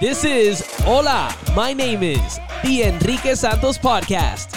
This 0.00 0.24
is 0.24 0.64
Hola, 0.84 1.28
my 1.54 1.72
name 1.72 2.02
is 2.02 2.40
The 2.62 2.88
Enrique 2.88 3.36
Santos 3.36 3.78
Podcast. 3.78 4.52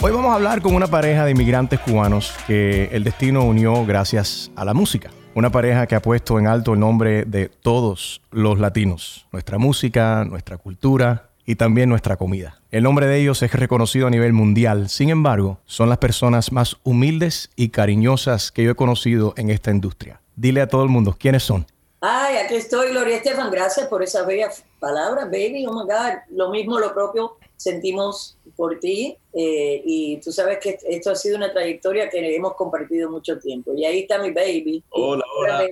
Hoy 0.00 0.10
vamos 0.10 0.32
a 0.32 0.34
hablar 0.34 0.60
con 0.60 0.74
una 0.74 0.88
pareja 0.88 1.24
de 1.24 1.30
inmigrantes 1.30 1.78
cubanos 1.78 2.34
que 2.48 2.86
el 2.90 3.04
destino 3.04 3.44
unió 3.44 3.86
gracias 3.86 4.50
a 4.56 4.64
la 4.64 4.74
música. 4.74 5.10
Una 5.36 5.50
pareja 5.52 5.86
que 5.86 5.94
ha 5.94 6.02
puesto 6.02 6.40
en 6.40 6.48
alto 6.48 6.74
el 6.74 6.80
nombre 6.80 7.24
de 7.24 7.48
todos 7.48 8.22
los 8.32 8.58
latinos, 8.58 9.28
nuestra 9.30 9.56
música, 9.58 10.24
nuestra 10.28 10.58
cultura 10.58 11.30
y 11.46 11.54
también 11.54 11.88
nuestra 11.88 12.16
comida. 12.16 12.60
El 12.72 12.82
nombre 12.82 13.06
de 13.06 13.20
ellos 13.20 13.40
es 13.44 13.52
reconocido 13.52 14.08
a 14.08 14.10
nivel 14.10 14.32
mundial, 14.32 14.88
sin 14.88 15.10
embargo, 15.10 15.60
son 15.64 15.88
las 15.88 15.98
personas 15.98 16.50
más 16.50 16.76
humildes 16.82 17.50
y 17.54 17.68
cariñosas 17.68 18.50
que 18.50 18.64
yo 18.64 18.72
he 18.72 18.76
conocido 18.76 19.32
en 19.36 19.48
esta 19.48 19.70
industria. 19.70 20.20
Dile 20.34 20.60
a 20.60 20.68
todo 20.68 20.82
el 20.82 20.88
mundo, 20.88 21.14
¿quiénes 21.16 21.44
son? 21.44 21.66
Ay, 22.00 22.38
aquí 22.38 22.56
estoy, 22.56 22.90
Gloria 22.90 23.16
Estefan. 23.16 23.50
Gracias 23.50 23.86
por 23.88 24.02
esas 24.02 24.26
bellas 24.26 24.64
palabras, 24.80 25.26
baby. 25.26 25.66
Oh 25.66 25.72
my 25.72 25.82
God. 25.82 26.18
Lo 26.30 26.50
mismo, 26.50 26.78
lo 26.80 26.92
propio 26.92 27.36
sentimos 27.56 28.38
por 28.56 28.80
ti. 28.80 29.16
Eh, 29.32 29.82
y 29.84 30.16
tú 30.20 30.32
sabes 30.32 30.58
que 30.58 30.78
esto 30.88 31.10
ha 31.10 31.14
sido 31.14 31.36
una 31.36 31.52
trayectoria 31.52 32.08
que 32.08 32.34
hemos 32.34 32.54
compartido 32.54 33.10
mucho 33.10 33.38
tiempo. 33.38 33.72
Y 33.76 33.84
ahí 33.84 34.00
está 34.00 34.18
mi 34.18 34.30
baby. 34.30 34.82
Hola, 34.90 35.24
hola. 35.38 35.64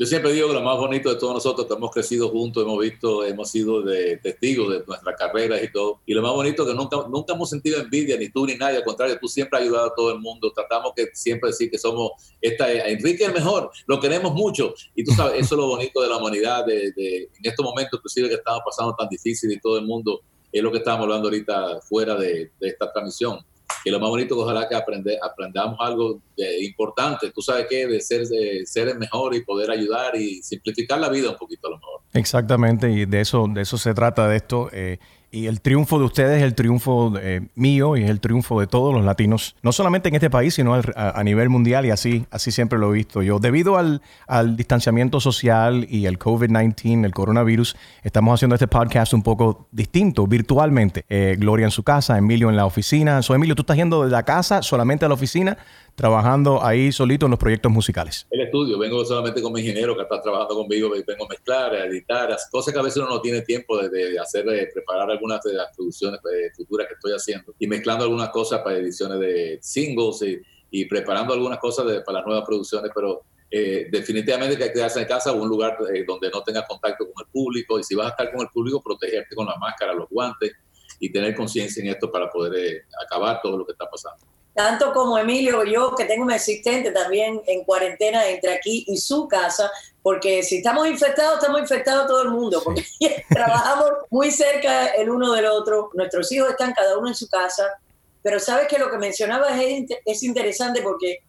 Yo 0.00 0.06
siempre 0.06 0.32
digo 0.32 0.48
que 0.48 0.54
lo 0.54 0.62
más 0.62 0.78
bonito 0.78 1.10
de 1.10 1.20
todos 1.20 1.34
nosotros 1.34 1.66
que 1.66 1.74
hemos 1.74 1.90
crecido 1.90 2.30
juntos, 2.30 2.64
hemos 2.64 2.80
visto, 2.80 3.22
hemos 3.22 3.50
sido 3.50 3.82
de 3.82 4.16
testigos 4.16 4.72
de 4.72 4.82
nuestras 4.86 5.14
carreras 5.14 5.62
y 5.62 5.70
todo. 5.70 6.00
Y 6.06 6.14
lo 6.14 6.22
más 6.22 6.32
bonito 6.32 6.62
es 6.62 6.70
que 6.70 6.74
nunca, 6.74 6.96
nunca 7.06 7.34
hemos 7.34 7.50
sentido 7.50 7.78
envidia, 7.78 8.16
ni 8.16 8.30
tú 8.30 8.46
ni 8.46 8.54
nadie. 8.54 8.78
Al 8.78 8.84
contrario, 8.84 9.18
tú 9.20 9.28
siempre 9.28 9.58
has 9.58 9.64
ayudado 9.66 9.88
a 9.88 9.94
todo 9.94 10.10
el 10.12 10.18
mundo. 10.18 10.50
Tratamos 10.54 10.94
que 10.96 11.10
siempre 11.12 11.50
decir 11.50 11.70
que 11.70 11.76
somos, 11.76 12.12
esta, 12.40 12.72
Enrique 12.72 13.26
el 13.26 13.34
mejor, 13.34 13.70
lo 13.86 14.00
queremos 14.00 14.32
mucho. 14.32 14.72
Y 14.94 15.04
tú 15.04 15.12
sabes, 15.12 15.34
eso 15.34 15.54
es 15.54 15.60
lo 15.60 15.66
bonito 15.66 16.00
de 16.00 16.08
la 16.08 16.16
humanidad, 16.16 16.64
de, 16.64 16.94
en 16.96 17.28
estos 17.42 17.62
momentos 17.62 17.98
inclusive 17.98 18.29
que 18.30 18.38
estamos 18.38 18.62
pasando 18.64 18.94
tan 18.94 19.08
difícil 19.08 19.52
y 19.52 19.60
todo 19.60 19.78
el 19.78 19.86
mundo, 19.86 20.20
es 20.52 20.62
lo 20.62 20.72
que 20.72 20.78
estamos 20.78 21.02
hablando 21.02 21.28
ahorita 21.28 21.80
fuera 21.82 22.14
de, 22.16 22.50
de 22.58 22.68
esta 22.68 22.90
transmisión 22.92 23.40
y 23.84 23.90
lo 23.90 24.00
más 24.00 24.10
bonito 24.10 24.38
ojalá 24.38 24.68
que 24.68 24.74
aprende, 24.74 25.18
aprendamos 25.22 25.78
algo 25.80 26.20
de, 26.36 26.64
importante, 26.64 27.30
tú 27.30 27.40
sabes 27.40 27.66
qué, 27.68 27.86
de 27.86 28.00
ser, 28.00 28.26
de 28.26 28.66
ser 28.66 28.88
el 28.88 28.98
mejor 28.98 29.34
y 29.34 29.42
poder 29.42 29.70
ayudar 29.70 30.16
y 30.16 30.42
simplificar 30.42 30.98
la 30.98 31.08
vida 31.08 31.30
un 31.30 31.36
poquito 31.36 31.68
a 31.68 31.70
lo 31.70 31.76
mejor. 31.78 32.00
Exactamente, 32.12 32.90
y 32.90 33.06
de 33.06 33.20
eso, 33.20 33.46
de 33.48 33.62
eso 33.62 33.78
se 33.78 33.94
trata 33.94 34.28
de 34.28 34.36
esto. 34.36 34.68
Eh, 34.72 34.98
y 35.30 35.46
el 35.46 35.60
triunfo 35.60 35.98
de 35.98 36.04
ustedes 36.04 36.38
es 36.38 36.42
el 36.42 36.54
triunfo 36.54 37.12
eh, 37.20 37.42
mío 37.54 37.96
y 37.96 38.02
es 38.02 38.10
el 38.10 38.20
triunfo 38.20 38.60
de 38.60 38.66
todos 38.66 38.92
los 38.94 39.04
latinos, 39.04 39.54
no 39.62 39.72
solamente 39.72 40.08
en 40.08 40.16
este 40.16 40.30
país, 40.30 40.54
sino 40.54 40.74
a, 40.74 41.24
nivel 41.24 41.48
mundial 41.48 41.86
y 41.86 41.90
así, 41.90 42.24
así 42.30 42.50
siempre 42.50 42.78
lo 42.78 42.90
he 42.90 42.96
visto 42.96 43.22
yo. 43.22 43.38
Debido 43.38 43.76
al, 43.76 44.02
al 44.26 44.56
distanciamiento 44.56 45.20
social 45.20 45.86
y 45.88 46.06
el 46.06 46.18
COVID-19, 46.18 47.04
el 47.04 47.12
coronavirus, 47.12 47.76
estamos 48.02 48.34
haciendo 48.34 48.54
este 48.56 48.66
podcast 48.66 49.12
un 49.12 49.22
poco 49.22 49.68
distinto, 49.70 50.26
virtualmente. 50.26 51.04
Eh, 51.08 51.36
Gloria 51.38 51.64
en 51.64 51.70
su 51.70 51.82
casa, 51.82 52.18
Emilio 52.18 52.50
en 52.50 52.56
la 52.56 52.66
oficina. 52.66 53.22
So, 53.22 53.34
Emilio, 53.34 53.54
¿tú 53.54 53.62
estás 53.62 53.76
yendo 53.76 54.04
de 54.04 54.10
la 54.10 54.24
casa 54.24 54.62
solamente 54.62 55.04
a 55.04 55.08
la 55.08 55.14
oficina? 55.14 55.58
trabajando 56.00 56.64
ahí 56.64 56.92
solito 56.92 57.26
en 57.26 57.30
los 57.30 57.38
proyectos 57.38 57.70
musicales? 57.70 58.26
El 58.30 58.40
estudio, 58.40 58.78
vengo 58.78 59.04
solamente 59.04 59.42
con 59.42 59.52
mi 59.52 59.60
ingeniero 59.60 59.94
que 59.94 60.02
está 60.02 60.20
trabajando 60.22 60.54
conmigo, 60.54 60.90
vengo 60.90 61.26
a 61.26 61.28
mezclar, 61.28 61.74
a 61.74 61.84
editar, 61.84 62.34
cosas 62.50 62.72
que 62.72 62.80
a 62.80 62.82
veces 62.82 63.02
uno 63.02 63.10
no 63.10 63.20
tiene 63.20 63.42
tiempo 63.42 63.76
de, 63.76 64.18
hacer, 64.18 64.46
de 64.46 64.66
preparar 64.72 65.10
algunas 65.20 65.42
de 65.42 65.52
las 65.52 65.76
producciones 65.76 66.20
eh, 66.20 66.50
futuras 66.56 66.88
que 66.88 66.94
estoy 66.94 67.12
haciendo 67.12 67.54
y 67.58 67.66
mezclando 67.66 68.04
algunas 68.04 68.30
cosas 68.30 68.60
para 68.60 68.78
ediciones 68.78 69.20
de 69.20 69.58
singles 69.60 70.22
y, 70.70 70.84
preparando 70.86 71.34
algunas 71.34 71.58
cosas 71.58 71.84
para 72.06 72.18
las 72.18 72.26
nuevas 72.26 72.44
producciones, 72.46 72.90
pero 72.94 73.22
eh, 73.50 73.88
definitivamente 73.90 74.56
que 74.56 74.62
hay 74.62 74.68
que 74.70 74.74
quedarse 74.74 75.00
en 75.00 75.08
casa 75.08 75.32
o 75.32 75.42
un 75.42 75.48
lugar 75.48 75.76
eh, 75.92 76.04
donde 76.06 76.30
no 76.30 76.42
tengas 76.42 76.64
contacto 76.66 77.04
con 77.12 77.26
el 77.26 77.30
público 77.30 77.78
y 77.78 77.82
si 77.82 77.96
vas 77.96 78.06
a 78.06 78.10
estar 78.10 78.30
con 78.32 78.42
el 78.42 78.48
público, 78.48 78.80
protegerte 78.80 79.34
con 79.34 79.46
la 79.46 79.56
máscara, 79.56 79.92
los 79.92 80.08
guantes 80.08 80.52
y 81.00 81.10
tener 81.10 81.34
conciencia 81.34 81.82
en 81.82 81.90
esto 81.90 82.10
para 82.10 82.30
poder 82.30 82.84
acabar 83.04 83.40
todo 83.42 83.58
lo 83.58 83.66
que 83.66 83.72
está 83.72 83.86
pasando 83.90 84.24
tanto 84.54 84.92
como 84.92 85.18
Emilio 85.18 85.64
yo, 85.64 85.94
que 85.94 86.04
tengo 86.04 86.24
un 86.24 86.32
asistente 86.32 86.90
también 86.90 87.40
en 87.46 87.64
cuarentena 87.64 88.26
entre 88.28 88.54
aquí 88.54 88.84
y 88.86 88.96
su 88.98 89.28
casa, 89.28 89.70
porque 90.02 90.42
si 90.42 90.58
estamos 90.58 90.86
infectados, 90.88 91.38
estamos 91.38 91.60
infectados 91.60 92.06
todo 92.06 92.22
el 92.22 92.30
mundo, 92.30 92.60
porque 92.64 92.84
trabajamos 93.28 93.90
muy 94.10 94.30
cerca 94.30 94.88
el 94.88 95.10
uno 95.10 95.32
del 95.32 95.46
otro, 95.46 95.90
nuestros 95.94 96.30
hijos 96.32 96.50
están 96.50 96.72
cada 96.72 96.98
uno 96.98 97.08
en 97.08 97.14
su 97.14 97.28
casa, 97.28 97.64
pero 98.22 98.38
sabes 98.38 98.68
que 98.68 98.78
lo 98.78 98.90
que 98.90 98.98
mencionabas 98.98 99.58
es, 99.60 99.84
es 100.04 100.22
interesante 100.22 100.82
porque 100.82 101.20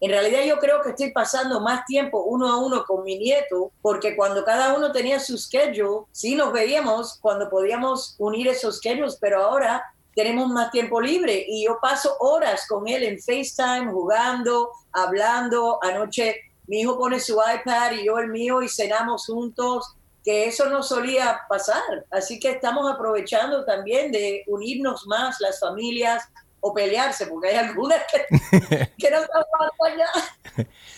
en 0.00 0.10
realidad 0.10 0.42
yo 0.44 0.58
creo 0.58 0.82
que 0.82 0.90
estoy 0.90 1.10
pasando 1.12 1.60
más 1.60 1.86
tiempo 1.86 2.22
uno 2.24 2.52
a 2.52 2.58
uno 2.58 2.84
con 2.84 3.02
mi 3.02 3.16
nieto, 3.16 3.72
porque 3.80 4.14
cuando 4.14 4.44
cada 4.44 4.74
uno 4.74 4.92
tenía 4.92 5.18
su 5.20 5.38
schedule, 5.38 6.04
sí 6.12 6.34
nos 6.34 6.52
veíamos 6.52 7.18
cuando 7.20 7.48
podíamos 7.48 8.14
unir 8.18 8.48
esos 8.48 8.76
schedules, 8.76 9.16
pero 9.18 9.42
ahora 9.42 9.82
tenemos 10.16 10.48
más 10.48 10.70
tiempo 10.70 10.98
libre 10.98 11.44
y 11.46 11.66
yo 11.66 11.78
paso 11.80 12.16
horas 12.20 12.66
con 12.66 12.88
él 12.88 13.02
en 13.02 13.20
FaceTime, 13.20 13.92
jugando, 13.92 14.70
hablando. 14.90 15.78
Anoche 15.82 16.40
mi 16.66 16.80
hijo 16.80 16.98
pone 16.98 17.20
su 17.20 17.34
iPad 17.34 17.92
y 17.92 18.06
yo 18.06 18.18
el 18.18 18.28
mío 18.28 18.62
y 18.62 18.68
cenamos 18.68 19.26
juntos, 19.26 19.94
que 20.24 20.46
eso 20.46 20.70
no 20.70 20.82
solía 20.82 21.42
pasar. 21.50 22.06
Así 22.10 22.40
que 22.40 22.52
estamos 22.52 22.90
aprovechando 22.90 23.66
también 23.66 24.10
de 24.10 24.42
unirnos 24.46 25.06
más 25.06 25.38
las 25.40 25.60
familias 25.60 26.24
o 26.60 26.72
pelearse, 26.72 27.26
porque 27.26 27.48
hay 27.48 27.56
algunas 27.56 28.00
que, 28.10 28.88
que 28.98 29.10
no 29.10 29.18
están 29.18 29.44
allá 29.84 30.08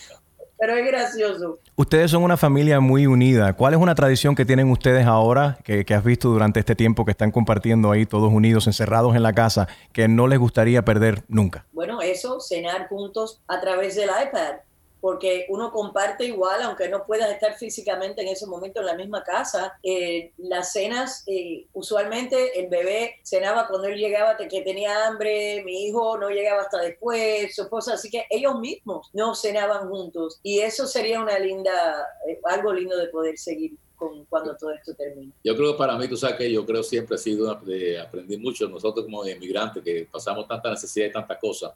pero 0.58 0.74
es 0.76 0.86
gracioso. 0.86 1.58
Ustedes 1.76 2.10
son 2.10 2.22
una 2.22 2.36
familia 2.36 2.80
muy 2.80 3.06
unida. 3.06 3.52
¿Cuál 3.52 3.74
es 3.74 3.80
una 3.80 3.94
tradición 3.94 4.34
que 4.34 4.44
tienen 4.44 4.70
ustedes 4.70 5.06
ahora, 5.06 5.58
que, 5.64 5.84
has 5.94 6.04
visto 6.04 6.28
durante 6.28 6.60
este 6.60 6.74
tiempo 6.74 7.04
que 7.04 7.12
están 7.12 7.30
compartiendo 7.30 7.90
ahí 7.90 8.06
todos 8.06 8.32
unidos, 8.32 8.66
encerrados 8.66 9.14
en 9.16 9.22
la 9.22 9.32
casa, 9.32 9.68
que 9.92 10.08
no 10.08 10.26
les 10.26 10.38
gustaría 10.38 10.84
perder 10.84 11.22
nunca? 11.28 11.66
Bueno, 11.72 12.00
eso, 12.02 12.40
cenar 12.40 12.88
juntos 12.88 13.40
a 13.46 13.60
través 13.60 13.94
del 13.96 14.08
iPad 14.08 14.56
porque 15.00 15.46
uno 15.48 15.70
comparte 15.72 16.24
igual, 16.24 16.62
aunque 16.62 16.88
no 16.88 17.04
puedas 17.04 17.30
estar 17.30 17.56
físicamente 17.56 18.22
en 18.22 18.28
ese 18.28 18.46
momento 18.46 18.80
en 18.80 18.86
la 18.86 18.94
misma 18.94 19.22
casa. 19.22 19.78
Eh, 19.82 20.32
las 20.38 20.72
cenas, 20.72 21.24
eh, 21.26 21.66
usualmente 21.72 22.58
el 22.60 22.68
bebé 22.68 23.16
cenaba 23.22 23.68
cuando 23.68 23.88
él 23.88 23.98
llegaba 23.98 24.36
que 24.36 24.62
tenía 24.62 25.06
hambre, 25.06 25.62
mi 25.64 25.86
hijo 25.86 26.18
no 26.18 26.30
llegaba 26.30 26.62
hasta 26.62 26.80
después, 26.80 27.54
su 27.54 27.62
esposa, 27.62 27.94
así 27.94 28.10
que 28.10 28.24
ellos 28.30 28.58
mismos 28.58 29.08
no 29.12 29.34
cenaban 29.34 29.88
juntos. 29.88 30.40
Y 30.42 30.60
eso 30.60 30.86
sería 30.86 31.20
una 31.20 31.38
linda, 31.38 32.06
eh, 32.28 32.40
algo 32.44 32.72
lindo 32.72 32.96
de 32.96 33.08
poder 33.08 33.38
seguir. 33.38 33.72
Con, 33.98 34.26
cuando 34.26 34.56
todo 34.56 34.70
esto 34.70 34.94
termine. 34.94 35.32
Yo 35.42 35.56
creo 35.56 35.72
que 35.72 35.78
para 35.78 35.98
mí, 35.98 36.06
tú 36.06 36.16
sabes 36.16 36.36
que 36.36 36.52
yo 36.52 36.64
creo 36.64 36.84
siempre 36.84 37.16
he 37.16 37.18
sido, 37.18 37.52
de, 37.56 37.98
aprendí 37.98 38.36
mucho 38.36 38.68
nosotros 38.68 39.04
como 39.04 39.26
inmigrantes 39.26 39.82
que 39.82 40.06
pasamos 40.08 40.46
tanta 40.46 40.70
necesidad 40.70 41.06
y 41.06 41.10
tantas 41.10 41.36
cosas 41.40 41.72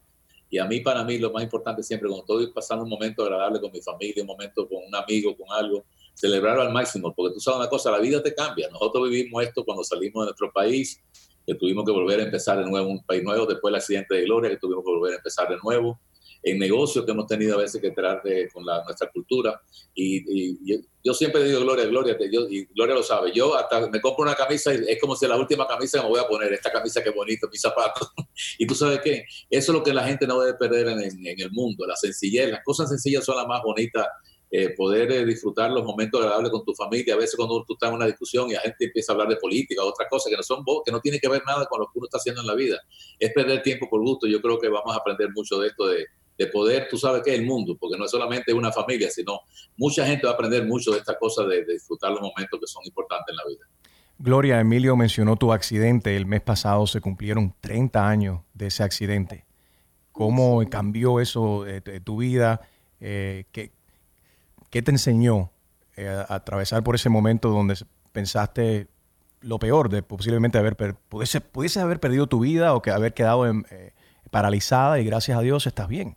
y 0.52 0.58
a 0.58 0.66
mí, 0.66 0.80
para 0.80 1.02
mí, 1.02 1.16
lo 1.16 1.32
más 1.32 1.42
importante 1.42 1.82
siempre, 1.82 2.10
cuando 2.10 2.24
estoy 2.24 2.52
pasando 2.52 2.84
un 2.84 2.90
momento 2.90 3.22
agradable 3.22 3.58
con 3.58 3.72
mi 3.72 3.80
familia, 3.80 4.22
un 4.22 4.26
momento 4.26 4.68
con 4.68 4.84
un 4.86 4.94
amigo, 4.94 5.34
con 5.34 5.46
algo, 5.50 5.86
celebrarlo 6.12 6.60
al 6.60 6.70
máximo, 6.70 7.10
porque 7.16 7.32
tú 7.32 7.40
sabes 7.40 7.60
una 7.60 7.70
cosa, 7.70 7.90
la 7.90 8.00
vida 8.00 8.22
te 8.22 8.34
cambia. 8.34 8.68
Nosotros 8.68 9.08
vivimos 9.08 9.42
esto 9.42 9.64
cuando 9.64 9.82
salimos 9.82 10.24
de 10.24 10.26
nuestro 10.26 10.52
país, 10.52 11.02
que 11.46 11.54
tuvimos 11.54 11.86
que 11.86 11.92
volver 11.92 12.20
a 12.20 12.24
empezar 12.24 12.58
de 12.58 12.66
nuevo 12.70 12.86
un 12.86 13.02
país 13.02 13.22
nuevo, 13.22 13.46
después 13.46 13.72
del 13.72 13.76
accidente 13.76 14.14
de 14.14 14.24
Gloria, 14.24 14.50
que 14.50 14.58
tuvimos 14.58 14.84
que 14.84 14.90
volver 14.90 15.14
a 15.14 15.16
empezar 15.16 15.48
de 15.48 15.56
nuevo 15.56 15.98
en 16.42 16.58
negocios 16.58 17.04
que 17.04 17.12
hemos 17.12 17.26
tenido 17.26 17.54
a 17.54 17.62
veces 17.62 17.80
que 17.80 17.88
entrar 17.88 18.20
con 18.52 18.66
la, 18.66 18.82
nuestra 18.84 19.08
cultura. 19.10 19.60
Y, 19.94 20.80
yo, 21.04 21.14
siempre 21.14 21.44
digo, 21.44 21.60
Gloria, 21.60 21.84
Gloria, 21.86 22.16
yo, 22.30 22.48
y 22.48 22.64
Gloria 22.66 22.94
lo 22.94 23.02
sabe, 23.02 23.32
yo 23.32 23.54
hasta 23.56 23.88
me 23.88 24.00
compro 24.00 24.24
una 24.24 24.34
camisa 24.34 24.72
y 24.74 24.84
es 24.88 25.00
como 25.00 25.16
si 25.16 25.26
la 25.26 25.36
última 25.36 25.66
camisa 25.66 25.98
que 25.98 26.04
me 26.04 26.10
voy 26.10 26.20
a 26.20 26.28
poner, 26.28 26.52
esta 26.52 26.70
camisa 26.70 27.02
que 27.02 27.10
bonito, 27.10 27.48
mis 27.50 27.60
zapatos. 27.60 28.08
y 28.58 28.66
tú 28.66 28.74
sabes 28.74 29.00
qué, 29.02 29.24
eso 29.50 29.72
es 29.72 29.78
lo 29.78 29.82
que 29.82 29.94
la 29.94 30.04
gente 30.04 30.26
no 30.26 30.40
debe 30.40 30.58
perder 30.58 30.88
en, 30.88 31.00
el 31.00 31.50
mundo, 31.52 31.86
la 31.86 31.96
sencillez, 31.96 32.50
las 32.50 32.64
cosas 32.64 32.88
sencillas 32.88 33.24
son 33.24 33.36
las 33.36 33.46
más 33.46 33.62
bonitas. 33.62 34.06
Eh, 34.54 34.74
poder 34.76 35.10
eh, 35.10 35.24
disfrutar 35.24 35.70
los 35.70 35.82
momentos 35.82 36.20
agradables 36.20 36.50
con 36.50 36.62
tu 36.62 36.74
familia. 36.74 37.14
A 37.14 37.16
veces 37.16 37.36
cuando 37.36 37.64
tú 37.66 37.72
estás 37.72 37.88
en 37.88 37.96
una 37.96 38.04
discusión 38.04 38.50
y 38.50 38.52
la 38.52 38.60
gente 38.60 38.84
empieza 38.84 39.10
a 39.10 39.14
hablar 39.14 39.28
de 39.28 39.36
política 39.36 39.82
o 39.82 39.88
otras 39.88 40.06
cosas 40.10 40.28
que 40.28 40.36
no 40.36 40.42
son 40.42 40.62
que 40.84 40.92
no 40.92 41.00
tiene 41.00 41.18
que 41.18 41.26
ver 41.26 41.42
nada 41.46 41.64
con 41.64 41.80
lo 41.80 41.86
que 41.86 41.92
uno 41.94 42.04
está 42.04 42.18
haciendo 42.18 42.42
en 42.42 42.48
la 42.48 42.54
vida. 42.54 42.78
Es 43.18 43.32
perder 43.32 43.62
tiempo 43.62 43.88
por 43.88 44.02
gusto. 44.02 44.26
Yo 44.26 44.42
creo 44.42 44.58
que 44.58 44.68
vamos 44.68 44.94
a 44.94 44.98
aprender 44.98 45.30
mucho 45.34 45.58
de 45.58 45.68
esto 45.68 45.86
de, 45.86 46.04
de 46.38 46.46
poder, 46.46 46.88
tú 46.90 46.96
sabes 46.96 47.22
que 47.22 47.32
es 47.32 47.38
el 47.38 47.46
mundo, 47.46 47.76
porque 47.78 47.98
no 47.98 48.04
es 48.04 48.10
solamente 48.10 48.52
una 48.52 48.72
familia, 48.72 49.10
sino 49.10 49.40
mucha 49.76 50.06
gente 50.06 50.26
va 50.26 50.32
a 50.32 50.34
aprender 50.34 50.66
mucho 50.66 50.92
de 50.92 50.98
esta 50.98 51.18
cosa 51.18 51.44
de, 51.44 51.64
disfrutar 51.64 52.10
los 52.10 52.20
momentos 52.20 52.58
que 52.58 52.66
son 52.66 52.82
importantes 52.84 53.32
en 53.32 53.36
la 53.36 53.42
vida. 53.48 53.66
Gloria, 54.18 54.60
Emilio 54.60 54.96
mencionó 54.96 55.36
tu 55.36 55.52
accidente. 55.52 56.16
El 56.16 56.26
mes 56.26 56.40
pasado 56.40 56.86
se 56.86 57.00
cumplieron 57.00 57.54
30 57.60 58.08
años 58.08 58.40
de 58.54 58.68
ese 58.68 58.82
accidente. 58.82 59.46
¿Cómo 60.12 60.62
cambió 60.68 61.20
eso 61.20 61.64
de, 61.64 61.80
tu 62.00 62.18
vida? 62.18 62.60
Eh, 63.00 63.46
¿qué, 63.50 63.72
te 64.70 64.90
enseñó 64.90 65.50
eh, 65.96 66.06
a 66.06 66.34
atravesar 66.34 66.82
por 66.84 66.94
ese 66.94 67.08
momento 67.08 67.48
donde 67.48 67.74
pensaste 68.12 68.88
lo 69.40 69.58
peor 69.58 69.88
de 69.88 70.02
posiblemente 70.02 70.58
haber 70.58 70.76
pudiese, 70.76 71.40
pudiese 71.40 71.80
haber 71.80 71.98
perdido 71.98 72.28
tu 72.28 72.40
vida 72.40 72.74
o 72.74 72.82
que 72.82 72.90
haber 72.90 73.14
quedado 73.14 73.50
eh, 73.50 73.92
paralizada 74.30 75.00
y 75.00 75.04
gracias 75.04 75.36
a 75.36 75.40
Dios 75.40 75.66
estás 75.66 75.88
bien? 75.88 76.16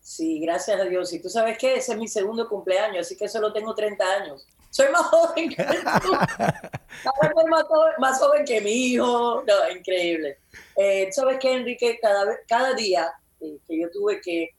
Sí, 0.00 0.40
gracias 0.40 0.80
a 0.80 0.84
Dios. 0.84 1.12
Y 1.12 1.20
tú 1.20 1.28
sabes 1.28 1.58
que 1.58 1.76
ese 1.76 1.92
es 1.92 1.98
mi 1.98 2.08
segundo 2.08 2.48
cumpleaños, 2.48 3.06
así 3.06 3.16
que 3.16 3.28
solo 3.28 3.52
tengo 3.52 3.74
30 3.74 4.04
años. 4.04 4.46
soy 4.70 4.88
más 4.90 5.02
joven 5.06 5.50
que 5.50 5.62
tú. 5.64 6.12
más, 7.48 7.64
más 7.98 8.18
joven 8.18 8.44
que 8.44 8.60
mi 8.60 8.70
hijo. 8.70 9.42
No, 9.46 9.76
increíble. 9.76 10.38
Eh, 10.76 11.08
¿Sabes 11.12 11.38
qué, 11.40 11.52
Enrique? 11.52 11.98
Cada, 12.00 12.38
cada 12.46 12.74
día 12.74 13.12
eh, 13.40 13.58
que 13.66 13.80
yo 13.80 13.90
tuve 13.90 14.20
que 14.20 14.50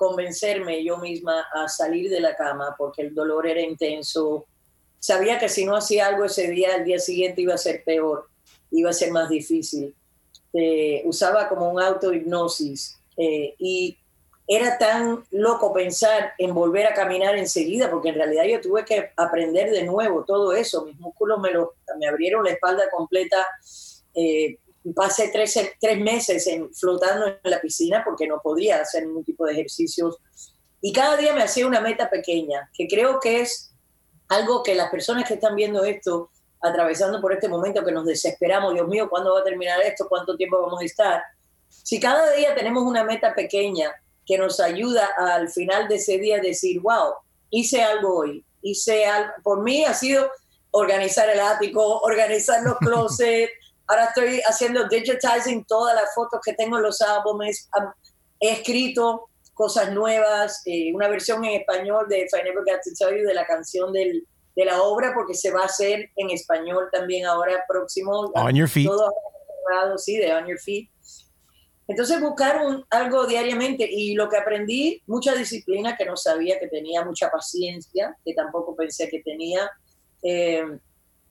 convencerme 0.00 0.82
yo 0.82 0.96
misma 0.96 1.44
a 1.52 1.68
salir 1.68 2.08
de 2.08 2.20
la 2.20 2.34
cama 2.34 2.74
porque 2.78 3.02
el 3.02 3.14
dolor 3.14 3.46
era 3.46 3.60
intenso, 3.60 4.46
sabía 4.98 5.38
que 5.38 5.50
si 5.50 5.66
no 5.66 5.76
hacía 5.76 6.06
algo 6.06 6.24
ese 6.24 6.48
día, 6.48 6.76
el 6.76 6.84
día 6.84 6.98
siguiente 6.98 7.42
iba 7.42 7.52
a 7.52 7.58
ser 7.58 7.84
peor, 7.84 8.30
iba 8.70 8.88
a 8.88 8.94
ser 8.94 9.10
más 9.10 9.28
difícil. 9.28 9.94
Eh, 10.54 11.02
usaba 11.04 11.50
como 11.50 11.68
un 11.68 11.82
autohipnosis 11.82 12.98
eh, 13.14 13.54
y 13.58 13.98
era 14.52 14.78
tan 14.78 15.24
loco 15.30 15.72
pensar 15.72 16.32
en 16.36 16.52
volver 16.52 16.84
a 16.88 16.92
caminar 16.92 17.38
enseguida, 17.38 17.88
porque 17.88 18.08
en 18.08 18.16
realidad 18.16 18.42
yo 18.46 18.60
tuve 18.60 18.84
que 18.84 19.12
aprender 19.16 19.70
de 19.70 19.84
nuevo 19.84 20.24
todo 20.24 20.52
eso. 20.52 20.84
Mis 20.86 20.98
músculos 20.98 21.38
me, 21.38 21.52
lo, 21.52 21.76
me 22.00 22.08
abrieron 22.08 22.42
la 22.42 22.50
espalda 22.50 22.90
completa. 22.90 23.46
Eh, 24.12 24.58
pasé 24.92 25.30
tres, 25.32 25.56
tres 25.80 26.00
meses 26.00 26.48
en, 26.48 26.74
flotando 26.74 27.28
en 27.28 27.38
la 27.44 27.60
piscina 27.60 28.02
porque 28.04 28.26
no 28.26 28.40
podía 28.42 28.80
hacer 28.80 29.06
ningún 29.06 29.22
tipo 29.22 29.46
de 29.46 29.52
ejercicios. 29.52 30.18
Y 30.80 30.92
cada 30.92 31.16
día 31.16 31.32
me 31.32 31.44
hacía 31.44 31.64
una 31.64 31.80
meta 31.80 32.10
pequeña, 32.10 32.68
que 32.74 32.88
creo 32.88 33.20
que 33.20 33.42
es 33.42 33.72
algo 34.28 34.64
que 34.64 34.74
las 34.74 34.90
personas 34.90 35.28
que 35.28 35.34
están 35.34 35.54
viendo 35.54 35.84
esto, 35.84 36.32
atravesando 36.60 37.20
por 37.20 37.32
este 37.32 37.48
momento 37.48 37.84
que 37.84 37.92
nos 37.92 38.04
desesperamos, 38.04 38.74
Dios 38.74 38.88
mío, 38.88 39.08
¿cuándo 39.08 39.32
va 39.32 39.42
a 39.42 39.44
terminar 39.44 39.80
esto? 39.82 40.08
¿Cuánto 40.08 40.36
tiempo 40.36 40.60
vamos 40.60 40.82
a 40.82 40.84
estar? 40.84 41.22
Si 41.68 42.00
cada 42.00 42.32
día 42.32 42.52
tenemos 42.56 42.82
una 42.82 43.04
meta 43.04 43.32
pequeña 43.32 43.92
que 44.26 44.38
nos 44.38 44.60
ayuda 44.60 45.08
al 45.16 45.48
final 45.48 45.88
de 45.88 45.96
ese 45.96 46.18
día 46.18 46.36
a 46.36 46.40
decir, 46.40 46.80
wow, 46.80 47.14
hice 47.50 47.82
algo 47.82 48.18
hoy, 48.18 48.44
hice 48.62 49.06
algo, 49.06 49.32
por 49.42 49.62
mí 49.62 49.84
ha 49.84 49.94
sido 49.94 50.30
organizar 50.70 51.28
el 51.28 51.40
ático, 51.40 51.98
organizar 52.00 52.62
los 52.62 52.76
closets, 52.80 53.52
ahora 53.86 54.04
estoy 54.04 54.40
haciendo 54.48 54.88
digitizing 54.88 55.64
todas 55.64 55.94
las 55.94 56.14
fotos 56.14 56.40
que 56.44 56.54
tengo 56.54 56.76
en 56.76 56.84
los 56.84 57.00
álbumes, 57.00 57.68
he 58.38 58.52
escrito 58.52 59.28
cosas 59.54 59.92
nuevas, 59.92 60.62
eh, 60.64 60.90
una 60.94 61.08
versión 61.08 61.44
en 61.44 61.60
español 61.60 62.06
de 62.08 62.20
If 62.20 62.32
I 62.32 62.44
Never 62.44 62.64
Got 62.64 62.80
to 62.82 62.90
Tell 62.98 63.18
You 63.18 63.26
de 63.26 63.34
la 63.34 63.46
canción 63.46 63.92
del, 63.92 64.26
de 64.56 64.64
la 64.64 64.80
obra, 64.82 65.12
porque 65.14 65.34
se 65.34 65.50
va 65.50 65.62
a 65.62 65.66
hacer 65.66 66.10
en 66.16 66.30
español 66.30 66.88
también 66.90 67.26
ahora 67.26 67.62
próximo. 67.68 68.32
On 68.34 68.54
Your 68.54 68.68
Feet. 68.68 68.86
Todo 68.86 69.10
sí, 69.98 70.16
de 70.16 70.32
On 70.32 70.46
Your 70.46 70.58
Feet. 70.58 70.88
Entonces 71.90 72.20
buscar 72.20 72.62
algo 72.88 73.26
diariamente. 73.26 73.84
Y 73.90 74.14
lo 74.14 74.28
que 74.28 74.36
aprendí, 74.36 75.02
mucha 75.08 75.34
disciplina 75.34 75.96
que 75.96 76.04
no 76.04 76.16
sabía 76.16 76.60
que 76.60 76.68
tenía, 76.68 77.04
mucha 77.04 77.28
paciencia 77.32 78.16
que 78.24 78.32
tampoco 78.32 78.76
pensé 78.76 79.08
que 79.08 79.20
tenía, 79.22 79.68
eh, 80.22 80.78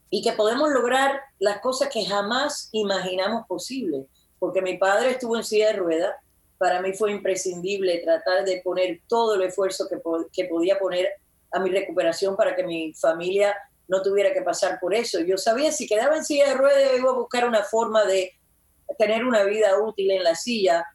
y 0.10 0.22
que 0.22 0.34
podemos 0.34 0.70
lograr 0.70 1.22
las 1.40 1.62
cosas 1.62 1.88
que 1.88 2.04
jamás 2.04 2.68
imaginamos 2.74 3.48
posible, 3.48 4.08
porque 4.38 4.62
mi 4.62 4.78
padre 4.78 5.12
estuvo 5.12 5.38
en 5.38 5.46
silla 5.46 5.68
de 5.68 5.78
ruedas, 5.78 6.16
para 6.58 6.82
mí 6.82 6.92
fue 6.92 7.14
imprescindible 7.14 8.00
tratar 8.00 8.44
de 8.44 8.60
poner 8.62 9.00
todo 9.08 9.36
el 9.36 9.44
esfuerzo 9.44 9.88
que, 9.88 9.98
que 10.34 10.50
podía 10.50 10.78
poner 10.78 11.08
a 11.54 11.60
mi 11.62 11.70
recuperación 11.70 12.36
para 12.36 12.54
que 12.54 12.66
mi 12.66 12.94
familia 12.96 13.56
no 13.88 14.02
tuviera 14.02 14.34
que 14.34 14.42
pasar 14.42 14.78
por 14.82 14.94
eso. 14.94 15.22
Yo 15.22 15.38
sabía 15.38 15.72
si 15.72 15.88
quedaba 15.88 16.18
en 16.18 16.26
silla 16.26 16.50
de 16.50 16.56
ruedas 16.56 17.00
iba 17.00 17.12
a 17.12 17.14
buscar 17.14 17.48
una 17.48 17.64
forma 17.64 18.04
de 18.04 18.34
tener 18.98 19.24
una 19.24 19.44
vida 19.44 19.80
útil 19.82 20.12
en 20.12 20.24
la 20.24 20.36
silla, 20.36 20.86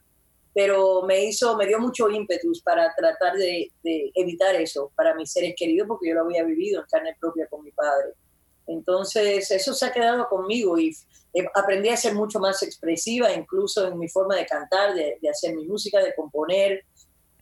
pero 0.55 1.02
me 1.02 1.25
hizo, 1.25 1.56
me 1.56 1.67
dio 1.67 1.81
mucho 1.81 2.08
ímpetus 2.08 2.62
para 2.62 2.94
tratar 2.94 3.37
de, 3.37 3.70
evitar 4.14 4.55
eso 4.55 4.93
para 4.94 5.14
mis 5.14 5.32
seres 5.32 5.55
queridos, 5.56 5.88
porque 5.88 6.08
yo 6.08 6.14
lo 6.14 6.23
había 6.23 6.44
vivido 6.44 6.81
en 6.81 6.87
carne 6.87 7.17
propia 7.19 7.46
con 7.49 7.64
mi 7.64 7.73
padre. 7.73 8.12
Entonces, 8.67 9.50
eso 9.50 9.75
se 9.75 9.85
ha 9.85 9.93
quedado 9.93 10.29
conmigo 10.29 10.79
y 10.79 10.96
aprendí 11.55 11.88
a 11.88 11.96
ser 11.96 12.14
mucho 12.14 12.38
más 12.38 12.62
expresiva, 12.62 13.32
incluso 13.32 13.88
en 13.88 13.99
mi 13.99 14.08
forma 14.08 14.37
de 14.37 14.47
cantar, 14.47 14.94
de, 14.94 15.19
hacer 15.29 15.55
mi 15.55 15.67
música, 15.67 16.02
de 16.02 16.14
componer, 16.14 16.85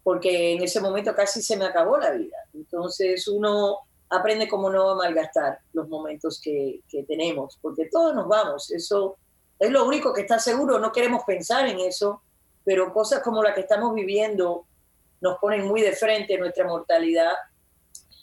porque 0.03 0.53
en 0.53 0.63
ese 0.63 0.81
momento 0.81 1.15
casi 1.15 1.43
se 1.43 1.57
me 1.57 1.67
acabó 1.67 1.99
la 1.99 2.13
vida. 2.13 2.37
Entonces, 2.55 3.29
uno 3.29 3.79
aprende 4.09 4.49
cómo 4.49 4.71
no 4.71 4.97
malgastar 4.97 5.59
los 5.75 5.87
momentos 5.89 6.41
que, 6.43 6.81
que 6.89 7.05
tenemos, 7.05 7.59
porque 7.61 7.89
todos 7.91 8.15
nos 8.15 8.27
vamos, 8.27 8.71
eso 8.73 9.19
es 9.63 9.71
lo 9.71 9.87
único 9.87 10.13
que 10.13 10.23
está 10.23 10.41
seguro, 10.41 10.81
no 10.81 10.91
queremos 10.91 11.23
pensar 11.25 11.69
en 11.69 11.79
eso, 11.79 12.21
pero 12.65 12.93
cosas 12.93 13.23
como 13.23 13.45
la 13.45 13.55
que 13.55 13.61
estamos 13.61 13.95
viviendo 13.95 14.67
nos 15.21 15.39
ponen 15.39 15.69
muy 15.69 15.81
de 15.83 15.93
frente 15.93 16.37
nuestra 16.37 16.67
mortalidad. 16.67 17.33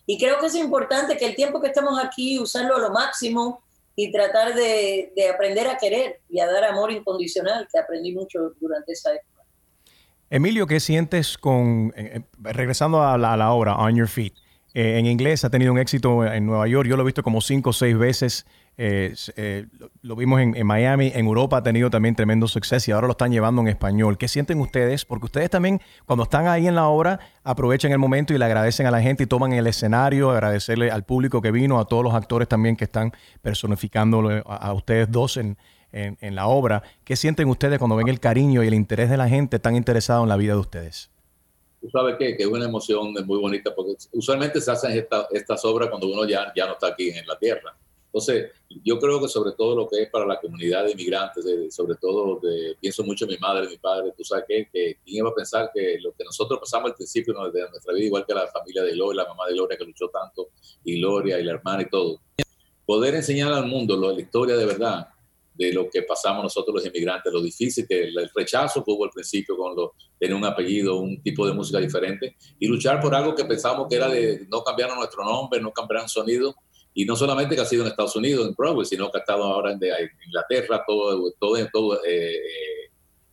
Y 0.05 0.17
creo 0.17 0.37
que 0.39 0.47
es 0.47 0.55
importante 0.55 1.15
que 1.15 1.25
el 1.25 1.35
tiempo 1.35 1.61
que 1.61 1.67
estamos 1.67 1.97
aquí, 1.97 2.37
usarlo 2.39 2.75
a 2.75 2.79
lo 2.79 2.89
máximo 2.89 3.63
y 3.95 4.11
tratar 4.11 4.53
de, 4.53 5.13
aprender 5.33 5.67
a 5.67 5.77
querer 5.77 6.19
y 6.29 6.41
a 6.41 6.45
dar 6.45 6.65
amor 6.65 6.91
incondicional, 6.91 7.69
que 7.71 7.79
aprendí 7.79 8.13
mucho 8.13 8.51
durante 8.59 8.91
esa 8.91 9.13
época. 9.13 9.43
Emilio, 10.29 10.67
¿qué 10.67 10.81
sientes 10.81 11.37
con, 11.37 11.93
eh, 11.95 12.17
eh, 12.17 12.21
regresando 12.39 13.01
a 13.01 13.17
la, 13.17 13.33
a 13.33 13.37
la 13.37 13.53
obra, 13.53 13.77
On 13.77 13.95
Your 13.95 14.09
Feet? 14.09 14.33
Eh, 14.73 14.99
en 14.99 15.05
inglés 15.05 15.45
ha 15.45 15.49
tenido 15.49 15.71
un 15.71 15.79
éxito 15.79 16.25
en 16.25 16.45
Nueva 16.45 16.67
York, 16.67 16.87
yo 16.89 16.97
lo 16.97 17.03
he 17.03 17.05
visto 17.05 17.23
como 17.23 17.39
cinco 17.39 17.69
o 17.69 17.73
seis 17.73 17.97
veces. 17.97 18.45
Eh, 18.81 19.13
eh, 19.35 19.65
lo 20.03 20.15
vimos 20.15 20.39
en, 20.39 20.65
Miami, 20.65 21.11
en 21.13 21.25
Europa 21.25 21.57
ha 21.57 21.63
tenido 21.63 21.89
también 21.89 22.15
tremendo 22.15 22.47
suceso 22.47 22.89
y 22.89 22.93
ahora 22.93 23.07
lo 23.07 23.11
están 23.11 23.29
llevando 23.29 23.61
en 23.61 23.67
español. 23.67 24.17
¿Qué 24.17 24.29
sienten 24.29 24.61
ustedes? 24.61 25.03
Porque 25.03 25.25
ustedes 25.25 25.49
también, 25.49 25.81
cuando 26.05 26.23
están 26.23 26.47
ahí 26.47 26.65
en 26.65 26.75
la 26.75 26.87
obra, 26.87 27.19
aprovechan 27.43 27.91
el 27.91 27.97
momento 27.97 28.33
y 28.33 28.37
le 28.37 28.45
agradecen 28.45 28.87
a 28.87 28.91
la 28.91 29.01
gente 29.01 29.23
y 29.23 29.25
toman 29.25 29.51
el 29.51 29.67
escenario, 29.67 30.31
agradecerle 30.31 30.91
al 30.91 31.03
público 31.03 31.41
que 31.41 31.51
vino, 31.51 31.77
a 31.77 31.89
todos 31.89 32.05
los 32.05 32.13
actores 32.13 32.47
también 32.47 32.77
que 32.77 32.85
están 32.85 33.11
personificando 33.41 34.41
a, 34.45 34.71
ustedes 34.71 35.11
dos 35.11 35.35
en, 35.35 35.57
en, 35.91 36.35
la 36.35 36.47
obra. 36.47 36.81
¿Qué 37.03 37.17
sienten 37.17 37.49
ustedes 37.49 37.79
cuando 37.79 37.97
ven 37.97 38.07
el 38.07 38.21
cariño 38.21 38.63
y 38.63 38.67
el 38.67 38.73
interés 38.73 39.09
de 39.09 39.17
la 39.17 39.27
gente 39.27 39.59
tan 39.59 39.75
interesado 39.75 40.23
en 40.23 40.29
la 40.29 40.37
vida 40.37 40.53
de 40.53 40.59
ustedes? 40.59 41.11
tú 41.81 41.89
sabes 41.89 42.15
que, 42.17 42.35
que 42.35 42.43
es 42.43 42.49
una 42.49 42.65
emoción 42.65 43.13
muy 43.25 43.39
bonita 43.39 43.73
porque 43.75 43.93
usualmente 44.13 44.61
se 44.61 44.71
hacen 44.71 45.05
estas 45.31 45.65
obras 45.65 45.89
cuando 45.89 46.07
uno 46.07 46.25
ya, 46.25 46.51
ya 46.55 46.65
no 46.65 46.73
está 46.73 46.87
aquí 46.87 47.09
en 47.09 47.27
la 47.27 47.37
tierra. 47.37 47.75
Entonces, 48.11 48.51
yo 48.83 48.97
creo 48.97 49.21
que 49.21 49.27
sobre 49.27 49.51
todo 49.51 49.75
lo 49.75 49.87
que 49.87 50.01
es 50.01 50.09
para 50.09 50.25
la 50.25 50.39
comunidad 50.39 50.83
de 50.83 50.93
inmigrantes, 50.93 51.45
sobre 51.73 51.95
todo 51.95 52.39
de, 52.39 52.75
pienso 52.81 53.03
mucho 53.03 53.25
en 53.25 53.31
mi 53.31 53.37
madre 53.37 53.65
y 53.65 53.69
mi 53.69 53.77
padre, 53.77 54.11
tú 54.17 54.23
sabes 54.23 54.45
que, 54.47 54.67
que 54.73 54.97
quién 55.05 55.17
iba 55.17 55.29
a 55.29 55.35
pensar 55.35 55.69
que 55.71 55.99
lo 56.01 56.11
que 56.13 56.23
nosotros 56.23 56.59
pasamos 56.59 56.89
al 56.89 56.95
principio 56.95 57.35
de 57.51 57.69
nuestra 57.69 57.93
vida, 57.93 58.05
igual 58.05 58.25
que 58.25 58.33
la 58.33 58.47
familia 58.47 58.81
de 58.81 58.93
Gloria, 58.93 59.23
la 59.23 59.29
mamá 59.29 59.45
de 59.45 59.53
Gloria 59.53 59.77
que 59.77 59.85
luchó 59.85 60.09
tanto, 60.09 60.49
y 60.83 60.99
Gloria 60.99 61.39
y 61.39 61.43
la 61.43 61.51
hermana 61.51 61.83
y 61.83 61.89
todo, 61.89 62.19
poder 62.83 63.13
enseñar 63.13 63.53
al 63.53 63.67
mundo 63.67 63.95
lo, 63.95 64.11
la 64.11 64.19
historia 64.19 64.57
de 64.57 64.65
verdad 64.65 65.09
de 65.59 65.73
lo 65.73 65.89
que 65.89 66.03
pasamos 66.03 66.41
nosotros 66.41 66.73
los 66.73 66.85
inmigrantes, 66.85 67.33
lo 67.33 67.41
difícil 67.41 67.85
que 67.85 68.05
el, 68.05 68.31
rechazo 68.33 68.81
que 68.81 68.91
hubo 68.91 69.03
al 69.03 69.11
principio 69.11 69.57
con 69.57 69.75
lo, 69.75 69.93
tener 70.17 70.33
un 70.33 70.45
apellido, 70.45 70.97
un 71.01 71.21
tipo 71.21 71.45
de 71.45 71.53
música 71.53 71.79
diferente, 71.79 72.37
y 72.57 72.65
luchar 72.65 73.01
por 73.01 73.13
algo 73.13 73.35
que 73.35 73.43
pensamos 73.43 73.85
que 73.89 73.97
era 73.97 74.07
de 74.07 74.47
no 74.49 74.63
cambiar 74.63 74.95
nuestro 74.95 75.25
nombre, 75.25 75.61
no 75.61 75.73
cambiar 75.73 76.07
sonido, 76.07 76.55
y 76.93 77.05
no 77.05 77.15
solamente 77.15 77.55
que 77.55 77.61
ha 77.61 77.65
sido 77.65 77.83
en 77.83 77.89
Estados 77.89 78.15
Unidos, 78.15 78.47
en 78.47 78.55
Broadway, 78.55 78.85
sino 78.85 79.11
que 79.11 79.17
ha 79.17 79.21
estado 79.21 79.43
ahora 79.43 79.71
en, 79.71 79.79
Inglaterra, 80.25 80.83
todo, 80.85 81.31
todo, 81.39 81.55
todo 81.71 82.03
eh, 82.03 82.35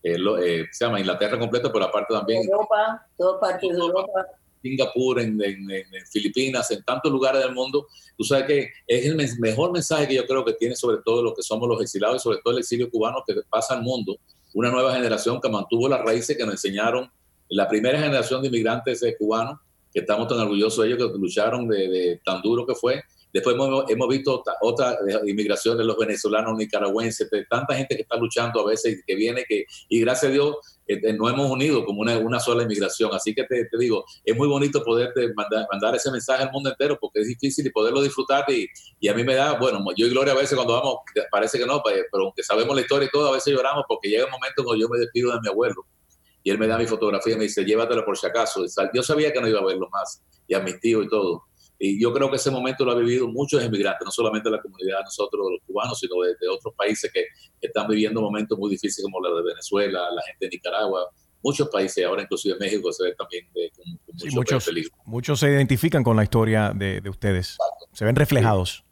eh, 0.02 0.16
eh, 0.42 0.64
se 0.70 0.84
llama 0.84 1.00
Inglaterra 1.00 1.38
completa, 1.38 1.72
pero 1.72 1.86
aparte 1.86 2.14
también... 2.14 2.42
Europa, 2.44 3.06
todo 3.16 3.40
parte 3.40 3.66
de 3.66 3.78
Europa. 3.78 4.26
Singapur, 4.62 5.20
en, 5.20 5.38
Filipinas, 6.10 6.70
en 6.70 6.82
tantos 6.82 7.10
lugares 7.10 7.42
del 7.42 7.52
mundo. 7.52 7.86
Tú 8.16 8.25
sabes 8.25 8.46
que 8.46 8.70
es 8.86 9.06
el 9.06 9.16
mejor 9.38 9.72
mensaje 9.72 10.08
que 10.08 10.14
yo 10.14 10.26
creo 10.26 10.44
que 10.44 10.54
tiene 10.54 10.75
sobre 10.75 10.98
todo 11.04 11.22
lo 11.22 11.34
que 11.34 11.42
somos 11.42 11.68
los 11.68 11.80
exilados 11.80 12.16
y 12.16 12.20
sobre 12.20 12.38
todo 12.38 12.54
el 12.54 12.60
exilio 12.60 12.90
cubano 12.90 13.22
que 13.26 13.34
pasa 13.48 13.75
al 13.75 13.82
mundo. 13.82 14.16
Una 14.54 14.70
nueva 14.70 14.92
generación 14.94 15.40
que 15.40 15.48
mantuvo 15.48 15.88
las 15.88 16.00
raíces 16.00 16.36
que 16.36 16.44
nos 16.44 16.54
enseñaron 16.54 17.10
la 17.48 17.68
primera 17.68 17.98
generación 17.98 18.42
de 18.42 18.48
inmigrantes 18.48 19.04
cubanos, 19.18 19.60
que 19.92 20.00
estamos 20.00 20.26
tan 20.28 20.38
orgullosos 20.38 20.84
de 20.84 20.92
ellos, 20.92 21.12
que 21.12 21.18
lucharon 21.18 21.68
de 21.68 22.20
tan 22.25 22.42
duro 22.42 22.66
que 22.66 22.75
fue 22.75 23.02
Después 23.37 23.55
hemos, 23.90 24.09
visto 24.09 24.43
otra, 24.62 24.97
inmigración 25.26 25.76
de 25.76 25.85
los 25.85 25.99
venezolanos, 25.99 26.57
nicaragüenses, 26.57 27.28
de 27.28 27.45
tanta 27.45 27.75
gente 27.75 27.95
que 27.95 28.00
está 28.00 28.16
luchando 28.16 28.62
a 28.62 28.71
veces 28.71 28.99
y 28.99 29.02
que 29.07 29.14
viene, 29.14 29.45
que, 29.47 29.66
y 29.90 30.00
gracias 30.00 30.31
a 30.31 30.33
Dios 30.33 30.57
eh, 30.87 31.12
nos 31.12 31.31
hemos 31.31 31.50
unido 31.50 31.85
como 31.85 32.00
una, 32.00 32.16
una 32.16 32.40
sola 32.40 32.62
inmigración. 32.62 33.11
Así 33.12 33.35
que 33.35 33.45
te, 33.45 33.69
digo, 33.78 34.07
es 34.25 34.35
muy 34.35 34.49
bonito 34.49 34.83
poder 34.83 35.12
mandar, 35.35 35.66
mandar, 35.71 35.95
ese 35.95 36.11
mensaje 36.11 36.45
al 36.45 36.50
mundo 36.50 36.71
entero 36.71 36.97
porque 36.99 37.21
es 37.21 37.28
difícil 37.28 37.66
y 37.66 37.71
poderlo 37.71 38.00
disfrutar. 38.00 38.47
Y, 38.49 38.69
y, 39.00 39.09
a 39.09 39.12
mí 39.12 39.23
me 39.23 39.35
da, 39.35 39.59
bueno, 39.59 39.85
yo 39.95 40.07
y 40.07 40.09
Gloria 40.09 40.33
a 40.33 40.37
veces 40.37 40.55
cuando 40.55 40.73
vamos, 40.73 41.00
parece 41.31 41.59
que 41.59 41.66
no, 41.66 41.83
pues, 41.83 42.07
pero 42.11 42.25
aunque 42.25 42.43
sabemos 42.43 42.75
la 42.75 42.81
historia 42.81 43.07
y 43.07 43.11
todo, 43.11 43.28
a 43.28 43.33
veces 43.33 43.52
lloramos 43.52 43.85
porque 43.87 44.09
llega 44.09 44.25
un 44.25 44.31
momento 44.31 44.64
cuando 44.64 44.81
yo 44.81 44.88
me 44.88 44.99
despido 44.99 45.33
de 45.33 45.40
mi 45.43 45.49
abuelo 45.49 45.85
y 46.43 46.50
él 46.50 46.59
me 46.59 46.66
da 46.66 46.78
mi 46.78 46.87
fotografía 46.87 47.35
y 47.35 47.37
me 47.37 47.43
dice, 47.43 47.66
llévatela 47.66 48.02
por 48.02 48.16
si 48.16 48.26
acaso. 48.26 48.64
Yo 48.95 49.02
sabía 49.02 49.31
que 49.31 49.43
no 49.43 49.49
iba 49.49 49.61
a 49.61 49.64
verlo 49.66 49.90
más 49.93 50.23
y 50.49 50.55
a 50.55 50.61
mis 50.61 50.81
tíos 50.81 51.05
y 51.05 51.09
todo. 51.09 51.43
Y 51.78 52.00
yo 52.00 52.12
creo 52.12 52.30
que 52.30 52.37
ese 52.37 52.50
momento 52.50 52.85
lo 52.85 52.92
ha 52.92 52.95
vivido 52.95 53.28
muchos 53.28 53.62
inmigrantes, 53.62 54.04
no 54.04 54.11
solamente 54.11 54.50
la 54.50 54.61
comunidad 54.61 54.99
de 54.99 55.04
nosotros, 55.04 55.47
los 55.52 55.61
cubanos, 55.66 55.99
sino 55.99 56.14
de, 56.23 56.49
otros 56.49 56.75
países 56.75 57.11
que, 57.12 57.25
están 57.61 57.88
viviendo 57.88 58.21
momentos 58.21 58.56
muy 58.59 58.71
difíciles 58.71 59.02
como 59.02 59.21
la 59.21 59.35
de 59.35 59.42
Venezuela, 59.42 60.11
la 60.11 60.23
gente 60.23 60.47
de 60.47 60.50
Nicaragua, 60.50 61.11
muchos 61.42 61.68
países, 61.68 62.04
ahora 62.04 62.23
inclusive 62.23 62.56
México 62.59 62.92
se 62.92 63.04
ve 63.04 63.14
también 63.14 63.47
de, 63.52 63.71
con, 63.71 64.35
muchos, 64.35 64.71
Muchos 65.04 65.40
se 65.40 65.49
identifican 65.49 66.04
con 66.04 66.16
la 66.16 66.23
historia 66.23 66.73
de, 66.75 67.02
ustedes. 67.09 67.59
se 67.92 68.04
ven 68.04 68.14
reflejados. 68.14 68.85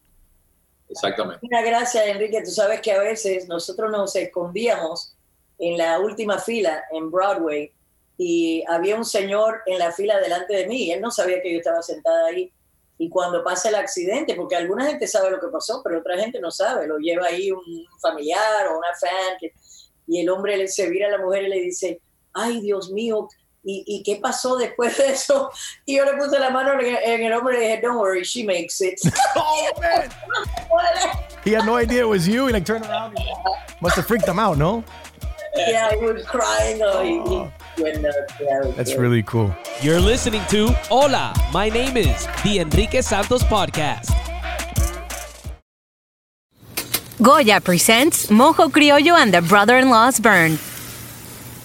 Exactamente. 0.89 1.47
Una 1.47 1.63
gracias, 1.63 2.07
Enrique. 2.07 2.43
Tú 2.45 2.51
sabes 2.51 2.81
que 2.81 2.93
a 2.93 3.01
veces 3.01 3.49
nosotros 3.49 3.91
nos 3.91 4.15
escondíamos 4.17 5.17
en 5.59 5.79
la 5.79 5.99
última 5.99 6.39
fila 6.39 6.85
en 6.93 7.11
Broadway 7.11 7.73
y 8.17 8.63
había 8.69 8.97
un 8.97 9.05
señor 9.05 9.63
en 9.67 9.79
la 9.79 9.93
fila 9.93 10.21
delante 10.21 10.55
de 10.55 10.67
mí 10.67 10.85
y 10.85 10.91
él 10.93 11.01
no 11.01 11.11
sabía 11.11 11.43
que 11.43 11.53
yo 11.53 11.59
estaba 11.59 11.83
sentada 11.83 12.27
ahí. 12.27 12.53
Y 12.99 13.09
cuando 13.09 13.43
pasa 13.43 13.69
el 13.69 13.75
accidente, 13.75 14.35
porque 14.35 14.57
alguna 14.57 14.87
gente 14.87 15.07
sabe 15.09 15.31
lo 15.31 15.41
que 15.41 15.49
pasó, 15.49 15.81
pero 15.83 15.99
otra 15.99 16.17
gente 16.19 16.41
no 16.41 16.51
sabe, 16.51 16.87
lo 16.87 16.99
lleva 16.99 17.27
ahí 17.27 17.51
un 17.51 17.63
familiar 18.01 18.69
o 18.69 18.79
una 18.79 18.89
fan, 19.01 19.51
y 20.07 20.21
el 20.21 20.29
hombre 20.31 20.69
se 20.69 20.89
vira 20.89 21.09
a 21.09 21.11
la 21.11 21.19
mujer 21.19 21.45
y 21.45 21.49
le 21.49 21.61
dice, 21.61 22.01
ay 22.33 22.61
Dios 22.61 22.91
mío, 22.91 23.29
¿y, 23.65 23.83
¿y 23.87 24.03
qué 24.03 24.17
pasó 24.17 24.57
después 24.57 24.97
de 24.99 25.13
eso? 25.13 25.51
Y 25.85 25.97
yo 25.97 26.05
le 26.05 26.15
puse 26.17 26.39
la 26.39 26.51
mano 26.51 26.73
en 26.81 27.23
el, 27.23 27.33
hombre 27.33 27.57
y 27.57 27.61
le 27.61 27.67
dije, 27.67 27.81
don't 27.83 27.99
worry, 27.99 28.23
she 28.23 28.45
makes 28.45 28.81
it. 28.81 28.99
oh, 29.37 29.71
man. 29.81 30.09
He 31.45 31.53
had 31.53 31.67
no 31.67 31.77
idea 31.77 32.03
it 32.03 32.09
was 32.09 32.27
you. 32.27 32.47
He 32.47 32.53
like 32.53 32.65
turned 32.65 32.87
around. 32.87 33.19
Must 33.83 33.97
have 33.97 34.07
freaked 34.07 34.27
him 34.27 34.39
out, 34.39 34.57
no? 34.57 34.83
Yeah, 35.57 35.91
he 35.99 36.05
was 36.05 36.25
crying. 36.27 36.81
Oh, 36.83 37.03
he, 37.03 37.19
he 37.83 37.93
That's 38.77 38.95
really 38.95 39.23
cool. 39.23 39.55
You're 39.83 40.01
listening 40.01 40.43
to 40.49 40.69
Hola, 40.91 41.35
my 41.53 41.69
name 41.69 41.97
is 41.97 42.27
the 42.43 42.59
Enrique 42.61 43.01
Santos 43.01 43.43
Podcast. 43.45 44.11
Goya 47.23 47.61
presents 47.61 48.27
Mojo 48.27 48.69
Criollo 48.71 49.17
and 49.17 49.33
the 49.33 49.41
Brother-in-Law's 49.41 50.21
Burn. 50.21 50.59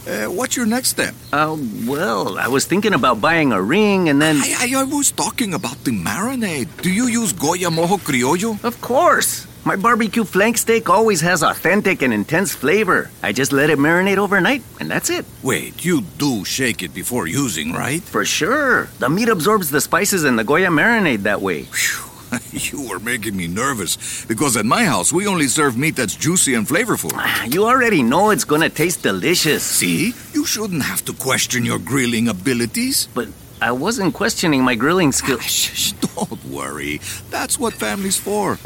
Uh, 0.07 0.25
what's 0.31 0.55
your 0.55 0.65
next 0.65 0.89
step? 0.89 1.13
Uh, 1.33 1.57
well, 1.85 2.37
I 2.39 2.47
was 2.47 2.65
thinking 2.65 2.93
about 2.93 3.19
buying 3.19 3.51
a 3.51 3.61
ring 3.61 4.09
and 4.09 4.21
then. 4.21 4.37
I, 4.37 4.69
I, 4.73 4.81
I 4.81 4.83
was 4.83 5.11
talking 5.11 5.53
about 5.53 5.83
the 5.83 5.91
marinade. 5.91 6.81
Do 6.81 6.89
you 6.89 7.07
use 7.07 7.33
Goya 7.33 7.69
Mojo 7.69 7.99
Criollo? 7.99 8.63
Of 8.63 8.79
course. 8.81 9.48
My 9.65 9.75
barbecue 9.75 10.23
flank 10.23 10.57
steak 10.57 10.89
always 10.89 11.21
has 11.21 11.43
authentic 11.43 12.01
and 12.01 12.13
intense 12.13 12.55
flavor. 12.55 13.11
I 13.21 13.33
just 13.33 13.51
let 13.51 13.69
it 13.69 13.77
marinate 13.77 14.17
overnight, 14.17 14.63
and 14.79 14.89
that's 14.89 15.09
it. 15.09 15.25
Wait, 15.43 15.83
you 15.83 16.01
do 16.17 16.45
shake 16.45 16.81
it 16.81 16.93
before 16.93 17.27
using, 17.27 17.73
right? 17.73 18.01
For 18.01 18.23
sure. 18.25 18.85
The 18.99 19.09
meat 19.09 19.27
absorbs 19.29 19.69
the 19.69 19.81
spices 19.81 20.23
and 20.23 20.39
the 20.39 20.43
Goya 20.43 20.69
marinade 20.69 21.23
that 21.23 21.41
way. 21.41 21.63
Whew. 21.63 22.05
You 22.51 22.91
are 22.93 22.99
making 22.99 23.35
me 23.35 23.47
nervous 23.47 24.23
because 24.25 24.55
at 24.55 24.65
my 24.65 24.83
house 24.85 25.11
we 25.11 25.25
only 25.25 25.47
serve 25.47 25.75
meat 25.77 25.95
that's 25.95 26.15
juicy 26.15 26.53
and 26.53 26.67
flavorful. 26.67 27.11
Ah, 27.15 27.45
you 27.45 27.65
already 27.65 28.03
know 28.03 28.29
it's 28.29 28.43
gonna 28.43 28.69
taste 28.69 29.01
delicious. 29.01 29.63
See? 29.63 30.13
You 30.33 30.45
shouldn't 30.45 30.83
have 30.83 31.03
to 31.05 31.13
question 31.13 31.65
your 31.65 31.79
grilling 31.79 32.27
abilities. 32.27 33.07
But 33.15 33.29
I 33.61 33.71
wasn't 33.71 34.13
questioning 34.13 34.63
my 34.63 34.75
grilling 34.75 35.11
skills. 35.11 35.41
Ah, 35.41 35.47
shh, 35.47 35.91
don't 35.93 36.45
worry. 36.45 37.01
That's 37.31 37.57
what 37.57 37.73
family's 37.73 38.17
for. 38.17 38.59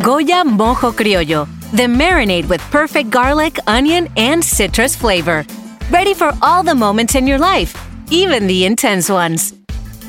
Goya 0.00 0.42
Mojo 0.44 0.92
Criollo, 0.92 1.46
the 1.70 1.84
marinade 1.84 2.48
with 2.48 2.60
perfect 2.72 3.10
garlic, 3.10 3.58
onion, 3.68 4.08
and 4.16 4.44
citrus 4.44 4.96
flavor. 4.96 5.46
Ready 5.88 6.14
for 6.14 6.32
all 6.42 6.64
the 6.64 6.74
moments 6.74 7.14
in 7.14 7.28
your 7.28 7.38
life, 7.38 7.76
even 8.10 8.48
the 8.48 8.64
intense 8.64 9.08
ones. 9.08 9.54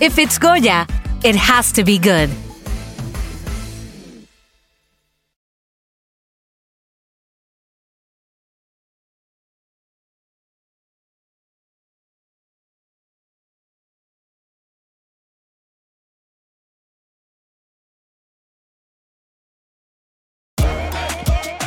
If 0.02 0.18
it's 0.18 0.40
Goya, 0.40 0.88
it 1.24 1.36
has 1.36 1.72
to 1.74 1.84
be 1.84 2.00
good. 2.00 2.32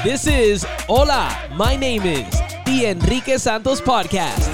This 0.09 0.27
is 0.27 0.67
Hola, 0.89 1.29
my 1.55 1.77
name 1.77 2.07
is 2.07 2.25
the 2.65 2.87
Enrique 2.87 3.39
Santos 3.39 3.83
Podcast. 3.83 4.49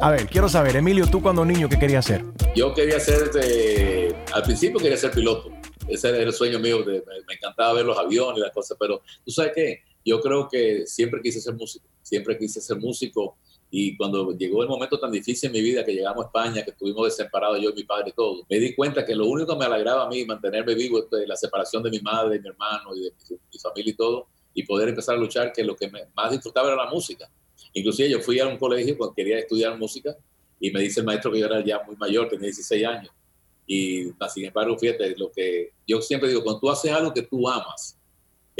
A 0.00 0.10
ver, 0.10 0.26
quiero 0.26 0.48
saber, 0.48 0.74
Emilio, 0.74 1.06
tú 1.06 1.22
cuando 1.22 1.44
niño, 1.44 1.68
¿qué 1.68 1.78
querías 1.78 2.04
hacer? 2.04 2.24
Yo 2.56 2.74
quería 2.74 2.98
ser, 2.98 3.30
este, 3.32 4.12
al 4.32 4.42
principio 4.42 4.80
quería 4.80 4.96
ser 4.96 5.12
piloto. 5.12 5.52
Ese 5.86 6.08
era 6.08 6.18
el 6.18 6.32
sueño 6.32 6.58
mío. 6.58 6.82
De, 6.82 6.94
me, 6.94 7.14
me, 7.28 7.34
encantaba 7.34 7.74
ver 7.74 7.84
los 7.84 7.96
aviones 7.96 8.38
y 8.38 8.40
las 8.40 8.50
cosas, 8.50 8.76
pero 8.76 9.02
tú 9.24 9.30
sabes 9.30 9.52
qué, 9.54 9.82
yo 10.04 10.20
creo 10.20 10.48
que 10.50 10.84
siempre 10.84 11.20
quise 11.22 11.40
ser 11.40 11.54
músico. 11.54 11.86
Siempre 12.02 12.36
quise 12.36 12.60
ser 12.60 12.78
músico. 12.78 13.36
Y 13.74 13.96
cuando 13.96 14.36
llegó 14.36 14.62
el 14.62 14.68
momento 14.68 15.00
tan 15.00 15.10
difícil 15.10 15.46
en 15.46 15.54
mi 15.54 15.62
vida, 15.62 15.82
que 15.82 15.94
llegamos 15.94 16.24
a 16.24 16.26
España, 16.26 16.62
que 16.62 16.72
estuvimos 16.72 17.06
desemparados 17.06 17.58
yo 17.58 17.70
y 17.70 17.72
mi 17.72 17.84
padre 17.84 18.10
y 18.10 18.12
todo, 18.12 18.44
me 18.46 18.58
di 18.58 18.74
cuenta 18.74 19.02
que 19.02 19.14
lo 19.14 19.24
único 19.24 19.54
que 19.54 19.58
me 19.60 19.64
alegraba 19.64 20.04
a 20.04 20.08
mí 20.10 20.26
mantenerme 20.26 20.74
vivo 20.74 20.98
es 20.98 21.26
la 21.26 21.36
separación 21.36 21.82
de 21.82 21.88
mi 21.88 21.98
madre, 22.00 22.34
de 22.34 22.40
mi 22.40 22.48
hermano 22.50 22.94
y 22.94 23.04
de 23.04 23.12
mi, 23.30 23.36
mi 23.50 23.58
familia 23.58 23.90
y 23.92 23.96
todo, 23.96 24.26
y 24.52 24.62
poder 24.64 24.90
empezar 24.90 25.14
a 25.14 25.18
luchar, 25.18 25.54
que 25.54 25.64
lo 25.64 25.74
que 25.74 25.90
más 26.14 26.30
disfrutaba 26.30 26.68
era 26.68 26.84
la 26.84 26.90
música. 26.90 27.30
Inclusive 27.72 28.10
yo 28.10 28.20
fui 28.20 28.38
a 28.40 28.46
un 28.46 28.58
colegio 28.58 28.94
cuando 28.98 29.14
quería 29.14 29.38
estudiar 29.38 29.78
música 29.78 30.14
y 30.60 30.70
me 30.70 30.80
dice 30.80 31.00
el 31.00 31.06
maestro 31.06 31.32
que 31.32 31.38
yo 31.38 31.46
era 31.46 31.64
ya 31.64 31.82
muy 31.82 31.96
mayor, 31.96 32.28
tenía 32.28 32.48
16 32.48 32.86
años. 32.86 33.10
Y 33.66 34.12
sin 34.34 34.44
embargo, 34.44 34.76
fíjate, 34.76 35.16
lo 35.16 35.32
que 35.32 35.72
yo 35.86 36.02
siempre 36.02 36.28
digo, 36.28 36.44
cuando 36.44 36.60
tú 36.60 36.70
haces 36.70 36.92
algo 36.92 37.14
que 37.14 37.22
tú 37.22 37.48
amas, 37.48 37.98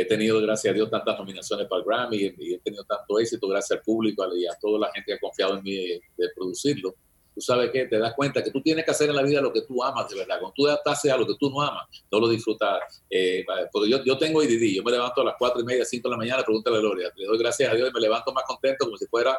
he 0.03 0.05
tenido, 0.05 0.41
gracias 0.41 0.73
a 0.73 0.75
Dios, 0.75 0.91
tantas 0.91 1.19
nominaciones 1.19 1.67
para 1.67 1.81
el 1.81 1.87
Grammy 1.87 2.35
y 2.39 2.55
he 2.55 2.59
tenido 2.59 2.85
tanto 2.85 3.19
éxito 3.19 3.49
gracias 3.49 3.79
al 3.79 3.85
público 3.85 4.25
y 4.37 4.47
a 4.47 4.55
toda 4.61 4.79
la 4.79 4.93
gente 4.93 5.07
que 5.07 5.13
ha 5.15 5.19
confiado 5.19 5.57
en 5.57 5.63
mí 5.63 5.75
de, 5.75 6.01
producirlo. 6.35 6.95
Tú 7.35 7.41
sabes 7.41 7.71
que 7.71 7.87
te 7.87 7.99
das 7.99 8.13
cuenta 8.15 8.43
que 8.43 8.51
tú 8.51 8.61
tienes 8.61 8.85
que 8.85 8.91
hacer 8.91 9.09
en 9.09 9.17
la 9.17 9.23
vida 9.23 9.41
lo 9.41 9.53
que 9.53 9.63
tú 9.63 9.83
amas 9.83 10.07
de 10.11 10.17
verdad. 10.17 10.39
Cuando 10.39 10.53
tú 10.55 10.69
haces 10.69 11.11
a 11.11 11.17
lo 11.17 11.27
que 11.27 11.35
tú 11.41 11.49
no 11.49 11.63
amas, 11.63 11.85
no 12.11 12.21
lo 12.21 12.29
disfrutas. 12.29 13.03
Eh, 13.09 13.43
porque 13.73 13.89
yo, 13.89 14.05
yo 14.05 14.19
tengo 14.19 14.43
IDD, 14.43 14.77
yo 14.77 14.83
me 14.83 14.93
levanto 14.93 15.23
a 15.23 15.25
las 15.25 15.35
4 15.39 15.63
y 15.63 15.65
media, 15.65 15.85
5 15.85 16.07
de 16.07 16.11
la 16.11 16.19
mañana, 16.19 16.43
pregúntale 16.43 16.77
a 16.77 16.81
Gloria. 16.81 17.11
Le 17.17 17.25
doy 17.25 17.39
gracias 17.39 17.73
a 17.73 17.75
Dios 17.75 17.89
y 17.89 17.93
me 17.93 18.01
levanto 18.01 18.35
más 18.35 18.45
contento 18.47 18.85
como 18.85 18.99
si 18.99 19.07
fuera, 19.07 19.39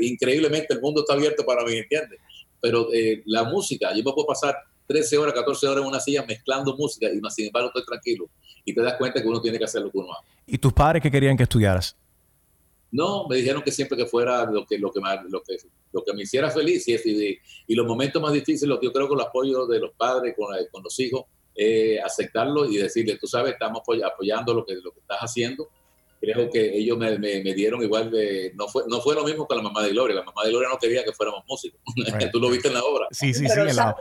increíblemente 0.00 0.74
el 0.74 0.80
mundo 0.80 1.00
está 1.00 1.14
abierto 1.14 1.44
para 1.44 1.64
mí, 1.64 1.76
¿entiendes? 1.76 2.20
Pero 2.60 2.92
eh, 2.92 3.22
la 3.26 3.42
música, 3.42 3.90
yo 3.90 4.04
me 4.04 4.12
puedo 4.12 4.26
pasar 4.26 4.56
13 4.86 5.18
horas, 5.18 5.34
14 5.34 5.66
horas 5.66 5.82
en 5.82 5.88
una 5.88 6.00
silla 6.00 6.24
mezclando 6.26 6.76
música 6.76 7.08
y 7.08 7.20
sin 7.30 7.46
embargo 7.46 7.68
estoy 7.68 7.84
tranquilo. 7.84 8.30
Y 8.66 8.74
te 8.74 8.82
das 8.82 8.96
cuenta 8.98 9.22
que 9.22 9.28
uno 9.28 9.40
tiene 9.40 9.58
que 9.58 9.64
hacer 9.64 9.80
lo 9.80 9.90
que 9.90 9.96
uno 9.96 10.08
ama. 10.08 10.28
¿Y 10.46 10.58
tus 10.58 10.74
padres 10.74 11.02
qué 11.02 11.10
querían 11.10 11.38
que 11.38 11.44
estudiaras? 11.44 11.96
No, 12.90 13.26
me 13.28 13.36
dijeron 13.36 13.62
que 13.62 13.72
siempre 13.72 13.96
que 13.96 14.06
fuera 14.06 14.44
lo 14.44 14.66
que, 14.66 14.78
lo 14.78 14.92
que, 14.92 15.00
me, 15.00 15.08
lo 15.30 15.42
que, 15.42 15.56
lo 15.92 16.04
que 16.04 16.12
me 16.12 16.22
hiciera 16.22 16.50
feliz 16.50 16.86
y, 16.88 16.94
y, 16.94 17.38
y, 17.66 17.74
los 17.74 17.86
momentos 17.86 18.20
más 18.20 18.32
difíciles, 18.32 18.68
lo 18.68 18.78
que 18.78 18.86
yo 18.86 18.92
creo 18.92 19.08
que 19.08 19.14
el 19.14 19.20
apoyo 19.20 19.66
de 19.66 19.80
los 19.80 19.92
padres 19.92 20.34
con, 20.36 20.54
con 20.70 20.82
los 20.82 20.98
hijos, 21.00 21.24
eh, 21.58 21.98
aceptarlo 22.00 22.66
y 22.66 22.76
decirle, 22.76 23.16
tú 23.16 23.26
sabes, 23.26 23.54
estamos 23.54 23.82
apoyando 24.04 24.52
lo 24.52 24.64
que, 24.66 24.74
lo 24.74 24.92
que 24.92 25.00
estás 25.00 25.18
haciendo. 25.20 25.68
Creo 26.20 26.50
que 26.50 26.76
ellos 26.76 26.98
me, 26.98 27.18
me, 27.18 27.42
me, 27.42 27.54
dieron 27.54 27.82
igual 27.82 28.10
de... 28.10 28.52
No 28.54 28.68
fue, 28.68 28.82
no 28.88 29.00
fue 29.00 29.14
lo 29.14 29.24
mismo 29.24 29.46
con 29.46 29.56
la 29.56 29.62
mamá 29.62 29.82
de 29.82 29.90
Gloria. 29.90 30.16
La 30.16 30.22
mamá 30.22 30.44
de 30.44 30.50
Gloria 30.50 30.68
no 30.70 30.78
quería 30.78 31.04
que 31.04 31.12
fuéramos 31.12 31.44
músicos. 31.46 31.80
Right. 31.96 32.30
tú 32.30 32.40
lo 32.40 32.50
viste 32.50 32.68
en 32.68 32.74
la 32.74 32.84
obra. 32.84 33.06
Sí, 33.10 33.32
sí, 33.32 33.44
Pero 33.46 33.70
sí. 33.70 33.76
La... 33.76 33.96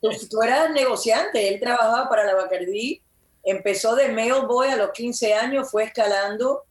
Tú, 0.00 0.08
tú, 0.30 0.42
eras 0.42 0.70
negociante. 0.70 1.48
Él 1.48 1.60
trabajaba 1.60 2.08
para 2.08 2.24
la 2.24 2.34
Bacardí. 2.34 3.02
Empezó 3.46 3.94
de 3.94 4.08
mail 4.08 4.44
boy 4.46 4.68
a 4.68 4.76
los 4.76 4.90
15 4.90 5.32
años, 5.32 5.70
fue 5.70 5.84
escalando 5.84 6.64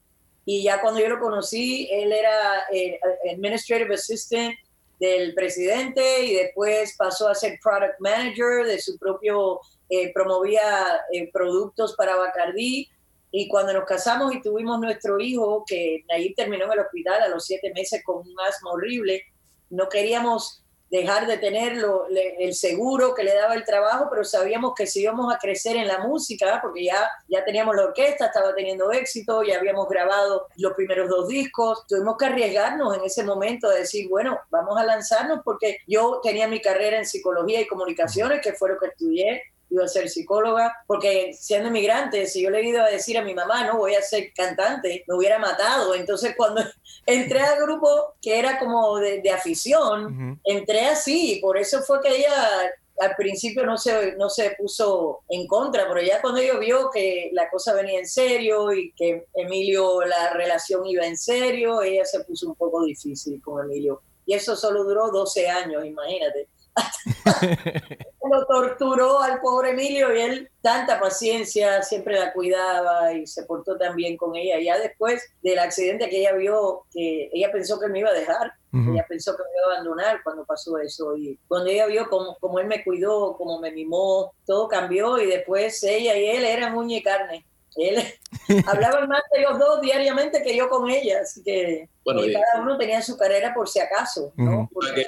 y 0.44 0.62
ya 0.62 0.80
cuando 0.80 1.00
yo 1.00 1.08
lo 1.08 1.18
conocí, 1.18 1.88
él 1.90 2.12
era 2.12 2.66
el 2.70 2.98
administrative 3.32 3.94
assistant 3.94 4.54
del 5.00 5.34
presidente 5.34 6.24
y 6.24 6.34
después 6.34 6.94
pasó 6.96 7.28
a 7.28 7.34
ser 7.34 7.58
product 7.62 7.98
manager 7.98 8.64
de 8.66 8.78
su 8.78 8.98
propio, 8.98 9.60
eh, 9.88 10.12
promovía 10.12 11.00
eh, 11.12 11.30
productos 11.32 11.96
para 11.96 12.16
Bacardí. 12.16 12.88
Y 13.32 13.48
cuando 13.48 13.72
nos 13.72 13.86
casamos 13.86 14.34
y 14.34 14.42
tuvimos 14.42 14.78
nuestro 14.78 15.18
hijo, 15.18 15.64
que 15.66 16.04
Nayib 16.08 16.36
terminó 16.36 16.66
en 16.66 16.72
el 16.72 16.80
hospital 16.80 17.22
a 17.22 17.28
los 17.28 17.44
siete 17.44 17.72
meses 17.74 18.02
con 18.04 18.18
un 18.18 18.34
asma 18.46 18.70
horrible, 18.70 19.24
no 19.70 19.88
queríamos 19.88 20.62
dejar 20.90 21.26
de 21.26 21.38
tener 21.38 21.76
lo, 21.76 22.08
le, 22.08 22.36
el 22.44 22.54
seguro 22.54 23.14
que 23.14 23.24
le 23.24 23.34
daba 23.34 23.54
el 23.54 23.64
trabajo, 23.64 24.06
pero 24.10 24.24
sabíamos 24.24 24.74
que 24.74 24.86
si 24.86 25.02
íbamos 25.02 25.32
a 25.34 25.38
crecer 25.38 25.76
en 25.76 25.88
la 25.88 25.98
música, 25.98 26.60
porque 26.62 26.84
ya, 26.84 27.10
ya 27.28 27.44
teníamos 27.44 27.74
la 27.76 27.84
orquesta, 27.84 28.26
estaba 28.26 28.54
teniendo 28.54 28.92
éxito, 28.92 29.42
ya 29.42 29.58
habíamos 29.58 29.88
grabado 29.88 30.46
los 30.56 30.74
primeros 30.74 31.08
dos 31.08 31.28
discos, 31.28 31.86
tuvimos 31.88 32.16
que 32.16 32.26
arriesgarnos 32.26 32.96
en 32.96 33.04
ese 33.04 33.24
momento 33.24 33.68
de 33.68 33.80
decir, 33.80 34.08
bueno, 34.08 34.38
vamos 34.50 34.78
a 34.78 34.84
lanzarnos 34.84 35.40
porque 35.44 35.78
yo 35.86 36.20
tenía 36.22 36.46
mi 36.48 36.60
carrera 36.60 36.98
en 36.98 37.06
psicología 37.06 37.60
y 37.60 37.66
comunicaciones, 37.66 38.40
que 38.40 38.52
fue 38.52 38.70
lo 38.70 38.78
que 38.78 38.86
estudié, 38.86 39.42
iba 39.70 39.84
a 39.84 39.88
ser 39.88 40.08
psicóloga, 40.08 40.72
porque 40.86 41.32
siendo 41.38 41.68
inmigrante, 41.68 42.26
si 42.26 42.42
yo 42.42 42.50
le 42.50 42.62
iba 42.62 42.84
a 42.84 42.90
decir 42.90 43.18
a 43.18 43.22
mi 43.22 43.34
mamá, 43.34 43.66
no, 43.66 43.78
voy 43.78 43.94
a 43.94 44.02
ser 44.02 44.32
cantante, 44.34 45.04
me 45.06 45.14
hubiera 45.14 45.38
matado. 45.38 45.94
Entonces 45.94 46.34
cuando 46.36 46.62
entré 47.06 47.40
al 47.40 47.60
grupo, 47.60 48.14
que 48.20 48.38
era 48.38 48.58
como 48.58 48.98
de, 48.98 49.20
de 49.20 49.30
afición, 49.30 50.04
uh 50.04 50.08
-huh. 50.08 50.40
entré 50.44 50.86
así, 50.86 51.38
por 51.40 51.58
eso 51.58 51.82
fue 51.82 52.00
que 52.00 52.16
ella 52.16 52.72
al 52.98 53.14
principio 53.14 53.66
no 53.66 53.76
se, 53.76 54.16
no 54.16 54.30
se 54.30 54.52
puso 54.52 55.20
en 55.28 55.46
contra, 55.46 55.86
pero 55.86 56.00
ya 56.00 56.20
cuando 56.22 56.40
ella 56.40 56.58
vio 56.58 56.90
que 56.90 57.28
la 57.32 57.50
cosa 57.50 57.74
venía 57.74 57.98
en 57.98 58.06
serio 58.06 58.72
y 58.72 58.92
que 58.92 59.26
Emilio, 59.34 60.02
la 60.02 60.32
relación 60.32 60.86
iba 60.86 61.04
en 61.04 61.18
serio, 61.18 61.82
ella 61.82 62.06
se 62.06 62.24
puso 62.24 62.48
un 62.48 62.54
poco 62.54 62.82
difícil 62.84 63.40
con 63.42 63.64
Emilio. 63.64 64.00
Y 64.24 64.32
eso 64.32 64.56
solo 64.56 64.82
duró 64.82 65.10
12 65.10 65.46
años, 65.48 65.84
imagínate 65.84 66.48
lo 68.30 68.46
torturó 68.46 69.20
al 69.22 69.40
pobre 69.40 69.70
Emilio 69.70 70.14
y 70.14 70.20
él 70.20 70.50
tanta 70.60 71.00
paciencia, 71.00 71.82
siempre 71.82 72.18
la 72.18 72.32
cuidaba 72.32 73.12
y 73.12 73.26
se 73.26 73.44
portó 73.44 73.76
tan 73.76 73.96
bien 73.96 74.16
con 74.16 74.36
ella. 74.36 74.58
Ya 74.60 74.78
después 74.78 75.22
del 75.42 75.58
accidente 75.58 76.08
que 76.08 76.20
ella 76.20 76.34
vio, 76.34 76.84
que 76.92 77.30
ella 77.32 77.50
pensó 77.52 77.78
que 77.78 77.88
me 77.88 78.00
iba 78.00 78.10
a 78.10 78.14
dejar, 78.14 78.52
ella 78.72 79.06
pensó 79.08 79.34
que 79.34 79.42
me 79.42 79.48
iba 79.56 79.72
a 79.72 79.74
abandonar 79.76 80.22
cuando 80.22 80.44
pasó 80.44 80.76
eso. 80.78 81.16
Y 81.16 81.38
cuando 81.48 81.70
ella 81.70 81.86
vio 81.86 82.08
cómo, 82.10 82.36
cómo 82.40 82.58
él 82.58 82.66
me 82.66 82.84
cuidó, 82.84 83.34
cómo 83.36 83.58
me 83.58 83.70
mimó, 83.70 84.34
todo 84.44 84.68
cambió 84.68 85.18
y 85.18 85.26
después 85.26 85.82
ella 85.82 86.16
y 86.16 86.26
él 86.26 86.44
eran 86.44 86.76
uña 86.76 86.98
y 86.98 87.02
carne. 87.02 87.46
Él 87.76 88.02
hablaba 88.66 89.06
más 89.06 89.22
de 89.32 89.42
los 89.42 89.58
dos 89.58 89.80
diariamente 89.80 90.42
que 90.42 90.56
yo 90.56 90.68
con 90.68 90.88
ella, 90.90 91.20
así 91.22 91.42
que 91.42 91.88
bueno, 92.04 92.22
cada 92.32 92.62
uno 92.62 92.78
tenía 92.78 93.02
su 93.02 93.16
carrera 93.16 93.52
por 93.52 93.68
si 93.68 93.80
acaso, 93.80 94.32
¿no? 94.36 94.68
Porque, 94.72 95.06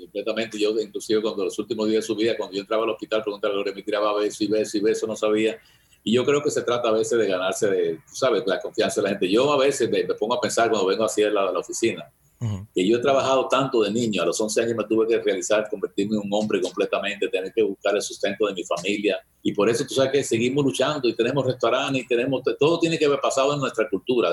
completamente. 0.00 0.58
Yo, 0.58 0.70
inclusive, 0.78 1.22
cuando 1.22 1.44
los 1.44 1.58
últimos 1.58 1.88
días 1.88 2.02
de 2.02 2.06
su 2.06 2.14
vida, 2.14 2.36
cuando 2.36 2.54
yo 2.54 2.60
entraba 2.60 2.84
al 2.84 2.90
hospital, 2.90 3.22
preguntaba, 3.22 3.54
me 3.64 3.82
tiraba 3.82 4.14
beso 4.14 4.44
y 4.44 4.48
beso 4.48 4.76
y 4.76 4.80
beso, 4.80 5.06
no 5.06 5.16
sabía. 5.16 5.58
Y 6.02 6.14
yo 6.14 6.24
creo 6.24 6.42
que 6.42 6.50
se 6.50 6.62
trata 6.62 6.88
a 6.88 6.92
veces 6.92 7.18
de 7.18 7.26
ganarse 7.26 7.68
de, 7.68 7.94
tú 8.06 8.14
sabes, 8.14 8.42
la 8.46 8.60
confianza 8.60 9.00
de 9.00 9.04
la 9.04 9.10
gente. 9.10 9.30
Yo 9.30 9.52
a 9.52 9.58
veces 9.58 9.90
me, 9.90 10.04
pongo 10.14 10.34
a 10.34 10.40
pensar 10.40 10.68
cuando 10.70 10.86
vengo 10.86 11.04
así 11.04 11.22
a 11.22 11.30
la, 11.30 11.48
a 11.48 11.52
la 11.52 11.58
oficina, 11.58 12.10
que 12.74 12.88
yo 12.88 12.96
he 12.96 13.00
trabajado 13.00 13.48
tanto 13.48 13.82
de 13.82 13.90
niño, 13.90 14.22
a 14.22 14.24
los 14.24 14.40
11 14.40 14.62
años 14.62 14.74
me 14.74 14.84
tuve 14.84 15.06
que 15.06 15.18
realizar, 15.20 15.68
convertirme 15.68 16.16
en 16.16 16.22
un 16.24 16.32
hombre 16.32 16.58
completamente, 16.60 17.28
tener 17.28 17.52
que 17.52 17.62
buscar 17.62 17.94
el 17.94 18.00
sustento 18.00 18.46
de 18.46 18.54
mi 18.54 18.64
familia. 18.64 19.20
Y 19.42 19.52
por 19.52 19.68
eso 19.68 19.84
tú 19.86 19.94
sabes 19.94 20.12
que 20.12 20.24
seguimos 20.24 20.64
luchando 20.64 21.06
y 21.06 21.14
tenemos 21.14 21.44
restaurantes 21.44 22.02
y 22.02 22.06
tenemos, 22.06 22.42
todo 22.58 22.78
tiene 22.78 22.98
que 22.98 23.04
haber 23.04 23.20
pasado 23.20 23.52
en 23.52 23.60
nuestra 23.60 23.86
cultura, 23.90 24.30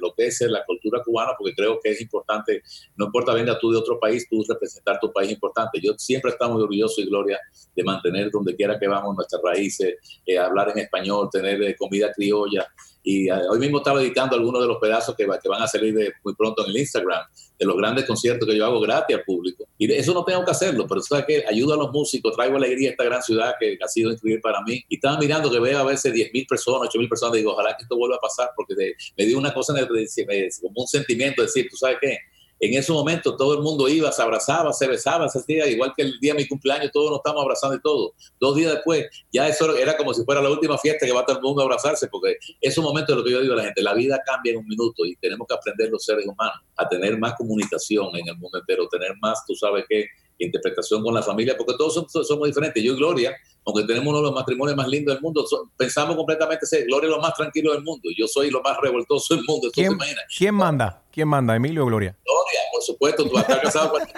lo 0.00 0.14
que 0.14 0.26
es 0.26 0.40
la 0.42 0.64
cultura 0.64 1.00
cubana, 1.04 1.32
porque 1.38 1.54
creo 1.54 1.78
que 1.80 1.90
es 1.90 2.00
importante, 2.00 2.62
no 2.96 3.06
importa 3.06 3.32
venga 3.32 3.56
tú 3.58 3.70
de 3.70 3.78
otro 3.78 4.00
país, 4.00 4.26
tú 4.28 4.44
representar 4.48 4.98
tu 5.00 5.12
país 5.12 5.30
importante. 5.30 5.80
Yo 5.80 5.92
siempre 5.96 6.32
estamos 6.32 6.60
orgulloso 6.60 7.00
y 7.00 7.06
gloria 7.06 7.38
de 7.74 7.84
mantener 7.84 8.32
donde 8.32 8.56
quiera 8.56 8.78
que 8.80 8.88
vamos 8.88 9.14
nuestras 9.14 9.40
raíces, 9.42 9.94
eh, 10.26 10.38
hablar 10.38 10.70
en 10.70 10.78
español, 10.78 11.28
tener 11.30 11.62
eh, 11.62 11.76
comida 11.76 12.12
criolla. 12.12 12.66
Y 13.06 13.30
uh, 13.30 13.50
hoy 13.50 13.58
mismo 13.58 13.78
estaba 13.78 14.00
editando 14.00 14.34
algunos 14.34 14.62
de 14.62 14.66
los 14.66 14.78
pedazos 14.78 15.14
que, 15.14 15.26
van 15.26 15.62
a 15.62 15.68
salir 15.68 15.94
de, 15.94 16.12
muy 16.24 16.34
pronto 16.34 16.64
en 16.64 16.70
el 16.70 16.78
Instagram, 16.78 17.22
de 17.58 17.66
los 17.66 17.76
grandes 17.76 18.06
conciertos 18.06 18.48
que 18.48 18.56
yo 18.56 18.64
hago 18.64 18.80
gratis 18.80 19.14
al 19.14 19.22
público. 19.24 19.68
Y 19.76 19.86
de 19.86 19.98
eso 19.98 20.14
no 20.14 20.24
tengo 20.24 20.42
que 20.42 20.50
hacerlo, 20.50 20.86
pero 20.88 21.02
sabes 21.02 21.26
que 21.26 21.44
ayuda 21.46 21.74
a 21.74 21.76
los 21.76 21.92
músicos, 21.92 22.34
traigo 22.34 22.56
alegría 22.56 22.88
a 22.88 22.92
esta 22.92 23.04
gran 23.04 23.22
ciudad 23.22 23.54
que 23.60 23.78
ha 23.80 23.88
sido 23.88 24.10
increíble 24.10 24.40
para 24.40 24.62
mí. 24.62 24.82
Y 24.88 24.94
estaba 24.94 25.18
mirando 25.18 25.50
que 25.50 25.60
veo 25.60 25.78
a 25.78 25.84
veces 25.84 26.14
10 26.14 26.32
mil 26.32 26.46
personas, 26.46 26.88
8 26.88 26.98
mil 26.98 27.08
personas, 27.08 27.34
y 27.34 27.38
digo, 27.38 27.52
ojalá 27.52 27.76
que 27.76 27.82
esto 27.82 27.96
vuelva 27.96 28.16
a 28.16 28.20
pasar, 28.20 28.50
porque 28.56 28.74
me 29.18 29.26
dio 29.26 29.36
una 29.36 29.52
cosa, 29.52 29.74
como 29.74 30.80
un 30.80 30.86
sentimiento 30.86 31.42
de 31.42 31.46
decir, 31.46 31.68
tú 31.70 31.76
sabes 31.76 31.98
qué, 32.00 32.18
en 32.66 32.74
ese 32.74 32.92
momento 32.92 33.36
todo 33.36 33.54
el 33.54 33.60
mundo 33.60 33.88
iba, 33.88 34.10
se 34.12 34.22
abrazaba, 34.22 34.72
se 34.72 34.86
besaba, 34.86 35.28
se 35.28 35.38
hacía, 35.38 35.66
igual 35.66 35.92
que 35.96 36.02
el 36.02 36.18
día 36.20 36.32
de 36.32 36.42
mi 36.42 36.48
cumpleaños, 36.48 36.90
todos 36.92 37.10
nos 37.10 37.18
estamos 37.18 37.42
abrazando 37.42 37.76
y 37.76 37.80
todo. 37.80 38.14
Dos 38.40 38.56
días 38.56 38.72
después, 38.72 39.06
ya 39.32 39.48
eso 39.48 39.76
era 39.76 39.96
como 39.96 40.14
si 40.14 40.24
fuera 40.24 40.40
la 40.40 40.50
última 40.50 40.78
fiesta 40.78 41.06
que 41.06 41.12
va 41.12 41.24
todo 41.24 41.36
el 41.36 41.42
mundo 41.42 41.62
a 41.62 41.64
abrazarse, 41.64 42.08
porque 42.08 42.36
es 42.60 42.78
un 42.78 42.84
momento 42.84 43.12
de 43.12 43.18
lo 43.18 43.24
que 43.24 43.32
yo 43.32 43.40
digo 43.40 43.54
a 43.54 43.56
la 43.56 43.64
gente, 43.64 43.82
la 43.82 43.94
vida 43.94 44.20
cambia 44.24 44.52
en 44.52 44.58
un 44.58 44.66
minuto 44.66 45.04
y 45.04 45.16
tenemos 45.16 45.46
que 45.46 45.54
aprender 45.54 45.90
los 45.90 46.04
seres 46.04 46.26
humanos 46.26 46.60
a 46.76 46.88
tener 46.88 47.18
más 47.18 47.34
comunicación 47.34 48.14
en 48.16 48.28
el 48.28 48.38
mundo 48.38 48.58
entero, 48.58 48.88
tener 48.88 49.14
más, 49.20 49.44
tú 49.46 49.54
sabes 49.54 49.84
qué, 49.88 50.06
interpretación 50.38 51.02
con 51.02 51.14
la 51.14 51.22
familia, 51.22 51.56
porque 51.56 51.74
todos 51.76 51.94
somos, 51.94 52.46
diferentes. 52.46 52.82
Yo 52.82 52.94
y 52.94 52.96
Gloria, 52.96 53.36
aunque 53.64 53.84
tenemos 53.84 54.08
uno 54.08 54.18
de 54.18 54.24
los 54.24 54.34
matrimonios 54.34 54.76
más 54.76 54.88
lindos 54.88 55.14
del 55.14 55.22
mundo, 55.22 55.44
pensamos 55.76 56.16
completamente 56.16 56.66
ser 56.66 56.84
Gloria 56.84 57.08
es 57.08 57.16
lo 57.16 57.20
más 57.20 57.34
tranquilo 57.34 57.72
del 57.72 57.82
mundo. 57.82 58.08
Yo 58.16 58.26
soy 58.26 58.50
lo 58.50 58.60
más 58.60 58.76
revoltoso 58.80 59.34
del 59.34 59.44
mundo. 59.44 59.70
¿Quién, 59.72 59.96
¿Quién 60.36 60.54
manda? 60.54 61.02
¿Quién 61.10 61.28
manda, 61.28 61.54
Emilio 61.54 61.84
o 61.84 61.86
Gloria? 61.86 62.16
Gloria, 62.24 62.60
por 62.72 62.82
supuesto, 62.82 63.24
tú 63.24 63.34
vas 63.34 63.48
a 63.48 63.52
estar 63.52 63.62
casado 63.62 63.92
con 63.92 64.02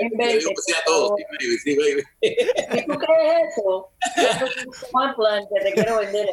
yo 0.00 0.26
digo 0.26 0.50
que 0.50 0.62
sí 0.62 0.72
a 0.72 0.84
todos, 0.84 1.12
sí, 1.62 1.76
baby, 1.76 2.02
Si 2.20 2.86
tú 2.86 2.94
crees 2.94 3.52
eso, 3.56 3.88
plan 5.16 5.44
que 5.52 5.60
te 5.60 5.72
quiero 5.72 5.98
vender. 5.98 6.28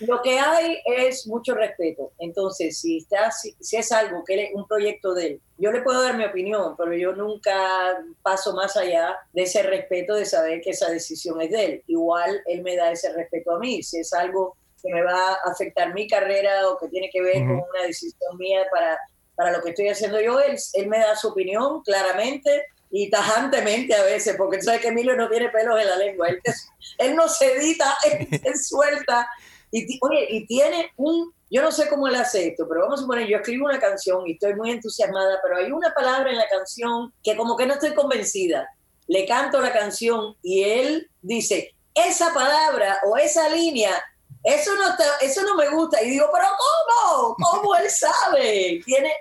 Lo 0.00 0.22
que 0.22 0.38
hay 0.38 0.78
es 0.84 1.26
mucho 1.26 1.54
respeto. 1.54 2.12
Entonces, 2.18 2.78
si, 2.78 2.98
está, 2.98 3.30
si, 3.30 3.76
es 3.76 3.92
algo 3.92 4.24
que 4.24 4.44
es 4.44 4.50
un 4.54 4.66
proyecto 4.66 5.14
de 5.14 5.26
él, 5.26 5.40
yo 5.58 5.72
le 5.72 5.82
puedo 5.82 6.02
dar 6.02 6.16
mi 6.16 6.24
opinión, 6.24 6.74
pero 6.76 6.94
yo 6.94 7.12
nunca 7.14 7.98
paso 8.22 8.54
más 8.54 8.76
allá 8.76 9.16
de 9.32 9.42
ese 9.42 9.62
respeto 9.62 10.14
de 10.14 10.22
saber 10.28 10.60
que 10.60 10.70
esa 10.70 10.90
decisión 10.90 11.40
es 11.40 11.50
de 11.50 11.64
él. 11.64 11.82
Igual 11.86 12.40
él 12.46 12.62
me 12.62 12.76
da 12.76 12.92
ese 12.92 13.12
respeto 13.12 13.56
a 13.56 13.58
mí. 13.58 13.82
Si 13.82 13.98
es 13.98 14.12
algo 14.12 14.56
que 14.82 14.92
me 14.92 15.02
va 15.02 15.32
a 15.32 15.50
afectar 15.50 15.92
mi 15.92 16.06
carrera 16.06 16.68
o 16.68 16.78
que 16.78 16.88
tiene 16.88 17.10
que 17.12 17.22
ver 17.22 17.38
con 17.38 17.52
una 17.52 17.82
decisión 17.86 18.36
mía 18.38 18.66
para, 18.70 18.98
para 19.34 19.52
lo 19.52 19.62
que 19.62 19.70
estoy 19.70 19.88
haciendo 19.88 20.20
yo, 20.20 20.40
él, 20.40 20.56
él 20.74 20.88
me 20.88 20.98
da 20.98 21.16
su 21.16 21.28
opinión 21.28 21.82
claramente 21.82 22.64
y 22.90 23.10
tajantemente 23.10 23.94
a 23.94 24.02
veces, 24.02 24.36
porque 24.36 24.58
tú 24.58 24.64
sabes 24.64 24.80
que 24.80 24.88
Emilio 24.88 25.14
no 25.14 25.28
tiene 25.28 25.50
pelos 25.50 25.80
en 25.80 25.86
la 25.86 25.96
lengua, 25.96 26.28
él, 26.28 26.40
él 26.98 27.16
no 27.16 27.28
se 27.28 27.52
edita, 27.52 27.96
él, 28.04 28.56
suelta 28.56 29.28
y, 29.70 29.98
oye, 30.00 30.26
y 30.30 30.46
tiene 30.46 30.90
un, 30.96 31.32
yo 31.50 31.62
no 31.62 31.70
sé 31.70 31.88
cómo 31.88 32.08
él 32.08 32.14
hace 32.14 32.48
esto, 32.48 32.66
pero 32.68 32.82
vamos 32.82 33.00
a 33.00 33.02
suponer, 33.02 33.26
yo 33.26 33.36
escribo 33.36 33.66
una 33.66 33.78
canción 33.78 34.26
y 34.26 34.32
estoy 34.32 34.54
muy 34.54 34.70
entusiasmada, 34.70 35.38
pero 35.42 35.56
hay 35.58 35.70
una 35.70 35.92
palabra 35.92 36.30
en 36.30 36.38
la 36.38 36.48
canción 36.48 37.12
que 37.22 37.36
como 37.36 37.56
que 37.56 37.66
no 37.66 37.74
estoy 37.74 37.94
convencida. 37.94 38.68
Le 39.08 39.26
canto 39.26 39.60
la 39.60 39.72
canción 39.72 40.36
y 40.42 40.62
él 40.62 41.10
dice, 41.20 41.74
esa 41.94 42.32
palabra 42.32 42.98
o 43.06 43.16
esa 43.16 43.48
línea 43.48 44.00
eso 44.44 44.74
no, 44.76 44.84
eso 45.20 45.42
no 45.42 45.54
me 45.56 45.68
gusta. 45.68 46.02
Y 46.02 46.10
digo, 46.10 46.26
pero 46.32 46.46
¿cómo? 46.56 47.36
¿Cómo 47.36 47.76
él 47.76 47.90
sabe? 47.90 48.80
Tiene 48.84 49.12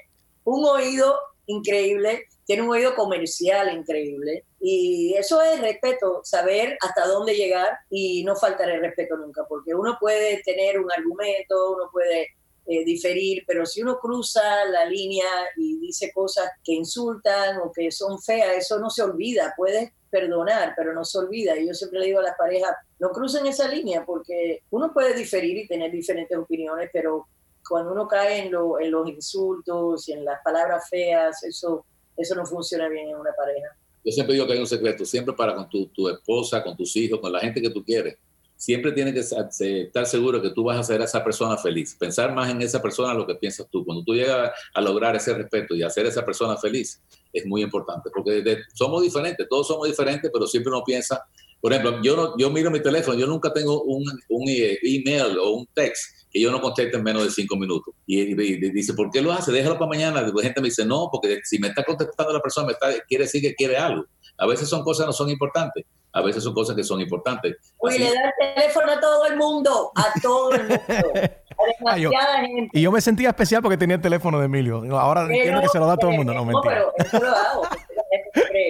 un 0.43 0.63
oído 0.65 1.19
increíble, 1.47 2.25
tiene 2.45 2.61
un 2.61 2.69
oído 2.69 2.95
comercial 2.95 3.73
increíble. 3.75 4.45
Y 4.59 5.13
eso 5.15 5.41
es 5.41 5.59
respeto, 5.59 6.21
saber 6.23 6.77
hasta 6.81 7.07
dónde 7.07 7.35
llegar 7.35 7.77
y 7.89 8.23
no 8.23 8.35
faltar 8.35 8.69
el 8.69 8.81
respeto 8.81 9.17
nunca, 9.17 9.45
porque 9.47 9.73
uno 9.73 9.97
puede 9.99 10.41
tener 10.43 10.79
un 10.79 10.91
argumento, 10.91 11.73
uno 11.73 11.89
puede 11.91 12.29
eh, 12.69 12.83
diferir, 12.83 13.43
pero 13.47 13.65
si 13.65 13.81
uno 13.81 13.97
cruza 13.97 14.65
la 14.65 14.83
línea 14.83 15.23
y 15.55 15.79
dice 15.79 16.11
cosas 16.13 16.49
que 16.61 16.73
insultan 16.73 17.59
o 17.59 17.71
que 17.71 17.91
son 17.91 18.21
feas, 18.21 18.57
eso 18.57 18.77
no 18.77 18.89
se 18.89 19.03
olvida, 19.03 19.53
puedes 19.55 19.91
perdonar, 20.09 20.73
pero 20.75 20.93
no 20.93 21.05
se 21.05 21.17
olvida. 21.17 21.57
Y 21.57 21.67
yo 21.67 21.73
siempre 21.73 22.01
le 22.01 22.07
digo 22.07 22.19
a 22.19 22.23
las 22.23 22.35
parejas, 22.37 22.71
no 22.99 23.11
crucen 23.11 23.45
esa 23.45 23.69
línea 23.69 24.05
porque 24.05 24.63
uno 24.69 24.91
puede 24.93 25.13
diferir 25.13 25.55
y 25.55 25.65
tener 25.65 25.91
diferentes 25.91 26.37
opiniones, 26.37 26.89
pero 26.91 27.27
cuando 27.69 27.93
uno 27.93 28.05
cae 28.05 28.39
en, 28.39 28.47
en 28.47 28.91
los 28.91 29.07
insultos 29.07 30.09
y 30.09 30.11
en 30.11 30.25
las 30.25 30.41
palabras 30.43 30.89
feas, 30.89 31.41
eso, 31.43 31.85
eso 32.17 32.35
no 32.35 32.45
funciona 32.45 32.89
bien 32.89 33.07
en 33.09 33.15
una 33.15 33.31
pareja. 33.33 33.77
Yo 34.03 34.11
siempre 34.11 34.33
digo 34.33 34.45
que 34.45 34.53
hay 34.53 34.59
un 34.59 34.67
secreto, 34.67 35.05
siempre 35.05 35.33
para 35.33 35.55
con 35.55 35.69
tu, 35.69 35.87
tu 35.87 36.09
esposa, 36.09 36.61
con 36.61 36.75
tus 36.75 36.93
hijos, 36.97 37.21
con 37.21 37.31
la 37.31 37.39
gente 37.39 37.61
que 37.61 37.69
tú 37.69 37.81
quieres. 37.81 38.17
Siempre 38.57 38.91
tienes 38.91 39.13
que 39.13 39.83
estar 39.85 40.05
seguro 40.05 40.41
que 40.41 40.49
tú 40.49 40.63
vas 40.63 40.77
a 40.77 40.79
hacer 40.81 41.01
a 41.01 41.05
esa 41.05 41.23
persona 41.23 41.57
feliz. 41.57 41.95
Pensar 41.97 42.33
más 42.33 42.49
en 42.49 42.61
esa 42.61 42.81
persona 42.81 43.13
lo 43.13 43.25
que 43.25 43.35
piensas 43.35 43.67
tú. 43.69 43.85
Cuando 43.85 44.03
tú 44.03 44.13
llegas 44.13 44.51
a 44.73 44.81
lograr 44.81 45.15
ese 45.15 45.33
respeto 45.33 45.75
y 45.75 45.83
hacer 45.83 46.05
a 46.05 46.09
esa 46.09 46.25
persona 46.25 46.57
feliz, 46.57 47.01
es 47.31 47.45
muy 47.45 47.61
importante. 47.61 48.09
Porque 48.13 48.57
somos 48.73 49.03
diferentes, 49.03 49.47
todos 49.47 49.67
somos 49.67 49.87
diferentes, 49.87 50.29
pero 50.33 50.47
siempre 50.47 50.71
uno 50.71 50.83
piensa 50.83 51.23
por 51.59 51.73
ejemplo, 51.73 52.01
yo, 52.03 52.15
no, 52.15 52.37
yo 52.37 52.49
miro 52.51 52.69
mi 52.69 52.81
teléfono, 52.81 53.17
yo 53.17 53.25
nunca 53.25 53.51
tengo 53.51 53.81
un, 53.83 54.03
un 54.29 54.47
e, 54.47 54.77
email 54.83 55.37
o 55.39 55.51
un 55.51 55.67
text 55.73 56.27
que 56.31 56.39
yo 56.39 56.51
no 56.51 56.61
conteste 56.61 56.97
en 56.97 57.03
menos 57.03 57.23
de 57.23 57.31
cinco 57.31 57.55
minutos. 57.55 57.93
Y, 58.05 58.35
dice, 58.35 58.93
¿por 58.93 59.09
qué 59.09 59.21
lo 59.21 59.31
hace? 59.31 59.51
Déjalo 59.51 59.77
para 59.77 59.89
mañana. 59.89 60.21
La 60.21 60.43
gente 60.43 60.61
me 60.61 60.67
dice, 60.67 60.85
no, 60.85 61.09
porque 61.11 61.39
si 61.43 61.57
me 61.57 61.69
está 61.69 61.83
contestando 61.83 62.33
la 62.33 62.41
persona, 62.41 62.67
me 62.67 62.73
está, 62.73 63.01
quiere 63.07 63.23
decir 63.23 63.41
que 63.41 63.55
quiere 63.55 63.77
algo. 63.77 64.05
A 64.37 64.45
veces 64.45 64.69
son 64.69 64.83
cosas 64.83 65.05
que 65.05 65.07
no 65.07 65.13
son 65.13 65.29
importantes, 65.29 65.85
a 66.13 66.21
veces 66.21 66.43
son 66.43 66.53
cosas 66.53 66.75
que 66.75 66.83
son 66.83 67.01
importantes. 67.01 67.57
Uy, 67.79 67.97
le 67.97 68.13
da 68.13 68.33
el 68.37 68.55
teléfono 68.55 68.91
a 68.91 68.99
todo 68.99 69.25
el 69.25 69.37
mundo, 69.37 69.91
a 69.95 70.19
todo 70.21 70.51
el 70.53 70.67
mundo. 70.67 70.83
A 71.59 71.95
demasiada 71.95 72.41
gente. 72.41 72.77
Y 72.77 72.83
yo 72.83 72.91
me 72.91 73.01
sentía 73.01 73.29
especial 73.29 73.63
porque 73.63 73.77
tenía 73.77 73.95
el 73.95 74.01
teléfono 74.01 74.37
de 74.37 74.45
Emilio. 74.45 74.83
Ahora 74.95 75.23
entiendo 75.23 75.59
que 75.59 75.69
se 75.69 75.79
lo 75.79 75.87
da 75.87 75.93
a 75.93 75.97
todo 75.97 76.11
el 76.11 76.17
mundo. 76.17 76.31
No, 76.31 76.45
no 76.45 76.61
pero 76.61 76.93
eso 76.99 77.19
lo 77.19 77.29
hago 77.29 77.63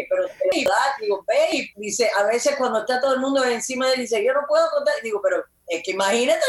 pero 0.10 0.26
digo, 1.00 1.24
babe, 1.28 1.72
dice, 1.76 2.10
a 2.18 2.24
veces 2.24 2.56
cuando 2.58 2.80
está 2.80 3.00
todo 3.00 3.14
el 3.14 3.20
mundo 3.20 3.44
encima 3.46 3.88
de 3.88 3.94
él, 3.94 4.02
dice, 4.02 4.24
yo 4.24 4.34
no 4.34 4.42
puedo 4.48 4.70
contar, 4.72 4.96
digo, 5.04 5.22
pero 5.22 5.44
es 5.68 5.84
que 5.84 5.92
imagínate, 5.92 6.40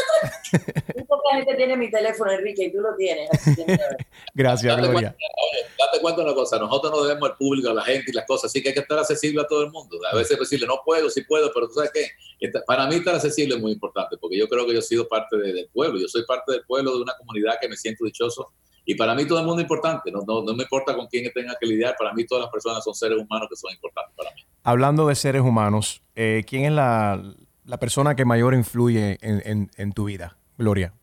poca 1.21 1.35
gente 1.35 1.55
tiene 1.55 1.77
mi 1.77 1.91
teléfono, 1.91 2.31
Enrique, 2.31 2.65
y 2.65 2.71
tú 2.71 2.79
lo 2.79 2.95
tienes. 2.95 3.29
Gracias, 4.33 4.75
date 4.75 4.87
Gloria. 4.87 5.15
Cuenta, 5.15 5.85
date 5.85 6.01
cuenta 6.01 6.21
de 6.21 6.27
una 6.27 6.35
cosa, 6.35 6.59
nosotros 6.59 6.91
no 6.91 7.03
debemos 7.03 7.29
al 7.29 7.37
público, 7.37 7.69
a 7.69 7.73
la 7.73 7.83
gente 7.83 8.11
y 8.11 8.13
las 8.13 8.25
cosas, 8.25 8.45
así 8.45 8.61
que 8.61 8.69
hay 8.69 8.73
que 8.73 8.81
estar 8.81 8.97
accesible 8.97 9.41
a 9.41 9.47
todo 9.47 9.63
el 9.63 9.71
mundo. 9.71 9.97
A 10.11 10.15
veces 10.15 10.37
decirle, 10.39 10.67
no 10.67 10.81
puedo, 10.85 11.09
sí 11.09 11.23
puedo, 11.23 11.51
pero 11.53 11.67
tú 11.67 11.73
sabes 11.73 11.91
qué, 11.93 12.51
para 12.65 12.87
mí 12.87 12.95
estar 12.95 13.15
accesible 13.15 13.55
es 13.55 13.61
muy 13.61 13.71
importante, 13.71 14.17
porque 14.17 14.37
yo 14.37 14.47
creo 14.47 14.65
que 14.65 14.73
yo 14.73 14.79
he 14.79 14.83
sido 14.83 15.07
parte 15.07 15.37
del 15.37 15.69
pueblo, 15.73 15.99
yo 15.99 16.07
soy 16.07 16.25
parte 16.25 16.53
del 16.53 16.63
pueblo 16.65 16.95
de 16.95 17.01
una 17.01 17.13
comunidad 17.17 17.55
que 17.59 17.67
me 17.67 17.75
siento 17.75 18.05
dichoso 18.05 18.51
y 18.89 18.95
para 18.95 19.13
mí 19.13 19.27
todo 19.27 19.39
el 19.39 19.45
mundo 19.45 19.61
es 19.61 19.65
importante, 19.65 20.11
no, 20.11 20.21
no, 20.25 20.41
no, 20.41 20.55
me 20.55 20.63
importa 20.63 20.95
con 20.95 21.05
quién 21.05 21.31
tenga 21.31 21.55
que 21.59 21.67
lidiar, 21.67 21.95
para 21.95 22.11
mí 22.11 22.25
todas 22.25 22.45
las 22.45 22.51
personas 22.51 22.83
son 22.83 22.95
seres 22.95 23.19
humanos 23.19 23.47
que 23.47 23.55
son 23.55 23.71
importantes 23.71 24.15
para 24.15 24.31
mí. 24.33 24.41
Hablando 24.63 25.07
de 25.07 25.13
seres 25.13 25.43
humanos, 25.43 26.01
eh, 26.15 26.43
¿quién 26.47 26.65
es 26.65 26.71
la, 26.71 27.21
la, 27.65 27.77
persona 27.77 28.15
que 28.15 28.25
mayor 28.25 28.55
influye 28.55 29.19
en, 29.21 29.43
en, 29.45 29.71
en 29.77 29.93
tu 29.93 30.05
vida, 30.05 30.37
Gloria? 30.57 30.95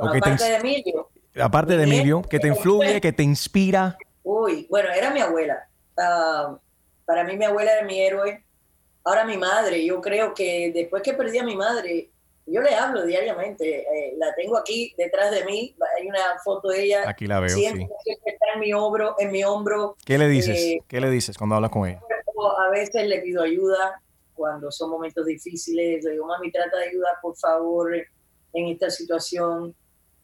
Aparte 0.00 0.44
de 0.44 0.56
Emilio. 0.56 1.08
Aparte 1.40 1.76
de 1.76 1.84
Emilio, 1.84 2.22
que 2.22 2.38
te 2.38 2.48
influye, 2.48 3.00
que 3.00 3.12
te 3.12 3.22
inspira. 3.22 3.96
Uy, 4.22 4.66
bueno, 4.70 4.90
era 4.90 5.10
mi 5.10 5.20
abuela. 5.20 5.68
ah, 5.98 6.56
para 7.04 7.24
mí 7.24 7.36
mi 7.36 7.44
abuela 7.44 7.72
era 7.72 7.86
mi 7.86 8.00
héroe. 8.00 8.44
Ahora 9.04 9.24
mi 9.24 9.36
madre, 9.36 9.84
yo 9.84 10.00
creo 10.00 10.32
que 10.32 10.70
después 10.72 11.02
que 11.02 11.14
perdí 11.14 11.38
a 11.38 11.44
mi 11.44 11.56
madre, 11.56 12.10
yo 12.46 12.60
le 12.60 12.74
hablo 12.74 13.04
diariamente, 13.04 13.80
eh, 13.80 14.14
la 14.16 14.34
tengo 14.34 14.56
aquí 14.56 14.92
detrás 14.96 15.30
de 15.30 15.44
mí, 15.44 15.74
hay 15.98 16.06
una 16.06 16.38
foto 16.44 16.68
de 16.68 16.84
ella. 16.84 17.08
Aquí 17.08 17.26
la 17.26 17.40
veo, 17.40 17.48
siempre, 17.48 17.86
sí. 17.86 17.92
siempre 18.04 18.32
está 18.32 18.46
en 18.54 18.60
mi 18.60 18.72
hombro, 18.72 19.16
en 19.18 19.32
mi 19.32 19.42
hombro. 19.42 19.96
¿Qué 20.04 20.18
le 20.18 20.28
dices? 20.28 20.58
Eh, 20.58 20.82
¿Qué 20.86 21.00
le 21.00 21.10
dices 21.10 21.36
cuando 21.36 21.56
hablas 21.56 21.70
con 21.70 21.88
ella? 21.88 22.00
a 22.66 22.70
veces 22.70 23.06
le 23.06 23.20
pido 23.20 23.42
ayuda 23.42 24.00
cuando 24.34 24.70
son 24.72 24.90
momentos 24.90 25.26
difíciles. 25.26 26.04
Le 26.04 26.12
digo, 26.12 26.26
mami, 26.26 26.50
trata 26.50 26.78
de 26.78 26.88
ayudar, 26.88 27.14
por 27.20 27.36
favor, 27.36 27.94
en 27.94 28.68
esta 28.68 28.90
situación. 28.90 29.74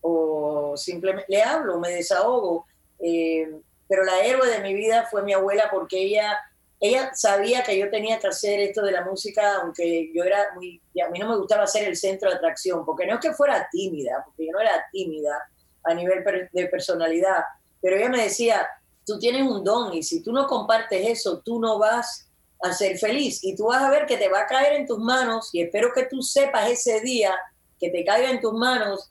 O 0.01 0.77
simplemente 0.77 1.27
le 1.29 1.43
hablo, 1.43 1.79
me 1.79 1.91
desahogo. 1.91 2.67
Eh, 3.01 3.49
pero 3.89 4.05
la 4.05 4.21
héroe 4.21 4.49
de 4.49 4.61
mi 4.61 4.75
vida 4.75 5.07
fue 5.11 5.23
mi 5.23 5.33
abuela 5.33 5.69
porque 5.71 6.03
ella, 6.03 6.39
ella 6.79 7.11
sabía 7.15 7.63
que 7.63 7.79
yo 7.79 7.91
tenía 7.91 8.19
que 8.19 8.29
hacer 8.29 8.61
esto 8.61 8.83
de 8.83 8.93
la 8.93 9.05
música, 9.05 9.57
aunque 9.63 10.11
yo 10.15 10.25
era 10.25 10.55
muy, 10.55 10.81
y 10.93 11.01
a 11.01 11.09
mí 11.09 11.19
no 11.19 11.29
me 11.29 11.37
gustaba 11.37 11.67
ser 11.67 11.89
el 11.89 11.97
centro 11.97 12.29
de 12.29 12.37
atracción, 12.37 12.85
porque 12.85 13.07
no 13.07 13.15
es 13.15 13.21
que 13.21 13.33
fuera 13.33 13.67
tímida, 13.73 14.23
porque 14.25 14.47
yo 14.47 14.53
no 14.53 14.61
era 14.61 14.85
tímida 14.93 15.39
a 15.85 15.95
nivel 15.95 16.23
de 16.53 16.67
personalidad, 16.67 17.43
pero 17.81 17.97
ella 17.97 18.11
me 18.11 18.23
decía, 18.23 18.69
tú 19.07 19.19
tienes 19.19 19.43
un 19.43 19.65
don 19.65 19.95
y 19.95 20.03
si 20.03 20.23
tú 20.23 20.33
no 20.33 20.47
compartes 20.47 21.09
eso, 21.09 21.41
tú 21.41 21.59
no 21.59 21.79
vas 21.79 22.29
a 22.61 22.73
ser 22.73 22.99
feliz 22.99 23.43
y 23.43 23.57
tú 23.57 23.67
vas 23.67 23.83
a 23.83 23.91
ver 23.91 24.05
que 24.05 24.19
te 24.19 24.29
va 24.29 24.41
a 24.41 24.47
caer 24.47 24.75
en 24.75 24.87
tus 24.87 24.99
manos 24.99 25.49
y 25.53 25.63
espero 25.63 25.93
que 25.95 26.05
tú 26.05 26.21
sepas 26.23 26.69
ese 26.69 27.01
día 27.01 27.35
que 27.81 27.91
te 27.91 28.05
caiga 28.05 28.31
en 28.31 28.41
tus 28.41 28.53
manos 28.53 29.11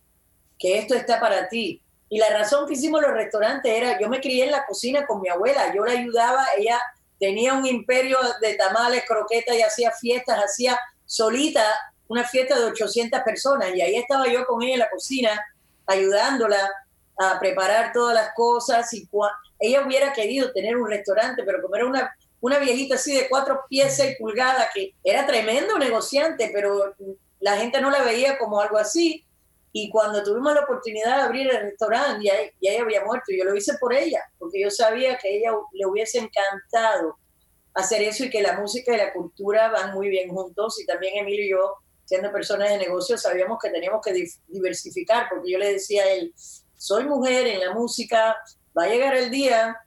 que 0.57 0.77
esto 0.77 0.95
está 0.95 1.19
para 1.19 1.47
ti. 1.47 1.81
Y 2.09 2.19
la 2.19 2.29
razón 2.29 2.67
que 2.67 2.73
hicimos 2.73 3.01
los 3.01 3.11
restaurantes 3.11 3.71
era, 3.71 3.99
yo 3.99 4.07
me 4.09 4.21
crié 4.21 4.45
en 4.45 4.51
la 4.51 4.65
cocina 4.65 5.05
con 5.05 5.21
mi 5.21 5.29
abuela, 5.29 5.73
yo 5.75 5.83
la 5.83 5.91
ayudaba, 5.91 6.45
ella 6.57 6.79
tenía 7.19 7.53
un 7.53 7.65
imperio 7.65 8.17
de 8.41 8.53
tamales, 8.53 9.03
croquetas 9.07 9.55
y 9.55 9.61
hacía 9.61 9.91
fiestas, 9.91 10.39
hacía 10.43 10.79
solita 11.05 11.63
una 12.07 12.23
fiesta 12.23 12.57
de 12.57 12.65
800 12.65 13.21
personas 13.21 13.75
y 13.75 13.81
ahí 13.81 13.95
estaba 13.95 14.27
yo 14.27 14.45
con 14.45 14.61
ella 14.61 14.73
en 14.73 14.79
la 14.79 14.89
cocina 14.89 15.45
ayudándola 15.85 16.69
a 17.19 17.39
preparar 17.39 17.91
todas 17.91 18.13
las 18.13 18.29
cosas 18.35 18.93
y 18.93 19.07
ella 19.59 19.85
hubiera 19.85 20.13
querido 20.13 20.51
tener 20.51 20.77
un 20.77 20.89
restaurante, 20.89 21.43
pero 21.43 21.61
como 21.61 21.75
era 21.75 21.85
una, 21.85 22.15
una 22.41 22.59
viejita 22.59 22.95
así 22.95 23.15
de 23.15 23.27
cuatro 23.27 23.61
pies, 23.67 23.97
seis 23.97 24.15
pulgadas, 24.19 24.69
que 24.73 24.93
era 25.03 25.25
tremendo 25.25 25.77
negociante, 25.79 26.51
pero 26.53 26.95
la 27.39 27.57
gente 27.57 27.81
no 27.81 27.89
la 27.89 28.03
veía 28.03 28.37
como 28.37 28.59
algo 28.59 28.77
así. 28.77 29.25
Y 29.71 29.89
cuando 29.89 30.23
tuvimos 30.23 30.53
la 30.53 30.61
oportunidad 30.61 31.17
de 31.17 31.21
abrir 31.23 31.49
el 31.49 31.61
restaurante, 31.61 32.25
ya, 32.25 32.33
ya 32.61 32.71
ella 32.71 32.81
había 32.81 33.05
muerto, 33.05 33.25
yo 33.37 33.43
lo 33.43 33.55
hice 33.55 33.77
por 33.79 33.93
ella, 33.93 34.21
porque 34.39 34.61
yo 34.61 34.71
sabía 34.71 35.17
que 35.17 35.37
ella 35.37 35.51
le 35.73 35.85
hubiese 35.85 36.19
encantado 36.19 37.17
hacer 37.73 38.01
eso 38.01 38.25
y 38.25 38.29
que 38.29 38.41
la 38.41 38.59
música 38.59 38.93
y 38.93 38.97
la 38.97 39.13
cultura 39.13 39.69
van 39.69 39.93
muy 39.93 40.09
bien 40.09 40.29
juntos. 40.29 40.79
Y 40.81 40.85
también 40.85 41.17
Emilio 41.17 41.45
y 41.45 41.49
yo, 41.51 41.73
siendo 42.05 42.31
personas 42.31 42.69
de 42.69 42.77
negocio, 42.79 43.17
sabíamos 43.17 43.59
que 43.61 43.69
teníamos 43.69 44.01
que 44.03 44.27
diversificar, 44.47 45.27
porque 45.29 45.51
yo 45.51 45.59
le 45.59 45.73
decía 45.73 46.03
a 46.03 46.09
él, 46.11 46.33
soy 46.75 47.05
mujer 47.05 47.45
en 47.47 47.59
la 47.59 47.73
música, 47.73 48.35
va 48.77 48.85
a 48.85 48.87
llegar 48.87 49.15
el 49.15 49.29
día, 49.29 49.77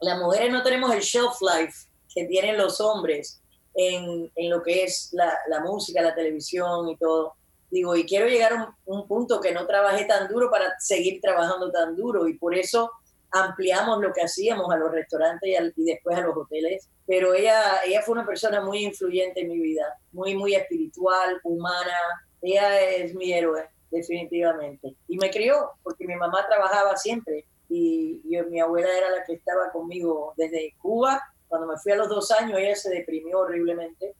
las 0.00 0.18
mujeres 0.18 0.52
no 0.52 0.62
tenemos 0.62 0.92
el 0.92 1.00
shelf 1.00 1.36
life 1.40 1.88
que 2.12 2.24
tienen 2.24 2.56
los 2.56 2.80
hombres 2.80 3.40
en, 3.74 4.30
lo 4.50 4.62
que 4.62 4.82
es 4.84 5.10
la 5.12 5.60
música, 5.60 6.02
la 6.02 6.14
televisión 6.14 6.88
y 6.88 6.96
todo. 6.96 7.37
Digo, 7.70 7.94
y 7.96 8.06
quiero 8.06 8.26
llegar 8.26 8.52
a 8.52 8.74
un, 8.86 9.00
un 9.00 9.06
punto 9.08 9.40
que 9.40 9.52
no 9.52 9.66
trabajé 9.66 10.04
tan 10.06 10.28
duro 10.28 10.50
para 10.50 10.74
seguir 10.78 11.20
trabajando 11.20 11.70
tan 11.70 11.94
duro 11.96 12.26
y 12.28 12.38
por 12.38 12.54
eso 12.54 12.90
ampliamos 13.30 14.00
lo 14.00 14.12
que 14.12 14.22
hacíamos 14.22 14.72
a 14.72 14.76
los 14.78 14.90
restaurantes 14.90 15.48
y, 15.50 15.54
al- 15.54 15.74
y 15.76 15.84
después 15.84 16.16
a 16.16 16.22
los 16.22 16.36
hoteles. 16.36 16.88
Pero 17.06 17.34
ella, 17.34 17.82
ella 17.86 18.02
fue 18.02 18.14
una 18.14 18.26
persona 18.26 18.60
muy 18.62 18.84
influyente 18.84 19.42
en 19.42 19.48
mi 19.48 19.58
vida, 19.58 19.84
muy, 20.12 20.34
muy 20.34 20.54
espiritual, 20.54 21.38
humana. 21.44 21.92
Ella 22.40 22.80
es 22.80 23.14
mi 23.14 23.32
héroe, 23.32 23.68
definitivamente. 23.90 24.94
Y 25.08 25.18
me 25.18 25.30
crió, 25.30 25.72
porque 25.82 26.06
mi 26.06 26.16
mamá 26.16 26.46
trabajaba 26.48 26.96
siempre 26.96 27.44
y 27.68 28.22
yo, 28.34 28.46
mi 28.46 28.60
abuela 28.60 28.88
era 28.96 29.10
la 29.10 29.24
que 29.24 29.34
estaba 29.34 29.70
conmigo 29.72 30.32
desde 30.38 30.74
Cuba. 30.80 31.20
Cuando 31.48 31.66
me 31.66 31.76
fui 31.78 31.92
a 31.92 31.96
los 31.96 32.08
dos 32.08 32.30
años, 32.30 32.58
ella 32.58 32.74
se 32.74 32.90
deprimió 32.90 33.40
horriblemente. 33.40 34.14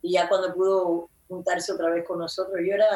Y 0.00 0.12
ya 0.12 0.28
cuando 0.28 0.54
pudo 0.54 1.08
juntarse 1.28 1.72
otra 1.72 1.90
vez 1.90 2.04
con 2.06 2.18
nosotros, 2.18 2.56
yo 2.66 2.74
era, 2.74 2.86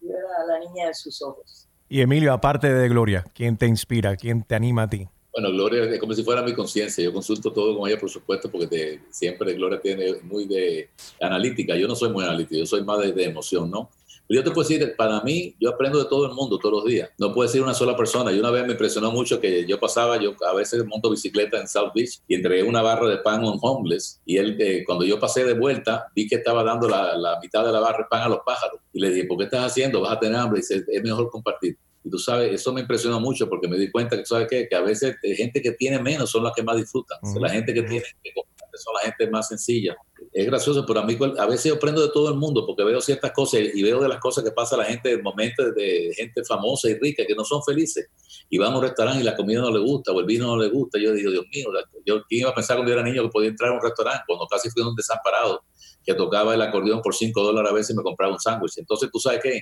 yo 0.00 0.10
era 0.10 0.46
la 0.46 0.58
niña 0.58 0.88
de 0.88 0.94
sus 0.94 1.20
ojos. 1.22 1.68
Y 1.88 2.00
Emilio, 2.00 2.32
aparte 2.32 2.72
de 2.72 2.88
Gloria, 2.88 3.24
¿quién 3.34 3.56
te 3.56 3.66
inspira? 3.66 4.16
¿Quién 4.16 4.44
te 4.44 4.54
anima 4.54 4.82
a 4.84 4.90
ti? 4.90 5.08
Bueno, 5.32 5.50
Gloria 5.50 5.84
es 5.84 5.98
como 6.00 6.12
si 6.12 6.22
fuera 6.24 6.42
mi 6.42 6.52
conciencia. 6.54 7.02
Yo 7.04 7.12
consulto 7.12 7.52
todo 7.52 7.78
con 7.78 7.88
ella, 7.88 7.98
por 7.98 8.10
supuesto, 8.10 8.50
porque 8.50 8.66
te- 8.66 9.00
siempre 9.10 9.54
Gloria 9.54 9.80
tiene 9.80 10.14
muy 10.22 10.46
de 10.46 10.90
analítica. 11.20 11.76
Yo 11.76 11.86
no 11.88 11.94
soy 11.94 12.10
muy 12.10 12.24
analítico, 12.24 12.56
yo 12.58 12.66
soy 12.66 12.84
más 12.84 12.98
de, 13.00 13.12
de 13.12 13.24
emoción, 13.24 13.70
¿no? 13.70 13.90
Yo 14.32 14.44
te 14.44 14.52
puedo 14.52 14.68
decir, 14.68 14.94
para 14.96 15.20
mí, 15.22 15.56
yo 15.58 15.70
aprendo 15.70 15.98
de 15.98 16.04
todo 16.04 16.26
el 16.26 16.34
mundo 16.34 16.56
todos 16.58 16.76
los 16.76 16.84
días. 16.84 17.10
No 17.18 17.34
puedo 17.34 17.48
decir 17.48 17.62
una 17.62 17.74
sola 17.74 17.96
persona. 17.96 18.30
Y 18.30 18.38
una 18.38 18.50
vez 18.50 18.64
me 18.64 18.72
impresionó 18.72 19.10
mucho 19.10 19.40
que 19.40 19.66
yo 19.66 19.80
pasaba, 19.80 20.18
yo 20.18 20.36
a 20.48 20.54
veces 20.54 20.84
monto 20.86 21.10
bicicleta 21.10 21.58
en 21.58 21.66
South 21.66 21.90
Beach 21.94 22.20
y 22.28 22.36
entregué 22.36 22.62
una 22.62 22.80
barra 22.80 23.08
de 23.08 23.18
pan 23.18 23.42
a 23.42 23.50
un 23.50 23.58
homeless. 23.60 24.20
Y 24.24 24.36
él, 24.36 24.56
eh, 24.60 24.84
cuando 24.86 25.04
yo 25.04 25.18
pasé 25.18 25.44
de 25.44 25.54
vuelta, 25.54 26.06
vi 26.14 26.28
que 26.28 26.36
estaba 26.36 26.62
dando 26.62 26.88
la, 26.88 27.16
la 27.16 27.40
mitad 27.40 27.64
de 27.64 27.72
la 27.72 27.80
barra 27.80 27.98
de 27.98 28.04
pan 28.08 28.22
a 28.22 28.28
los 28.28 28.40
pájaros. 28.46 28.80
Y 28.92 29.00
le 29.00 29.10
dije, 29.10 29.26
¿por 29.26 29.36
qué 29.38 29.44
estás 29.44 29.66
haciendo? 29.66 30.00
Vas 30.00 30.12
a 30.12 30.20
tener 30.20 30.38
hambre. 30.38 30.60
Y 30.60 30.62
dice, 30.62 30.84
es 30.86 31.02
mejor 31.02 31.28
compartir. 31.28 31.76
Y 32.04 32.10
tú 32.10 32.18
sabes, 32.18 32.52
eso 32.54 32.72
me 32.72 32.82
impresionó 32.82 33.20
mucho 33.20 33.48
porque 33.48 33.66
me 33.66 33.76
di 33.76 33.90
cuenta 33.90 34.16
que, 34.16 34.24
¿sabes 34.24 34.46
qué? 34.48 34.68
Que 34.68 34.76
a 34.76 34.80
veces 34.80 35.16
eh, 35.22 35.34
gente 35.34 35.60
que 35.60 35.72
tiene 35.72 36.00
menos 36.00 36.30
son 36.30 36.44
las 36.44 36.52
que 36.54 36.62
más 36.62 36.76
disfrutan. 36.76 37.18
O 37.22 37.26
sea, 37.26 37.40
la 37.40 37.50
gente 37.50 37.74
que 37.74 37.82
tiene 37.82 38.04
que 38.22 38.32
son 38.78 38.94
la 38.94 39.00
gente 39.00 39.28
más 39.28 39.48
sencilla. 39.48 39.96
Es 40.32 40.46
gracioso, 40.46 40.86
pero 40.86 41.00
a 41.00 41.04
mí 41.04 41.18
a 41.38 41.46
veces 41.46 41.64
yo 41.64 41.74
aprendo 41.74 42.00
de 42.00 42.12
todo 42.12 42.28
el 42.28 42.36
mundo 42.36 42.64
porque 42.64 42.84
veo 42.84 43.00
ciertas 43.00 43.32
cosas 43.32 43.62
y 43.74 43.82
veo 43.82 44.00
de 44.00 44.08
las 44.08 44.20
cosas 44.20 44.44
que 44.44 44.52
pasa 44.52 44.76
a 44.76 44.78
la 44.78 44.84
gente 44.84 45.12
en 45.12 45.22
momentos 45.22 45.74
de 45.74 46.12
gente 46.16 46.44
famosa 46.44 46.88
y 46.88 46.94
rica 46.94 47.24
que 47.26 47.34
no 47.34 47.44
son 47.44 47.62
felices. 47.64 48.08
Y 48.48 48.56
van 48.58 48.72
a 48.72 48.76
un 48.76 48.82
restaurante 48.82 49.20
y 49.20 49.24
la 49.24 49.34
comida 49.34 49.60
no 49.60 49.72
le 49.72 49.80
gusta 49.80 50.12
o 50.12 50.20
el 50.20 50.26
vino 50.26 50.46
no 50.46 50.56
le 50.56 50.68
gusta. 50.68 51.00
Yo 51.00 51.12
digo, 51.12 51.32
Dios 51.32 51.46
mío, 51.52 51.68
yo 52.06 52.22
¿quién 52.28 52.42
iba 52.42 52.50
a 52.50 52.54
pensar 52.54 52.76
cuando 52.76 52.92
era 52.92 53.02
niño 53.02 53.24
que 53.24 53.28
podía 53.28 53.48
entrar 53.48 53.70
a 53.70 53.74
un 53.74 53.82
restaurante 53.82 54.22
cuando 54.26 54.46
casi 54.46 54.70
fui 54.70 54.82
un 54.82 54.94
desamparado 54.94 55.64
que 56.04 56.14
tocaba 56.14 56.54
el 56.54 56.62
acordeón 56.62 57.02
por 57.02 57.14
5 57.14 57.42
dólares 57.42 57.70
a 57.72 57.74
veces 57.74 57.90
y 57.90 57.96
me 57.96 58.04
compraba 58.04 58.32
un 58.32 58.40
sándwich. 58.40 58.78
Entonces, 58.78 59.10
tú 59.12 59.18
sabes 59.18 59.40
qué, 59.42 59.60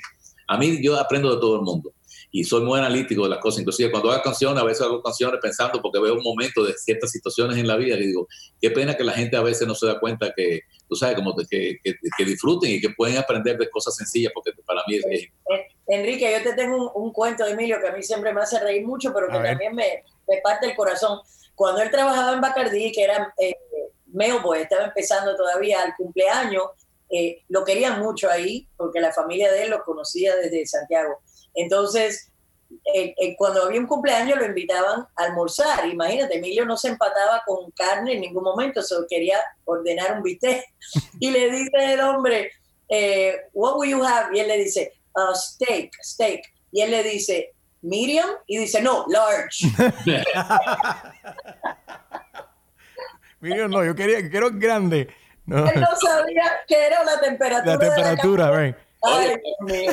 a 0.49 0.59
mí 0.59 0.83
yo 0.83 0.99
aprendo 0.99 1.35
de 1.35 1.41
todo 1.41 1.57
el 1.57 1.63
mundo 1.63 1.95
y 2.31 2.45
soy 2.45 2.63
muy 2.63 2.79
analítico 2.79 3.23
de 3.25 3.31
las 3.31 3.39
cosas. 3.39 3.61
Inclusive 3.61 3.91
cuando 3.91 4.11
hago 4.13 4.23
canciones, 4.23 4.63
a 4.63 4.67
veces 4.67 4.83
hago 4.83 5.03
canciones 5.03 5.41
pensando 5.41 5.81
porque 5.81 5.99
veo 6.01 6.15
un 6.15 6.23
momento 6.23 6.63
de 6.63 6.75
ciertas 6.75 7.11
situaciones 7.11 7.57
en 7.57 7.67
la 7.67 7.77
vida 7.77 7.97
y 7.97 8.07
digo, 8.09 8.29
qué 8.61 8.71
pena 8.71 8.97
que 8.97 9.05
la 9.05 9.13
gente 9.13 9.37
a 9.37 9.43
veces 9.43 9.67
no 9.67 9.75
se 9.75 9.87
da 9.87 9.99
cuenta 9.99 10.33
que, 10.37 10.61
tú 10.89 10.95
sabes, 10.95 11.17
como 11.17 11.35
que, 11.35 11.77
que, 11.83 11.95
que 12.17 12.25
disfruten 12.25 12.71
y 12.71 12.81
que 12.81 12.91
pueden 12.91 13.17
aprender 13.17 13.57
de 13.57 13.71
cosas 13.71 13.97
sencillas 13.97 14.33
porque 14.35 14.53
para 14.67 14.83
mí 14.87 14.97
es... 14.97 15.05
es- 15.11 15.23
Eh, 15.51 15.67
Enrique, 15.91 16.31
yo 16.31 16.43
te 16.51 16.55
tengo 16.55 16.77
un, 16.95 17.07
un 17.07 17.13
cuento 17.15 17.45
de 17.47 17.53
Emilio 17.53 17.79
que 17.81 17.89
a 17.89 17.93
mí 17.93 18.03
siempre 18.03 18.33
me 18.35 18.43
hace 18.43 18.61
reír 18.61 18.87
mucho, 18.87 19.11
pero 19.15 19.27
que 19.29 19.39
también 19.49 19.75
me, 19.75 20.05
me 20.29 20.41
parte 20.43 20.67
el 20.67 20.77
corazón. 20.77 21.21
Cuando 21.55 21.81
él 21.81 21.91
trabajaba 21.91 22.35
en 22.35 22.43
Bacardí, 22.43 22.93
que 22.93 23.05
era 23.05 23.33
eh, 23.41 23.55
mailboy, 24.13 24.61
estaba 24.61 24.85
empezando 24.85 25.35
todavía 25.35 25.83
al 25.83 25.95
cumpleaños, 25.97 26.65
eh, 27.11 27.43
lo 27.49 27.65
querían 27.65 28.01
mucho 28.01 28.31
ahí, 28.31 28.69
porque 28.77 29.01
la 29.01 29.13
familia 29.15 29.51
de 29.51 29.63
él 29.63 29.71
lo 29.71 29.83
conocía 29.83 30.37
desde 30.37 30.67
Santiago. 30.67 31.21
Entonces, 31.59 32.31
eh, 32.95 33.15
eh, 33.19 33.35
cuando 33.37 33.65
había 33.65 33.81
un 33.81 33.87
cumpleaños 33.87 34.39
lo 34.39 34.47
invitaban 34.47 35.07
a 35.17 35.25
almorzar. 35.25 35.87
Imagínate, 35.89 36.39
Emilio 36.39 36.65
no 36.65 36.77
se 36.77 36.89
empataba 36.89 37.43
con 37.45 37.71
carne 37.73 38.15
en 38.15 38.21
ningún 38.21 38.45
momento, 38.45 38.83
solo 38.83 39.07
quería 39.09 39.39
ordenar 39.65 40.17
un 40.17 40.23
bistec. 40.23 40.65
Y 41.21 41.31
le 41.31 41.51
dice 41.51 41.95
el 41.95 42.01
hombre, 42.01 42.53
eh, 42.89 43.35
what 43.53 43.77
will 43.77 43.91
you 43.91 44.03
have? 44.05 44.35
Y 44.35 44.41
él 44.41 44.49
le 44.49 44.59
dice, 44.59 44.93
"Uh, 45.15 45.35
steak, 45.35 45.93
steak. 46.03 46.43
Y 46.71 46.83
él 46.83 46.91
le 46.93 47.03
dice, 47.03 47.53
medium? 47.83 48.31
Y 48.47 48.59
dice, 48.59 48.81
no, 48.81 49.05
large. 49.09 49.67
Emilio, 53.41 53.69
no, 53.69 53.85
yo 53.85 53.95
quería, 53.95 54.29
quiero 54.31 54.51
grande. 54.53 55.09
No, 55.47 55.67
él 55.67 55.81
no 55.81 55.97
sabía 55.97 56.61
que 56.67 56.87
era 56.87 57.05
la 57.05 57.21
temperatura. 57.21 57.73
la 57.75 57.79
de 57.79 57.87
temperatura, 57.87 58.51
Ay, 59.03 59.29
Dios 59.29 59.57
mío. 59.61 59.93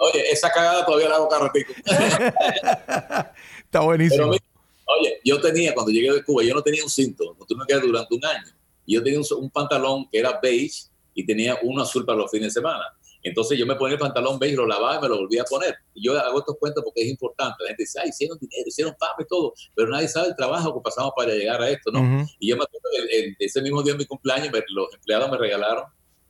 Oye, 0.00 0.30
esa 0.30 0.50
cagada 0.50 0.84
todavía 0.84 1.08
la 1.08 1.16
hago 1.16 1.28
cada 1.28 1.44
ratico. 1.46 1.72
Está 3.64 3.80
buenísimo. 3.80 4.30
oye, 4.30 5.20
yo 5.24 5.40
tenía, 5.40 5.72
cuando 5.74 5.92
llegué 5.92 6.12
de 6.12 6.24
Cuba, 6.24 6.42
yo 6.42 6.54
no 6.54 6.62
tenía 6.62 6.82
un 6.82 6.90
cinto, 6.90 7.36
tú 7.46 7.56
me 7.56 7.64
quedas 7.66 7.82
durante 7.82 8.14
un 8.14 8.24
año. 8.24 8.52
Yo 8.86 9.02
tenía 9.02 9.18
un, 9.20 9.26
un 9.38 9.50
pantalón 9.50 10.08
que 10.10 10.18
era 10.18 10.38
beige 10.42 10.84
y 11.14 11.24
tenía 11.24 11.58
uno 11.62 11.82
azul 11.82 12.04
para 12.04 12.18
los 12.18 12.30
fines 12.30 12.48
de 12.54 12.60
semana. 12.60 12.84
Entonces 13.22 13.58
yo 13.58 13.66
me 13.66 13.74
ponía 13.76 13.94
el 13.94 14.00
pantalón 14.00 14.38
beige, 14.38 14.56
lo 14.56 14.66
lavaba 14.66 14.96
y 14.96 15.00
me 15.02 15.08
lo 15.08 15.18
volvía 15.18 15.42
a 15.42 15.44
poner. 15.44 15.76
Y 15.94 16.04
yo 16.06 16.18
hago 16.18 16.38
estos 16.40 16.56
cuentos 16.58 16.82
porque 16.82 17.02
es 17.02 17.08
importante. 17.08 17.56
La 17.62 17.68
gente 17.68 17.82
dice, 17.82 18.00
ay, 18.02 18.08
hicieron 18.08 18.38
dinero, 18.38 18.64
hicieron 18.66 18.96
fama 18.98 19.14
y 19.20 19.24
todo, 19.26 19.52
pero 19.74 19.88
nadie 19.90 20.08
sabe 20.08 20.28
el 20.28 20.36
trabajo 20.36 20.74
que 20.74 20.80
pasamos 20.82 21.12
para 21.14 21.32
llegar 21.32 21.60
a 21.62 21.68
esto, 21.68 21.90
¿no? 21.92 22.00
Y 22.38 22.48
yo 22.48 22.56
me 22.56 22.64
acuerdo 22.64 22.88
que 22.90 22.98
el- 23.02 23.24
el- 23.24 23.36
ese 23.38 23.60
mismo 23.62 23.82
día 23.82 23.92
de 23.92 23.98
mi 23.98 24.06
cumpleaños, 24.06 24.50
me- 24.50 24.64
los 24.68 24.92
empleados 24.94 25.30
me 25.30 25.36
regalaron 25.36 25.84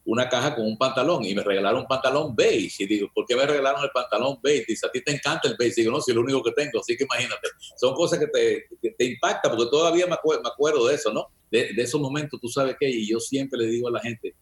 una 0.05 0.29
caja 0.29 0.55
con 0.55 0.67
un 0.67 0.79
pantalón 0.79 1.25
y 1.25 1.35
me 1.35 1.43
regalaron 1.43 1.83
un 1.83 1.87
pantalón 1.87 2.35
beige. 2.35 2.85
Y 2.85 2.87
digo, 2.87 3.09
¿por 3.15 3.27
qué 3.27 3.37
me 3.37 3.47
regalaron 3.47 3.83
el 3.85 3.91
pantalón 3.91 4.39
beige? 4.43 4.65
Dice, 4.69 4.87
a 4.87 4.91
ti 4.91 5.03
te 5.03 5.13
encanta 5.13 5.49
el 5.49 5.57
beige. 5.59 5.81
Y 5.81 5.85
digo, 5.85 5.93
no, 5.93 6.01
si 6.01 6.11
es 6.11 6.15
lo 6.15 6.23
único 6.23 6.43
que 6.43 6.53
tengo. 6.53 6.81
Así 6.81 6.97
que 6.97 7.05
imagínate, 7.05 7.49
son 7.77 7.95
cosas 7.95 8.19
que 8.19 8.27
te, 8.27 8.93
te 8.93 9.05
impactan 9.05 9.57
porque 9.57 9.71
todavía 9.71 10.07
me, 10.07 10.15
acuerdo, 10.15 10.43
me 10.43 10.49
acuerdo 10.49 10.87
de 10.87 10.95
eso, 10.95 11.13
¿no? 11.13 11.29
De, 11.51 11.73
de, 11.75 11.83
esos 11.83 12.01
momentos, 12.01 12.41
tú 12.41 12.49
sabes 12.49 12.77
qué, 12.79 12.89
y 12.89 13.09
yo 13.09 13.19
siempre 13.21 13.59
le 13.59 13.67
digo 13.67 13.89
a 13.89 13.93
la 13.93 14.01
gente, 14.01 14.35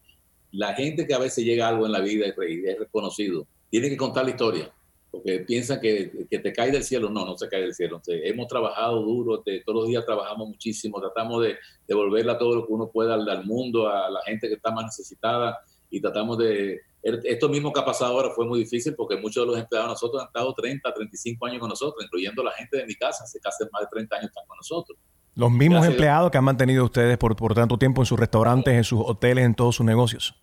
la 0.51 0.73
gente 0.73 1.07
que 1.07 1.13
a 1.13 1.19
veces 1.19 1.43
llega 1.43 1.67
algo 1.67 1.85
en 1.85 1.91
la 1.91 2.01
vida 2.01 2.27
es 2.27 2.35
reconocido, 2.79 3.47
tiene 3.69 3.89
que 3.89 3.97
contar 3.97 4.25
la 4.25 4.31
historia 4.31 4.71
porque 5.11 5.39
piensan 5.39 5.79
que, 5.79 6.27
que, 6.29 6.39
te 6.39 6.53
cae 6.53 6.71
del 6.71 6.83
cielo. 6.83 7.09
No, 7.09 7.25
no 7.25 7.37
se 7.37 7.49
cae 7.49 7.61
del 7.61 7.73
cielo. 7.73 7.97
Entonces, 7.97 8.21
hemos 8.25 8.47
trabajado 8.47 9.01
duro, 9.01 9.43
todos 9.65 9.75
los 9.75 9.87
días 9.87 10.05
trabajamos 10.05 10.49
muchísimo, 10.49 10.99
tratamos 11.01 11.43
de 11.43 11.57
devolverle 11.87 12.31
a 12.31 12.37
todo 12.37 12.55
lo 12.55 12.67
que 12.67 12.73
uno 12.73 12.89
pueda 12.91 13.15
al, 13.15 13.27
al, 13.27 13.45
mundo, 13.45 13.89
a 13.89 14.09
la 14.09 14.21
gente 14.25 14.47
que 14.47 14.55
está 14.55 14.71
más 14.71 14.85
necesitada 14.85 15.57
y 15.89 15.99
tratamos 16.01 16.37
de... 16.37 16.81
Er, 17.01 17.21
esto 17.23 17.47
mismo 17.47 17.71
que 17.71 17.79
ha 17.79 17.85
pasado 17.85 18.13
ahora 18.13 18.31
fue 18.31 18.45
muy 18.45 18.59
difícil 18.59 18.93
porque 18.93 19.15
muchos 19.15 19.43
de 19.43 19.51
los 19.51 19.59
empleados 19.59 19.87
de 19.87 19.93
nosotros 19.93 20.21
han 20.21 20.27
estado 20.27 20.53
30, 20.53 20.93
35 20.93 21.45
años 21.45 21.59
con 21.59 21.69
nosotros, 21.69 22.03
incluyendo 22.03 22.43
la 22.43 22.51
gente 22.51 22.77
de 22.77 22.85
mi 22.85 22.95
casa, 22.95 23.23
hace 23.23 23.39
casi 23.39 23.63
más 23.71 23.83
de 23.83 23.87
30 23.91 24.15
años 24.15 24.27
están 24.27 24.45
con 24.45 24.57
nosotros. 24.57 24.99
Los 25.35 25.49
mismos 25.49 25.77
Gracias. 25.77 25.93
empleados 25.93 26.31
que 26.31 26.37
han 26.37 26.43
mantenido 26.43 26.83
ustedes 26.83 27.17
por, 27.17 27.35
por 27.35 27.55
tanto 27.55 27.77
tiempo 27.77 28.01
en 28.01 28.05
sus 28.05 28.19
restaurantes, 28.19 28.73
en 28.73 28.83
sus 28.83 28.99
hoteles, 29.01 29.45
en 29.45 29.55
todos 29.55 29.75
sus 29.75 29.85
negocios. 29.85 30.35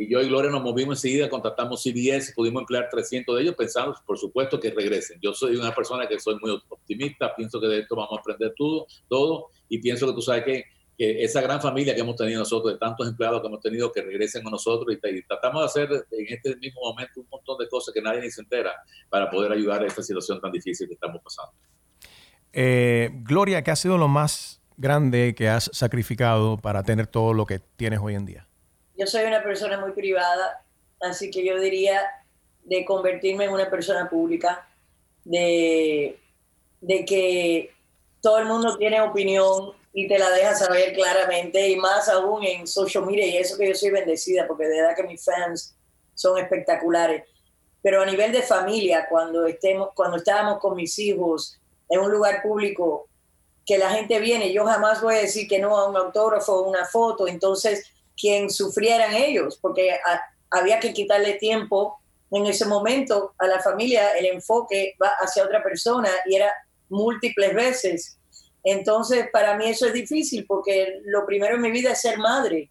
Y 0.00 0.08
yo 0.08 0.20
y 0.20 0.28
Gloria 0.28 0.48
nos 0.48 0.62
movimos 0.62 0.98
enseguida, 0.98 1.28
contratamos 1.28 1.82
CBS, 1.82 2.32
pudimos 2.32 2.60
emplear 2.60 2.88
300 2.88 3.34
de 3.34 3.42
ellos, 3.42 3.56
pensamos, 3.56 3.98
por 4.06 4.16
supuesto, 4.16 4.60
que 4.60 4.70
regresen. 4.70 5.18
Yo 5.20 5.34
soy 5.34 5.56
una 5.56 5.74
persona 5.74 6.06
que 6.06 6.20
soy 6.20 6.38
muy 6.40 6.52
optimista, 6.68 7.34
pienso 7.34 7.60
que 7.60 7.66
de 7.66 7.80
esto 7.80 7.96
vamos 7.96 8.16
a 8.16 8.20
aprender 8.20 8.54
todo, 8.56 8.86
todo 9.08 9.48
y 9.68 9.80
pienso 9.80 10.06
que 10.06 10.12
tú 10.12 10.22
sabes 10.22 10.44
que, 10.44 10.64
que 10.96 11.24
esa 11.24 11.40
gran 11.40 11.60
familia 11.60 11.96
que 11.96 12.02
hemos 12.02 12.14
tenido 12.14 12.38
nosotros, 12.38 12.74
de 12.74 12.78
tantos 12.78 13.08
empleados 13.08 13.40
que 13.40 13.48
hemos 13.48 13.60
tenido, 13.60 13.90
que 13.90 14.02
regresen 14.02 14.44
con 14.44 14.52
nosotros 14.52 14.94
y, 14.94 15.22
tratamos 15.22 15.62
de 15.62 15.66
hacer 15.66 16.06
en 16.12 16.26
este 16.28 16.54
mismo 16.58 16.80
momento 16.80 17.20
un 17.20 17.26
montón 17.28 17.58
de 17.58 17.68
cosas 17.68 17.92
que 17.92 18.00
nadie 18.00 18.20
ni 18.20 18.30
se 18.30 18.42
entera 18.42 18.70
para 19.10 19.28
poder 19.28 19.50
ayudar 19.50 19.82
a 19.82 19.86
esta 19.88 20.04
situación 20.04 20.40
tan 20.40 20.52
difícil 20.52 20.86
que 20.86 20.94
estamos 20.94 21.20
pasando. 21.24 21.52
Eh, 22.52 23.10
Gloria, 23.24 23.64
¿qué 23.64 23.72
ha 23.72 23.76
sido 23.76 23.98
lo 23.98 24.06
más 24.06 24.62
grande 24.76 25.34
que 25.34 25.48
has 25.48 25.68
sacrificado 25.72 26.56
para 26.56 26.84
tener 26.84 27.08
todo 27.08 27.32
lo 27.32 27.46
que 27.46 27.58
tienes 27.58 27.98
hoy 28.00 28.14
en 28.14 28.26
día? 28.26 28.47
Yo 28.98 29.06
soy 29.06 29.24
una 29.24 29.42
persona 29.42 29.78
muy 29.78 29.92
privada, 29.92 30.62
así 31.00 31.30
que 31.30 31.44
yo 31.44 31.58
diría 31.60 32.02
de 32.64 32.84
convertirme 32.84 33.44
en 33.44 33.52
una 33.52 33.70
persona 33.70 34.10
pública, 34.10 34.68
de, 35.24 36.18
que 37.06 37.70
todo 38.20 38.38
el 38.38 38.46
mundo 38.46 38.76
tiene 38.76 39.00
opinión 39.00 39.72
y 39.92 40.08
te 40.08 40.18
la 40.18 40.30
deja 40.30 40.54
saber 40.54 40.94
claramente, 40.94 41.68
y 41.68 41.76
más 41.76 42.08
aún 42.08 42.44
en 42.44 42.66
social 42.66 43.06
media, 43.06 43.26
y 43.26 43.36
eso 43.36 43.56
que 43.56 43.68
yo 43.68 43.74
soy 43.74 43.90
bendecida, 43.90 44.46
porque 44.46 44.64
de 44.64 44.80
verdad 44.80 44.96
que 44.96 45.04
mis 45.04 45.24
fans 45.24 45.76
son 46.14 46.38
espectaculares. 46.38 47.24
Pero 47.80 48.02
a 48.02 48.06
nivel 48.06 48.32
de 48.32 48.42
familia, 48.42 49.06
cuando, 49.08 49.46
estemos, 49.46 49.90
cuando 49.94 50.16
estábamos 50.16 50.58
con 50.58 50.74
mis 50.74 50.98
hijos 50.98 51.58
en 51.88 52.00
un 52.00 52.10
lugar 52.10 52.42
público, 52.42 53.08
que 53.64 53.78
la 53.78 53.90
gente 53.90 54.18
viene, 54.18 54.52
yo 54.52 54.64
jamás 54.64 55.00
voy 55.00 55.14
a 55.14 55.20
decir 55.20 55.46
que 55.46 55.60
no 55.60 55.76
a 55.78 55.88
un 55.88 55.96
autógrafo 55.96 56.54
o 56.54 56.68
una 56.68 56.84
foto, 56.84 57.28
entonces 57.28 57.92
quien 58.20 58.50
sufrieran 58.50 59.14
ellos, 59.14 59.58
porque 59.60 59.92
a, 59.92 60.22
había 60.50 60.80
que 60.80 60.92
quitarle 60.92 61.34
tiempo 61.34 61.98
en 62.30 62.46
ese 62.46 62.66
momento 62.66 63.34
a 63.38 63.46
la 63.46 63.60
familia, 63.60 64.12
el 64.12 64.26
enfoque 64.26 64.94
va 65.02 65.10
hacia 65.20 65.44
otra 65.44 65.62
persona 65.62 66.10
y 66.26 66.34
era 66.34 66.52
múltiples 66.88 67.54
veces. 67.54 68.18
Entonces, 68.64 69.28
para 69.32 69.56
mí 69.56 69.66
eso 69.66 69.86
es 69.86 69.92
difícil 69.92 70.44
porque 70.46 71.00
lo 71.04 71.24
primero 71.24 71.54
en 71.54 71.62
mi 71.62 71.70
vida 71.70 71.92
es 71.92 72.00
ser 72.00 72.18
madre. 72.18 72.70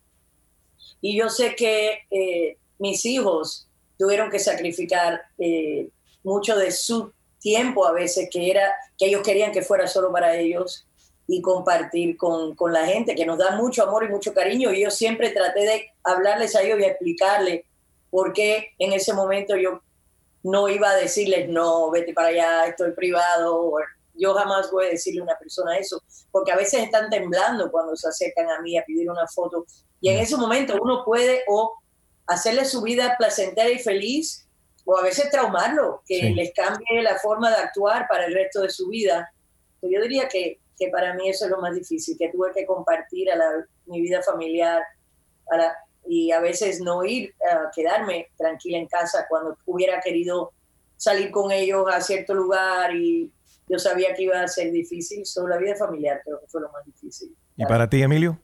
Y 1.02 1.18
yo 1.18 1.30
sé 1.30 1.56
que 1.56 2.02
eh, 2.12 2.58
mis 2.78 3.06
hijos 3.06 3.68
tuvieron 3.98 4.30
que 4.30 4.40
sacrificar 4.40 5.22
eh, 5.40 5.90
mucho 6.24 6.56
de 6.56 6.72
su 6.72 7.12
tiempo 7.40 7.86
a 7.86 7.94
veces, 7.94 8.30
que 8.32 8.50
era 8.50 8.74
que 8.98 9.08
ellos 9.08 9.22
querían 9.24 9.52
que 9.52 9.62
fuera 9.62 9.88
solo 9.88 10.12
para 10.12 10.36
ellos 10.36 10.87
y 11.28 11.42
compartir 11.42 12.16
con, 12.16 12.56
con, 12.56 12.72
la 12.72 12.86
gente, 12.86 13.14
que 13.14 13.26
nos 13.26 13.38
da 13.38 13.56
mucho 13.58 13.84
amor 13.84 14.06
y 14.06 14.10
mucho 14.10 14.34
cariño. 14.34 14.72
Y 14.72 14.82
yo 14.84 14.90
siempre 14.90 15.32
traté 15.32 15.62
de 15.62 15.92
hablarles 16.04 16.56
a 16.56 16.62
ellos 16.62 16.80
y 16.80 16.86
explicarles 16.86 17.66
por 18.10 18.32
qué 18.32 18.70
en 18.80 18.94
ese 18.94 19.14
momento 19.14 19.58
yo 19.58 19.82
no 20.44 20.70
iba 20.70 20.90
a 20.90 20.96
decirles, 20.96 21.50
no, 21.50 21.92
vete 21.92 22.14
para 22.14 22.30
allá, 22.30 22.68
estoy 22.68 22.92
privado. 22.92 23.74
Yo 24.14 24.34
jamás 24.34 24.72
voy 24.72 24.86
a 24.86 24.90
decirle 24.90 25.20
a 25.20 25.24
una 25.26 25.38
persona 25.38 25.78
eso, 25.78 26.02
porque 26.32 26.52
a 26.52 26.56
veces 26.56 26.84
están 26.84 27.10
temblando 27.10 27.70
cuando 27.70 27.96
se 27.96 28.08
acercan 28.08 28.50
a 28.50 28.62
mí 28.62 28.78
a 28.78 28.86
pedir 28.86 29.12
una 29.12 29.28
foto. 29.28 29.66
Y 30.00 30.10
en 30.10 30.20
ese 30.20 30.38
momento 30.38 30.78
uno 30.82 31.04
puede 31.04 31.44
o 31.48 31.74
hacerle 32.26 32.66
su 32.66 32.82
vida 32.82 33.16
placentera 33.18 33.70
y 33.70 33.80
feliz, 33.80 34.48
o 34.86 34.98
a 34.98 35.04
veces 35.04 35.30
traumarlo, 35.30 36.02
que 36.06 36.20
sí. 36.20 36.34
les 36.34 36.54
cambie 36.54 37.02
la 37.04 37.18
forma 37.18 37.50
de 37.50 37.58
actuar 37.58 38.08
para 38.08 38.26
el 38.26 38.34
resto 38.34 38.62
de 38.62 38.70
su 38.70 38.88
vida. 38.88 39.30
Yo 39.82 40.02
diría 40.02 40.30
que 40.30 40.60
que 40.78 40.90
para 40.90 41.14
mí 41.14 41.30
eso 41.30 41.46
es 41.46 41.52
lo 41.52 41.60
más 41.60 41.74
difícil, 41.74 42.18
que 42.18 42.30
tuve 42.30 42.52
que 42.54 42.66
compartir 42.66 43.32
a 43.32 43.36
la, 43.36 43.66
mi 43.86 44.02
vida 44.02 44.22
familiar 44.22 44.84
a 45.50 45.58
la, 45.58 45.76
y 46.08 46.32
a 46.32 46.40
veces 46.40 46.82
no 46.82 47.04
ir 47.04 47.34
a 47.52 47.70
quedarme 47.76 48.30
tranquila 48.38 48.78
en 48.78 48.88
casa 48.88 49.26
cuando 49.28 49.58
hubiera 49.66 50.00
querido 50.00 50.52
salir 50.96 51.32
con 51.32 51.52
ellos 51.52 51.86
a 51.92 52.02
cierto 52.02 52.34
lugar 52.34 52.96
y 52.96 53.32
yo 53.70 53.80
sabía 53.80 54.14
que 54.14 54.24
iba 54.24 54.42
a 54.42 54.48
ser 54.48 54.72
difícil, 54.72 55.26
solo 55.26 55.50
la 55.50 55.58
vida 55.58 55.76
familiar 55.76 56.22
creo 56.24 56.40
que 56.40 56.48
fue 56.48 56.62
lo 56.62 56.72
más 56.72 56.86
difícil. 56.86 57.36
¿Y 57.58 57.66
para 57.66 57.90
ti, 57.90 58.02
Emilio? 58.02 58.40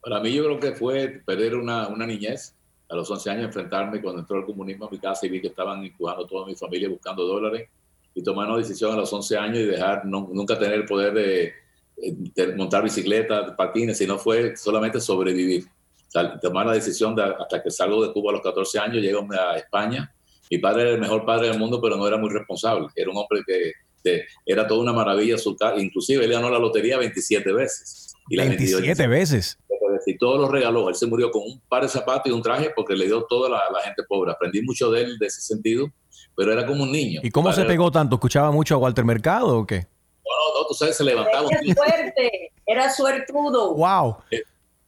Para 0.00 0.20
mí 0.20 0.32
yo 0.32 0.44
creo 0.44 0.60
que 0.60 0.72
fue 0.72 1.22
perder 1.24 1.54
una, 1.56 1.88
una 1.88 2.06
niñez, 2.06 2.54
a 2.88 2.94
los 2.94 3.10
11 3.10 3.30
años 3.30 3.44
enfrentarme 3.46 4.00
cuando 4.00 4.20
entró 4.20 4.38
el 4.38 4.46
comunismo 4.46 4.86
a 4.86 4.90
mi 4.90 4.98
casa 4.98 5.26
y 5.26 5.30
vi 5.30 5.40
que 5.40 5.48
estaban 5.48 5.82
empujando 5.84 6.26
toda 6.26 6.46
mi 6.46 6.54
familia 6.54 6.88
buscando 6.88 7.24
dólares 7.26 7.68
y 8.14 8.22
tomar 8.22 8.48
una 8.48 8.58
decisión 8.58 8.92
a 8.92 8.96
los 8.96 9.12
11 9.12 9.36
años 9.36 9.58
y 9.58 9.64
dejar 9.64 10.06
no, 10.06 10.30
nunca 10.32 10.58
tener 10.58 10.74
el 10.74 10.84
poder 10.84 11.12
de, 11.12 11.52
de, 11.96 12.54
montar 12.54 12.82
bicicleta, 12.82 13.56
patines, 13.56 13.98
sino 13.98 14.18
fue 14.18 14.56
solamente 14.56 15.00
sobrevivir. 15.00 15.64
O 15.64 16.10
sea, 16.10 16.38
tomar 16.38 16.66
la 16.66 16.74
decisión 16.74 17.14
de, 17.16 17.24
hasta 17.24 17.62
que 17.62 17.70
salgo 17.70 18.06
de 18.06 18.12
Cuba 18.12 18.30
a 18.30 18.34
los 18.34 18.42
14 18.42 18.78
años, 18.78 19.02
llego 19.02 19.26
a 19.32 19.56
España. 19.56 20.14
Mi 20.50 20.58
padre 20.58 20.82
era 20.82 20.90
el 20.92 21.00
mejor 21.00 21.24
padre 21.24 21.48
del 21.48 21.58
mundo, 21.58 21.80
pero 21.82 21.96
no 21.96 22.06
era 22.06 22.16
muy 22.16 22.30
responsable. 22.30 22.86
Era 22.94 23.10
un 23.10 23.16
hombre 23.16 23.42
que 23.44 23.72
de, 24.04 24.24
era 24.46 24.66
toda 24.66 24.82
una 24.82 24.92
maravilla. 24.92 25.36
Su 25.36 25.56
inclusive 25.78 26.24
él 26.24 26.30
ganó 26.30 26.50
la 26.50 26.58
lotería 26.58 26.98
27 26.98 27.52
veces. 27.52 28.14
Y 28.28 28.36
27 28.36 29.06
veces. 29.08 29.58
Y 30.06 30.18
todo 30.18 30.38
lo 30.38 30.48
regaló. 30.48 30.88
Él 30.88 30.94
se 30.94 31.06
murió 31.06 31.30
con 31.30 31.42
un 31.42 31.60
par 31.68 31.82
de 31.82 31.88
zapatos 31.88 32.30
y 32.30 32.34
un 32.34 32.42
traje 32.42 32.70
porque 32.76 32.94
le 32.94 33.06
dio 33.06 33.24
todo 33.24 33.46
a 33.46 33.48
la, 33.48 33.62
la 33.72 33.80
gente 33.80 34.02
pobre. 34.06 34.30
Aprendí 34.30 34.60
mucho 34.62 34.90
de 34.90 35.02
él 35.02 35.18
de 35.18 35.26
ese 35.26 35.40
sentido 35.40 35.90
pero 36.36 36.52
era 36.52 36.66
como 36.66 36.82
un 36.82 36.92
niño. 36.92 37.20
¿Y 37.22 37.30
cómo 37.30 37.52
se 37.52 37.64
pegó 37.64 37.90
tanto? 37.90 38.16
¿Escuchaba 38.16 38.50
mucho 38.50 38.74
a 38.74 38.78
Walter 38.78 39.04
Mercado 39.04 39.58
o 39.58 39.66
qué? 39.66 39.86
No, 40.24 40.54
no, 40.54 40.60
no, 40.60 40.66
tú 40.66 40.74
sabes, 40.74 40.96
se 40.96 41.04
levantaba. 41.04 41.48
Era 41.50 41.74
suerte, 41.74 42.52
era 42.66 42.90
suertudo. 42.92 43.74
¡Wow! 43.74 44.16
Eh, 44.30 44.42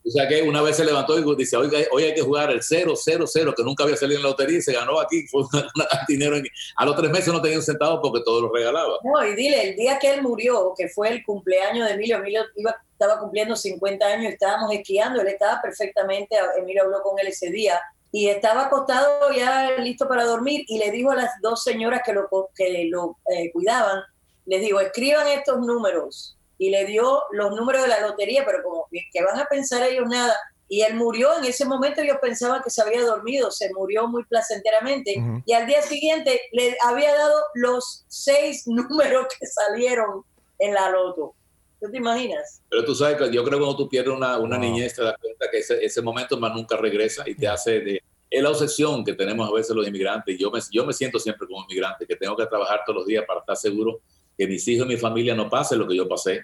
o 0.06 0.10
sea 0.10 0.28
que 0.28 0.40
una 0.42 0.62
vez 0.62 0.76
se 0.76 0.84
levantó 0.84 1.18
y 1.18 1.36
dice, 1.36 1.56
oiga, 1.56 1.80
hoy 1.90 2.04
hay 2.04 2.14
que 2.14 2.22
jugar 2.22 2.52
el 2.52 2.62
0, 2.62 2.94
0, 2.94 3.24
0, 3.26 3.54
que 3.56 3.64
nunca 3.64 3.82
había 3.82 3.96
salido 3.96 4.18
en 4.18 4.22
la 4.22 4.30
lotería 4.30 4.58
y 4.58 4.62
se 4.62 4.72
ganó 4.72 5.00
aquí, 5.00 5.26
fue 5.26 5.42
una, 5.52 5.68
una 5.74 5.86
dinero. 6.06 6.36
En, 6.36 6.46
a 6.76 6.84
los 6.84 6.94
tres 6.94 7.10
meses 7.10 7.32
no 7.32 7.42
tenía 7.42 7.58
un 7.58 7.64
centavo 7.64 8.00
porque 8.00 8.22
todo 8.24 8.42
lo 8.42 8.52
regalaba. 8.52 8.98
No, 9.02 9.26
y 9.26 9.34
dile, 9.34 9.70
el 9.70 9.76
día 9.76 9.98
que 9.98 10.14
él 10.14 10.22
murió, 10.22 10.74
que 10.78 10.88
fue 10.88 11.08
el 11.08 11.24
cumpleaños 11.24 11.88
de 11.88 11.94
Emilio, 11.94 12.18
Emilio 12.18 12.42
iba, 12.54 12.76
estaba 12.92 13.18
cumpliendo 13.18 13.56
50 13.56 14.06
años, 14.06 14.32
estábamos 14.32 14.72
esquiando, 14.72 15.22
él 15.22 15.28
estaba 15.28 15.60
perfectamente, 15.60 16.36
Emilio 16.56 16.84
habló 16.84 17.02
con 17.02 17.18
él 17.18 17.26
ese 17.26 17.50
día, 17.50 17.80
y 18.16 18.30
estaba 18.30 18.64
acostado 18.64 19.30
ya 19.30 19.72
listo 19.72 20.08
para 20.08 20.24
dormir 20.24 20.64
y 20.68 20.78
le 20.78 20.90
dijo 20.90 21.10
a 21.10 21.16
las 21.16 21.32
dos 21.42 21.62
señoras 21.62 22.00
que 22.02 22.14
lo, 22.14 22.30
que 22.54 22.86
lo 22.90 23.18
eh, 23.30 23.52
cuidaban, 23.52 24.00
les 24.46 24.62
digo, 24.62 24.80
escriban 24.80 25.28
estos 25.28 25.58
números. 25.58 26.38
Y 26.56 26.70
le 26.70 26.86
dio 26.86 27.20
los 27.32 27.54
números 27.54 27.82
de 27.82 27.88
la 27.88 28.00
lotería, 28.00 28.42
pero 28.46 28.62
como 28.62 28.86
que 28.90 29.22
van 29.22 29.38
a 29.38 29.44
pensar 29.44 29.82
ellos 29.82 30.06
nada. 30.08 30.34
Y 30.66 30.80
él 30.80 30.94
murió, 30.94 31.36
en 31.36 31.44
ese 31.44 31.66
momento 31.66 32.00
ellos 32.00 32.16
pensaban 32.22 32.62
que 32.62 32.70
se 32.70 32.80
había 32.80 33.02
dormido, 33.02 33.50
se 33.50 33.70
murió 33.74 34.08
muy 34.08 34.24
placenteramente. 34.24 35.16
Uh 35.18 35.20
-huh. 35.20 35.42
Y 35.44 35.52
al 35.52 35.66
día 35.66 35.82
siguiente 35.82 36.40
le 36.52 36.74
había 36.84 37.14
dado 37.14 37.38
los 37.52 38.06
seis 38.08 38.62
números 38.66 39.26
que 39.38 39.46
salieron 39.46 40.24
en 40.58 40.72
la 40.72 40.88
loto. 40.88 41.34
¿Tú 41.80 41.90
te 41.90 41.98
imaginas? 41.98 42.62
Pero 42.68 42.84
tú 42.84 42.94
sabes 42.94 43.16
que 43.16 43.32
yo 43.32 43.44
creo 43.44 43.58
que 43.58 43.64
cuando 43.64 43.76
tú 43.76 43.88
pierdes 43.88 44.14
una, 44.14 44.38
una 44.38 44.56
wow. 44.56 44.66
niñez 44.66 44.94
te 44.94 45.02
das 45.02 45.14
cuenta 45.20 45.50
que 45.50 45.58
ese, 45.58 45.84
ese, 45.84 46.02
momento 46.02 46.38
más 46.38 46.54
nunca 46.54 46.76
regresa 46.76 47.24
y 47.28 47.34
te 47.34 47.46
hace 47.46 47.80
de... 47.80 48.02
Es 48.28 48.42
la 48.42 48.50
obsesión 48.50 49.04
que 49.04 49.14
tenemos 49.14 49.48
a 49.48 49.52
veces 49.52 49.76
los 49.76 49.86
inmigrantes. 49.86 50.36
Yo 50.38 50.50
me, 50.50 50.58
yo 50.72 50.84
me 50.84 50.92
siento 50.92 51.18
siempre 51.18 51.46
como 51.46 51.62
inmigrante, 51.62 52.06
que 52.06 52.16
tengo 52.16 52.36
que 52.36 52.46
trabajar 52.46 52.80
todos 52.84 53.00
los 53.00 53.06
días 53.06 53.24
para 53.26 53.40
estar 53.40 53.56
seguro 53.56 54.00
que 54.36 54.46
mis 54.46 54.66
hijos 54.68 54.86
y 54.86 54.88
mi 54.88 54.96
familia 54.96 55.34
no 55.34 55.48
pasen 55.48 55.78
lo 55.78 55.86
que 55.86 55.96
yo 55.96 56.08
pasé. 56.08 56.40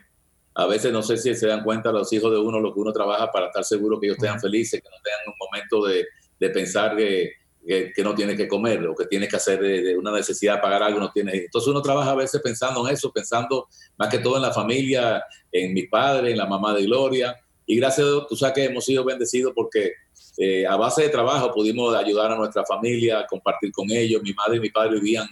A 0.55 0.66
veces 0.66 0.92
no 0.92 1.03
sé 1.03 1.16
si 1.16 1.35
se 1.35 1.47
dan 1.47 1.64
cuenta 1.64 1.90
los 1.90 2.12
hijos 2.12 2.31
de 2.31 2.38
uno 2.38 2.61
lo 2.61 2.73
que 2.73 2.81
uno 2.81 2.92
trabaja 2.92 3.31
para 3.33 3.47
estar 3.47 3.64
seguro 3.64 3.99
que 3.99 4.07
ellos 4.07 4.18
estén 4.18 4.38
felices, 4.38 4.81
que 4.81 4.88
no 4.88 4.97
tengan 5.03 5.21
un 5.29 5.35
momento 5.40 5.85
de, 5.87 6.07
de 6.38 6.51
pensar 6.51 6.97
que, 6.97 7.33
que, 7.66 7.92
que, 7.94 8.03
no 8.03 8.14
tienes 8.14 8.37
que 8.37 8.48
comer 8.48 8.87
o 8.87 8.94
que 8.94 9.07
tienes 9.07 9.29
que 9.29 9.37
hacer 9.37 9.61
de, 9.61 9.83
de, 9.83 9.98
una 9.98 10.12
necesidad 10.12 10.57
de 10.57 10.62
pagar 10.62 10.83
algo, 10.83 11.01
no 11.01 11.11
tienes. 11.12 11.35
Entonces 11.35 11.68
uno 11.68 11.83
trabaja 11.83 12.11
a 12.11 12.16
veces 12.16 12.40
pensando 12.42 12.87
en 12.87 12.94
eso, 12.94 13.12
pensando 13.12 13.68
más 13.96 14.09
que 14.09 14.18
todo 14.18 14.37
en 14.37 14.42
la 14.42 14.53
familia, 14.53 15.22
en 15.51 15.72
mi 15.72 15.85
padre, 15.87 16.33
en 16.33 16.38
la 16.38 16.46
mamá 16.46 16.75
de 16.75 16.85
Gloria. 16.85 17.37
Y 17.66 17.77
gracias 17.77 18.07
a 18.07 18.11
Dios, 18.11 18.27
tú 18.29 18.37
sabes 18.37 18.55
que 18.55 18.64
hemos 18.64 18.85
sido 18.85 19.05
bendecidos 19.05 19.53
porque 19.55 19.92
eh, 20.38 20.66
a 20.66 20.77
base 20.77 21.03
de 21.03 21.09
trabajo 21.11 21.53
pudimos 21.53 21.94
ayudar 21.94 22.33
a 22.33 22.37
nuestra 22.37 22.64
familia, 22.64 23.27
compartir 23.29 23.70
con 23.72 23.90
ellos. 23.90 24.22
Mi 24.22 24.33
madre 24.33 24.57
y 24.57 24.61
mi 24.61 24.70
padre 24.70 24.94
vivían 24.94 25.29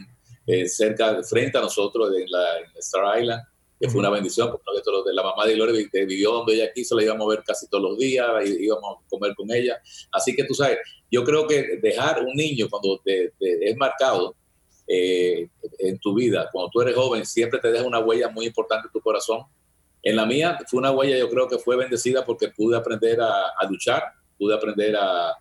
eh, 0.46 0.68
cerca, 0.68 1.22
frente 1.22 1.58
a 1.58 1.60
nosotros 1.62 2.12
en, 2.16 2.30
la, 2.30 2.58
en 2.58 2.66
Star 2.78 3.20
Island, 3.20 3.42
que 3.78 3.88
fue 3.88 4.00
una 4.00 4.10
bendición, 4.10 4.50
porque 4.50 4.62
de 5.06 5.14
la 5.14 5.22
mamá 5.22 5.46
de 5.46 5.54
Gloria 5.54 5.88
vivió 5.92 6.32
donde 6.32 6.54
ella 6.54 6.70
quiso, 6.72 6.96
la 6.96 7.04
íbamos 7.04 7.26
a 7.26 7.36
ver 7.36 7.44
casi 7.44 7.66
todos 7.68 7.82
los 7.82 7.98
días, 7.98 8.26
íbamos 8.44 8.96
a 8.98 9.08
comer 9.08 9.34
con 9.34 9.50
ella. 9.50 9.80
Así 10.12 10.36
que 10.36 10.44
tú 10.44 10.54
sabes, 10.54 10.78
yo 11.10 11.24
creo 11.24 11.46
que 11.46 11.78
dejar 11.82 12.24
un 12.24 12.34
niño 12.34 12.68
cuando 12.70 13.00
te, 13.04 13.32
es 13.40 13.76
marcado 13.76 14.36
eh, 14.86 15.48
en 15.78 15.98
tu 15.98 16.14
vida, 16.14 16.48
cuando 16.52 16.70
tú 16.70 16.80
eres 16.80 16.94
joven, 16.94 17.26
siempre 17.26 17.58
te 17.58 17.70
deja 17.70 17.84
una 17.84 17.98
huella 17.98 18.28
muy 18.28 18.46
importante 18.46 18.86
en 18.86 18.92
tu 18.92 19.00
corazón. 19.00 19.42
En 20.02 20.16
la 20.16 20.24
mía 20.24 20.58
fue 20.66 20.78
una 20.78 20.92
huella, 20.92 21.18
yo 21.18 21.28
creo 21.28 21.48
que 21.48 21.58
fue 21.58 21.76
bendecida 21.76 22.24
porque 22.24 22.48
pude 22.48 22.76
aprender 22.76 23.20
a, 23.20 23.52
luchar, 23.68 24.02
pude 24.38 24.54
aprender 24.54 24.96
a, 24.96 25.36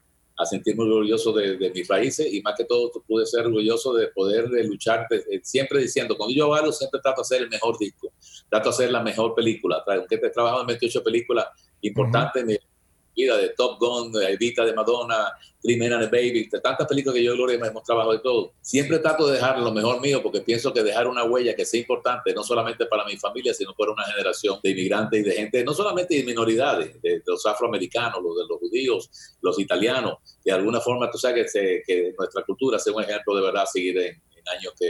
sentirme 0.50 0.84
orgulloso 0.84 1.34
de, 1.34 1.58
de, 1.58 1.70
mis 1.72 1.86
raíces 1.86 2.34
y 2.34 2.42
más 2.42 2.56
que 2.56 2.64
todo 2.64 2.90
pude 3.06 3.26
ser 3.26 3.46
orgulloso 3.46 3.94
de 3.94 4.08
poder 4.08 4.48
de 4.48 4.64
luchar, 4.64 5.06
siempre 5.44 5.82
diciendo, 5.82 6.16
cuando 6.16 6.34
yo 6.34 6.54
hago 6.54 6.72
siempre 6.72 7.02
trato 7.02 7.22
de 7.22 7.24
hacer 7.24 7.42
el 7.42 7.50
mejor 7.50 7.78
disco, 7.78 8.14
trato 8.50 8.70
de 8.70 8.74
hacer 8.74 8.92
la 8.92 9.04
mejor 9.04 9.36
película, 9.36 9.84
aunque 9.86 10.16
he 10.16 10.30
trabajado 10.30 10.62
en 10.62 10.68
28 10.68 11.04
películas 11.04 11.48
importantes, 11.82 12.44
uh 12.46 12.69
de 13.28 13.50
Top 13.50 13.80
Gun, 13.80 14.12
de 14.12 14.34
Evita 14.34 14.66
de 14.66 14.74
Madonna, 14.74 15.34
Crimen 15.62 15.92
and 15.92 16.10
Baby, 16.10 16.48
de 16.50 16.60
tantas 16.62 16.88
películas 16.88 17.16
que 17.16 17.24
yo 17.24 17.34
y 17.34 17.38
Gloria 17.38 17.60
hemos 17.62 17.84
trabajado 17.84 18.14
de 18.14 18.20
todo. 18.20 18.54
Siempre 18.62 19.00
trato 19.00 19.28
de 19.28 19.34
dejar 19.34 19.60
lo 19.60 19.72
mejor 19.72 20.00
mío 20.00 20.24
porque 20.24 20.42
pienso 20.42 20.74
que 20.74 20.84
dejar 20.84 21.08
una 21.08 21.26
huella 21.26 21.56
que 21.56 21.66
sea 21.66 21.82
importante, 21.82 22.34
no 22.34 22.44
solamente 22.44 22.86
para 22.86 23.04
mi 23.06 23.18
familia, 23.18 23.54
sino 23.54 23.74
para 23.74 23.92
una 23.92 24.04
generación 24.04 24.60
de 24.64 24.70
inmigrantes 24.70 25.20
y 25.20 25.24
de 25.24 25.32
gente, 25.34 25.64
no 25.64 25.74
solamente 25.74 26.16
de 26.16 26.24
minoridades, 26.24 27.02
de, 27.02 27.22
los 27.26 27.46
afroamericanos, 27.46 28.22
los 28.24 28.38
de 28.38 28.44
los 28.48 28.60
judíos, 28.60 29.10
los 29.42 29.60
italianos, 29.60 30.20
de 30.44 30.52
alguna 30.52 30.80
forma 30.80 31.12
tú 31.12 31.18
sabes 31.18 31.52
que, 31.52 31.82
que 31.86 32.14
nuestra 32.18 32.44
cultura 32.44 32.80
sea 32.80 32.94
un 32.94 33.04
ejemplo 33.04 33.36
de 33.36 33.42
verdad 33.42 33.66
seguir 33.66 33.98
en, 33.98 34.22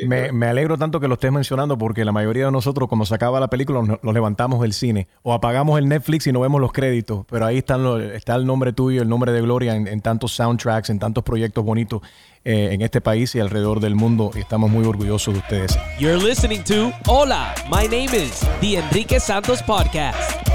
me, 0.06 0.46
alegro 0.48 0.78
tanto 0.78 1.00
que 1.00 1.08
lo 1.08 1.16
estés 1.16 1.32
mencionando 1.32 1.78
porque 1.78 2.06
la 2.06 2.12
mayoría 2.12 2.46
de 2.46 2.52
nosotros 2.52 2.90
cuando 2.90 3.06
se 3.06 3.16
acaba 3.16 3.40
la 3.40 3.50
película 3.50 3.82
nos, 3.82 4.14
levantamos 4.14 4.62
del 4.62 4.74
cine 4.74 5.08
o 5.24 5.34
apagamos 5.34 5.80
el 5.80 5.88
Netflix 5.88 6.28
y 6.28 6.32
no 6.32 6.42
vemos 6.42 6.62
los 6.62 6.72
créditos, 6.72 7.26
pero 7.30 7.46
ahí 7.46 7.60
están 7.60 7.86
está 8.14 8.36
el 8.36 8.46
nombre 8.46 8.74
tuyo, 8.74 9.02
el 9.02 9.10
nombre 9.10 9.32
de 9.32 9.42
Gloria 9.42 9.76
en, 9.76 10.02
tantos 10.02 10.34
soundtracks, 10.34 10.90
en 10.90 11.00
tantos 11.00 11.24
proyectos 11.24 11.64
bonitos 11.64 12.02
eh, 12.44 12.70
en 12.72 12.82
este 12.82 13.02
país 13.02 13.36
y 13.36 13.40
alrededor 13.40 13.80
del 13.80 13.96
mundo 13.96 14.32
y 14.36 14.40
estamos 14.40 14.70
muy 14.70 14.86
orgullosos 14.86 15.34
de 15.34 15.40
ustedes. 15.40 15.80
You're 16.00 16.18
listening 16.18 16.64
to 16.64 16.92
Hola, 17.08 17.54
my 17.70 17.88
name 17.88 18.14
is 18.14 18.42
The 18.62 18.78
Enrique 18.78 19.20
Santos 19.20 19.62
Podcast. 19.64 20.50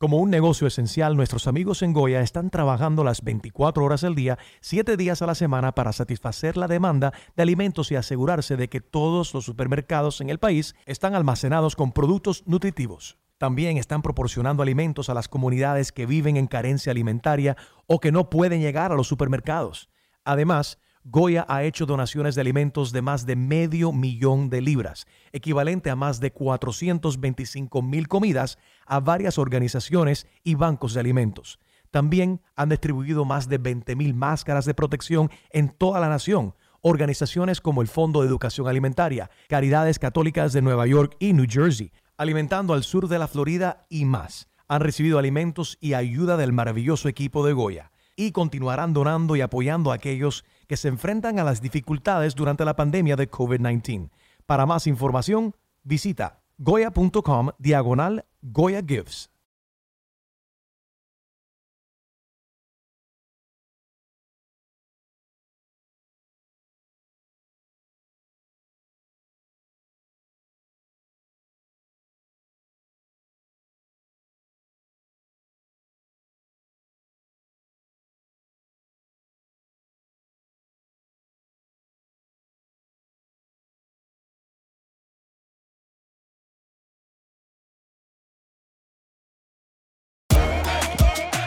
Como 0.00 0.18
un 0.18 0.30
negocio 0.30 0.68
esencial, 0.68 1.16
nuestros 1.16 1.48
amigos 1.48 1.82
en 1.82 1.92
Goya 1.92 2.20
están 2.20 2.50
trabajando 2.50 3.02
las 3.02 3.24
24 3.24 3.84
horas 3.84 4.04
al 4.04 4.14
día, 4.14 4.38
7 4.60 4.96
días 4.96 5.22
a 5.22 5.26
la 5.26 5.34
semana 5.34 5.74
para 5.74 5.92
satisfacer 5.92 6.56
la 6.56 6.68
demanda 6.68 7.12
de 7.34 7.42
alimentos 7.42 7.90
y 7.90 7.96
asegurarse 7.96 8.56
de 8.56 8.68
que 8.68 8.80
todos 8.80 9.34
los 9.34 9.44
supermercados 9.44 10.20
en 10.20 10.30
el 10.30 10.38
país 10.38 10.76
están 10.86 11.16
almacenados 11.16 11.74
con 11.74 11.90
productos 11.90 12.44
nutritivos. 12.46 13.18
También 13.38 13.76
están 13.76 14.02
proporcionando 14.02 14.62
alimentos 14.62 15.08
a 15.08 15.14
las 15.14 15.26
comunidades 15.26 15.90
que 15.90 16.06
viven 16.06 16.36
en 16.36 16.46
carencia 16.46 16.92
alimentaria 16.92 17.56
o 17.88 17.98
que 17.98 18.12
no 18.12 18.30
pueden 18.30 18.60
llegar 18.60 18.92
a 18.92 18.94
los 18.94 19.08
supermercados. 19.08 19.88
Además, 20.24 20.78
Goya 21.10 21.46
ha 21.48 21.62
hecho 21.62 21.86
donaciones 21.86 22.34
de 22.34 22.42
alimentos 22.42 22.92
de 22.92 23.00
más 23.00 23.24
de 23.24 23.34
medio 23.34 23.92
millón 23.92 24.50
de 24.50 24.60
libras, 24.60 25.06
equivalente 25.32 25.88
a 25.88 25.96
más 25.96 26.20
de 26.20 26.32
425 26.32 27.80
mil 27.80 28.08
comidas 28.08 28.58
a 28.84 29.00
varias 29.00 29.38
organizaciones 29.38 30.26
y 30.44 30.54
bancos 30.54 30.92
de 30.92 31.00
alimentos. 31.00 31.58
También 31.90 32.42
han 32.56 32.68
distribuido 32.68 33.24
más 33.24 33.48
de 33.48 33.56
20 33.56 33.96
mil 33.96 34.12
máscaras 34.12 34.66
de 34.66 34.74
protección 34.74 35.30
en 35.50 35.70
toda 35.70 35.98
la 35.98 36.10
nación. 36.10 36.54
Organizaciones 36.82 37.62
como 37.62 37.80
el 37.80 37.88
Fondo 37.88 38.20
de 38.20 38.28
Educación 38.28 38.68
Alimentaria, 38.68 39.30
Caridades 39.48 39.98
Católicas 39.98 40.52
de 40.52 40.60
Nueva 40.60 40.86
York 40.86 41.16
y 41.18 41.32
New 41.32 41.46
Jersey, 41.48 41.90
alimentando 42.18 42.74
al 42.74 42.82
sur 42.82 43.08
de 43.08 43.18
la 43.18 43.28
Florida 43.28 43.86
y 43.88 44.04
más, 44.04 44.48
han 44.68 44.82
recibido 44.82 45.18
alimentos 45.18 45.78
y 45.80 45.94
ayuda 45.94 46.36
del 46.36 46.52
maravilloso 46.52 47.08
equipo 47.08 47.46
de 47.46 47.54
Goya 47.54 47.92
y 48.14 48.32
continuarán 48.32 48.92
donando 48.92 49.36
y 49.36 49.40
apoyando 49.40 49.92
a 49.92 49.94
aquellos 49.94 50.44
que 50.68 50.76
se 50.76 50.88
enfrentan 50.88 51.40
a 51.40 51.44
las 51.44 51.60
dificultades 51.60 52.34
durante 52.36 52.64
la 52.64 52.76
pandemia 52.76 53.16
de 53.16 53.28
COVID-19. 53.28 54.10
Para 54.46 54.66
más 54.66 54.86
información, 54.86 55.56
visita 55.82 56.40
goya.com 56.58 57.50
diagonal 57.58 58.24
Goya 58.42 58.82
Gives. 58.86 59.30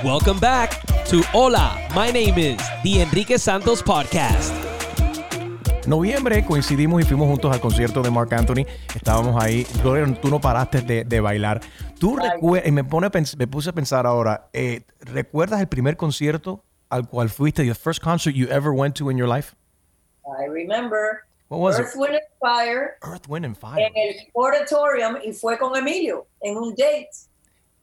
Welcome 0.04 0.40
back 0.40 0.82
to 1.10 1.22
Hola, 1.32 1.78
my 1.94 2.12
name 2.12 2.36
is 2.40 2.58
The 2.82 3.04
Enrique 3.04 3.38
Santos 3.38 3.84
Podcast. 3.84 4.52
Noviembre 5.86 6.44
coincidimos 6.44 7.04
y 7.04 7.06
fuimos 7.06 7.28
juntos 7.28 7.54
al 7.54 7.62
concierto 7.62 8.02
de 8.02 8.10
Mark 8.10 8.34
Anthony. 8.34 8.66
Estábamos 8.96 9.40
ahí. 9.40 9.64
Gloria, 9.84 10.12
tú 10.20 10.30
no 10.30 10.42
paraste 10.42 10.82
de, 10.82 11.20
bailar. 11.20 11.62
Tú 12.00 12.16
recuerdas, 12.16 12.68
y 12.68 12.72
me, 12.72 12.84
pone, 12.84 13.10
me 13.38 13.48
puse 13.48 13.70
a 13.70 13.74
pensar 13.74 14.08
ahora, 14.08 14.50
eh, 14.54 14.82
¿recuerdas 15.02 15.62
el 15.62 15.68
primer 15.68 15.98
concierto 15.98 16.64
al 16.90 17.08
cual 17.08 17.30
fuiste? 17.30 17.64
The 17.64 17.76
first 17.76 18.02
concert 18.02 18.34
you 18.34 18.48
ever 18.50 18.72
went 18.72 18.96
to 18.96 19.12
in 19.12 19.18
your 19.18 19.30
life? 19.30 19.56
I 20.26 20.48
remember. 20.48 21.26
What 21.50 21.60
was 21.60 21.80
Earth, 21.80 21.96
Wind 21.96 22.16
and 22.16 22.24
Fire. 22.40 22.98
Earth, 23.04 23.28
Wind 23.28 23.46
and 23.46 23.56
Fire. 23.56 23.86
En 23.86 23.94
el 23.96 24.16
auditorium 24.34 25.18
y 25.24 25.32
fue 25.34 25.60
con 25.60 25.76
Emilio 25.78 26.26
en 26.42 26.58
un 26.58 26.72
date 26.72 27.12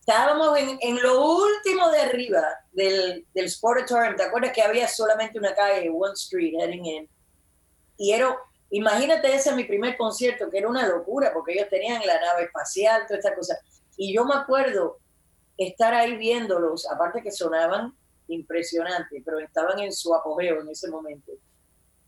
estábamos 0.09 0.59
en, 0.59 0.79
en, 0.81 1.03
lo 1.03 1.21
último 1.21 1.91
de 1.91 2.01
arriba 2.01 2.43
del, 2.73 3.27
del 3.35 3.51
Sportatorium. 3.51 4.17
¿Te 4.17 4.23
acuerdas 4.23 4.53
que 4.55 4.63
había 4.63 4.89
solamente 4.89 5.39
una 5.39 5.55
calle, 5.55 5.91
One 5.91 6.15
Street, 6.15 6.55
heading 6.59 6.87
in? 6.87 7.09
Y 7.99 8.13
era, 8.13 8.35
imagínate 8.71 9.35
ese 9.35 9.55
mi 9.55 9.65
primer 9.65 9.99
concierto, 9.99 10.49
que 10.49 10.59
era 10.59 10.69
una 10.69 10.89
locura, 10.89 11.31
porque 11.35 11.53
ellos 11.53 11.69
tenían 11.69 12.01
la 12.07 12.19
nave 12.21 12.45
espacial, 12.45 13.03
toda 13.07 13.19
esta 13.19 13.35
cosa. 13.35 13.59
Y 13.99 14.15
yo 14.15 14.25
me 14.25 14.35
acuerdo 14.35 14.97
estar 15.59 15.93
ahí 15.93 16.17
viéndolos, 16.17 16.91
aparte 16.91 17.21
que 17.21 17.31
sonaban 17.31 17.93
impresionantes, 18.29 19.23
pero 19.23 19.39
estaban 19.41 19.79
en 19.79 19.93
su 19.93 20.15
apogeo 20.15 20.63
en 20.63 20.71
ese 20.71 20.89
momento. 20.89 21.33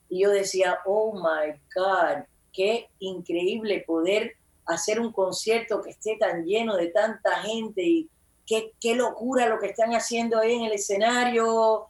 Y 0.09 0.23
yo 0.23 0.31
decía, 0.31 0.79
oh 0.87 1.13
my 1.17 1.53
God, 1.77 2.25
qué 2.51 2.89
increíble 2.99 3.85
poder 3.87 4.37
hacer 4.75 5.01
un 5.01 5.13
concierto 5.13 5.81
que 5.83 5.91
esté 5.91 6.17
tan 6.19 6.45
lleno 6.45 6.77
de 6.77 6.89
tanta 6.89 7.43
gente 7.43 7.83
y 7.83 8.09
qué, 8.47 8.73
qué 8.81 8.95
locura 8.95 9.47
lo 9.49 9.59
que 9.59 9.67
están 9.67 9.93
haciendo 9.93 10.39
ahí 10.39 10.55
en 10.55 10.65
el 10.65 10.73
escenario. 10.73 11.87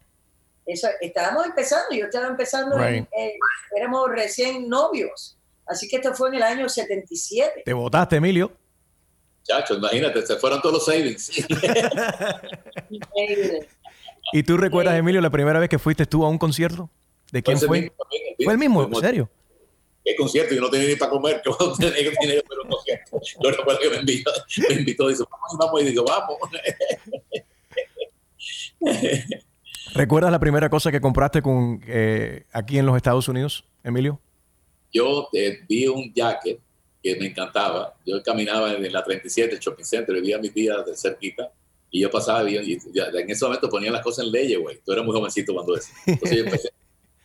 Eso, 0.67 0.89
estábamos 1.01 1.47
empezando, 1.47 1.95
yo 1.95 2.05
estaba 2.05 2.29
empezando, 2.29 2.77
éramos 3.77 4.11
recién 4.11 4.69
novios, 4.69 5.37
así 5.67 5.89
que 5.89 5.97
esto 5.97 6.15
fue 6.15 6.29
en 6.29 6.35
el 6.37 6.43
año 6.43 6.69
77. 6.69 7.63
¿Te 7.65 7.73
votaste, 7.73 8.17
Emilio? 8.17 8.53
Chacho, 9.43 9.75
imagínate, 9.75 10.25
se 10.27 10.37
fueron 10.37 10.61
todos 10.61 10.75
los 10.75 10.85
savings. 10.85 11.31
¿Y 14.33 14.43
tú 14.43 14.57
recuerdas, 14.57 14.95
Emilio, 14.95 15.21
la 15.21 15.31
primera 15.31 15.59
vez 15.59 15.69
que 15.69 15.79
fuiste 15.79 16.07
tú 16.07 16.25
a 16.25 16.29
un 16.29 16.39
concierto? 16.39 16.89
¿De 17.33 17.43
quién 17.43 17.59
fue? 17.59 17.93
¿Fue 18.45 18.53
el 18.53 18.59
mismo? 18.59 18.85
¿En 18.85 18.95
serio? 18.97 19.29
¿Qué 20.11 20.17
concierto? 20.17 20.55
Yo 20.55 20.61
no 20.61 20.71
tenía 20.71 20.89
ni 20.89 20.97
para 20.97 21.11
comer, 21.11 21.41
que 21.43 21.51
no 21.51 21.73
tenía 21.75 22.11
dinero 22.21 22.43
para 22.49 22.63
un 22.63 22.69
concierto. 22.69 23.21
Yo 23.43 23.51
recuerdo 23.51 23.81
que 23.81 23.91
me 23.91 23.97
invitó, 23.99 24.33
me 24.69 24.75
invitó, 24.75 25.09
dice, 25.09 25.23
vamos, 25.31 25.57
vamos, 25.59 25.83
y 25.83 25.85
digo, 25.85 26.05
vamos. 26.05 26.37
¿Recuerdas 29.95 30.33
la 30.33 30.41
primera 30.41 30.69
cosa 30.69 30.91
que 30.91 31.01
compraste 31.01 31.43
con, 31.43 31.81
eh, 31.87 32.45
aquí 32.53 32.79
en 32.79 32.87
los 32.87 32.97
Estados 32.97 33.29
Unidos, 33.29 33.65
Emilio? 33.85 34.21
Yo 34.93 35.29
eh, 35.33 35.61
vi 35.69 35.87
un 35.87 36.13
jacket 36.13 36.59
que 37.01 37.15
me 37.17 37.27
encantaba. 37.27 37.95
Yo 38.05 38.21
caminaba 38.23 38.73
en 38.73 38.93
la 38.93 39.05
37, 39.05 39.55
el 39.55 39.61
shopping 39.61 39.85
center, 39.85 40.17
vivía 40.17 40.39
mis 40.39 40.53
días 40.53 40.85
de 40.85 40.97
cerquita. 40.97 41.53
Y 41.93 42.01
yo 42.01 42.11
pasaba 42.11 42.49
y, 42.51 42.57
y, 42.57 42.73
en 42.73 43.31
ese 43.31 43.45
momento 43.45 43.69
ponían 43.69 43.93
las 43.93 44.03
cosas 44.03 44.25
en 44.25 44.33
ley, 44.33 44.57
güey. 44.57 44.81
Tú 44.85 44.93
eras 44.93 45.05
muy 45.05 45.15
jovencito 45.15 45.55
cuando 45.55 45.77
eso. 45.77 45.93
Entonces 46.05 46.39
yo 46.39 46.45
empecé, 46.45 46.71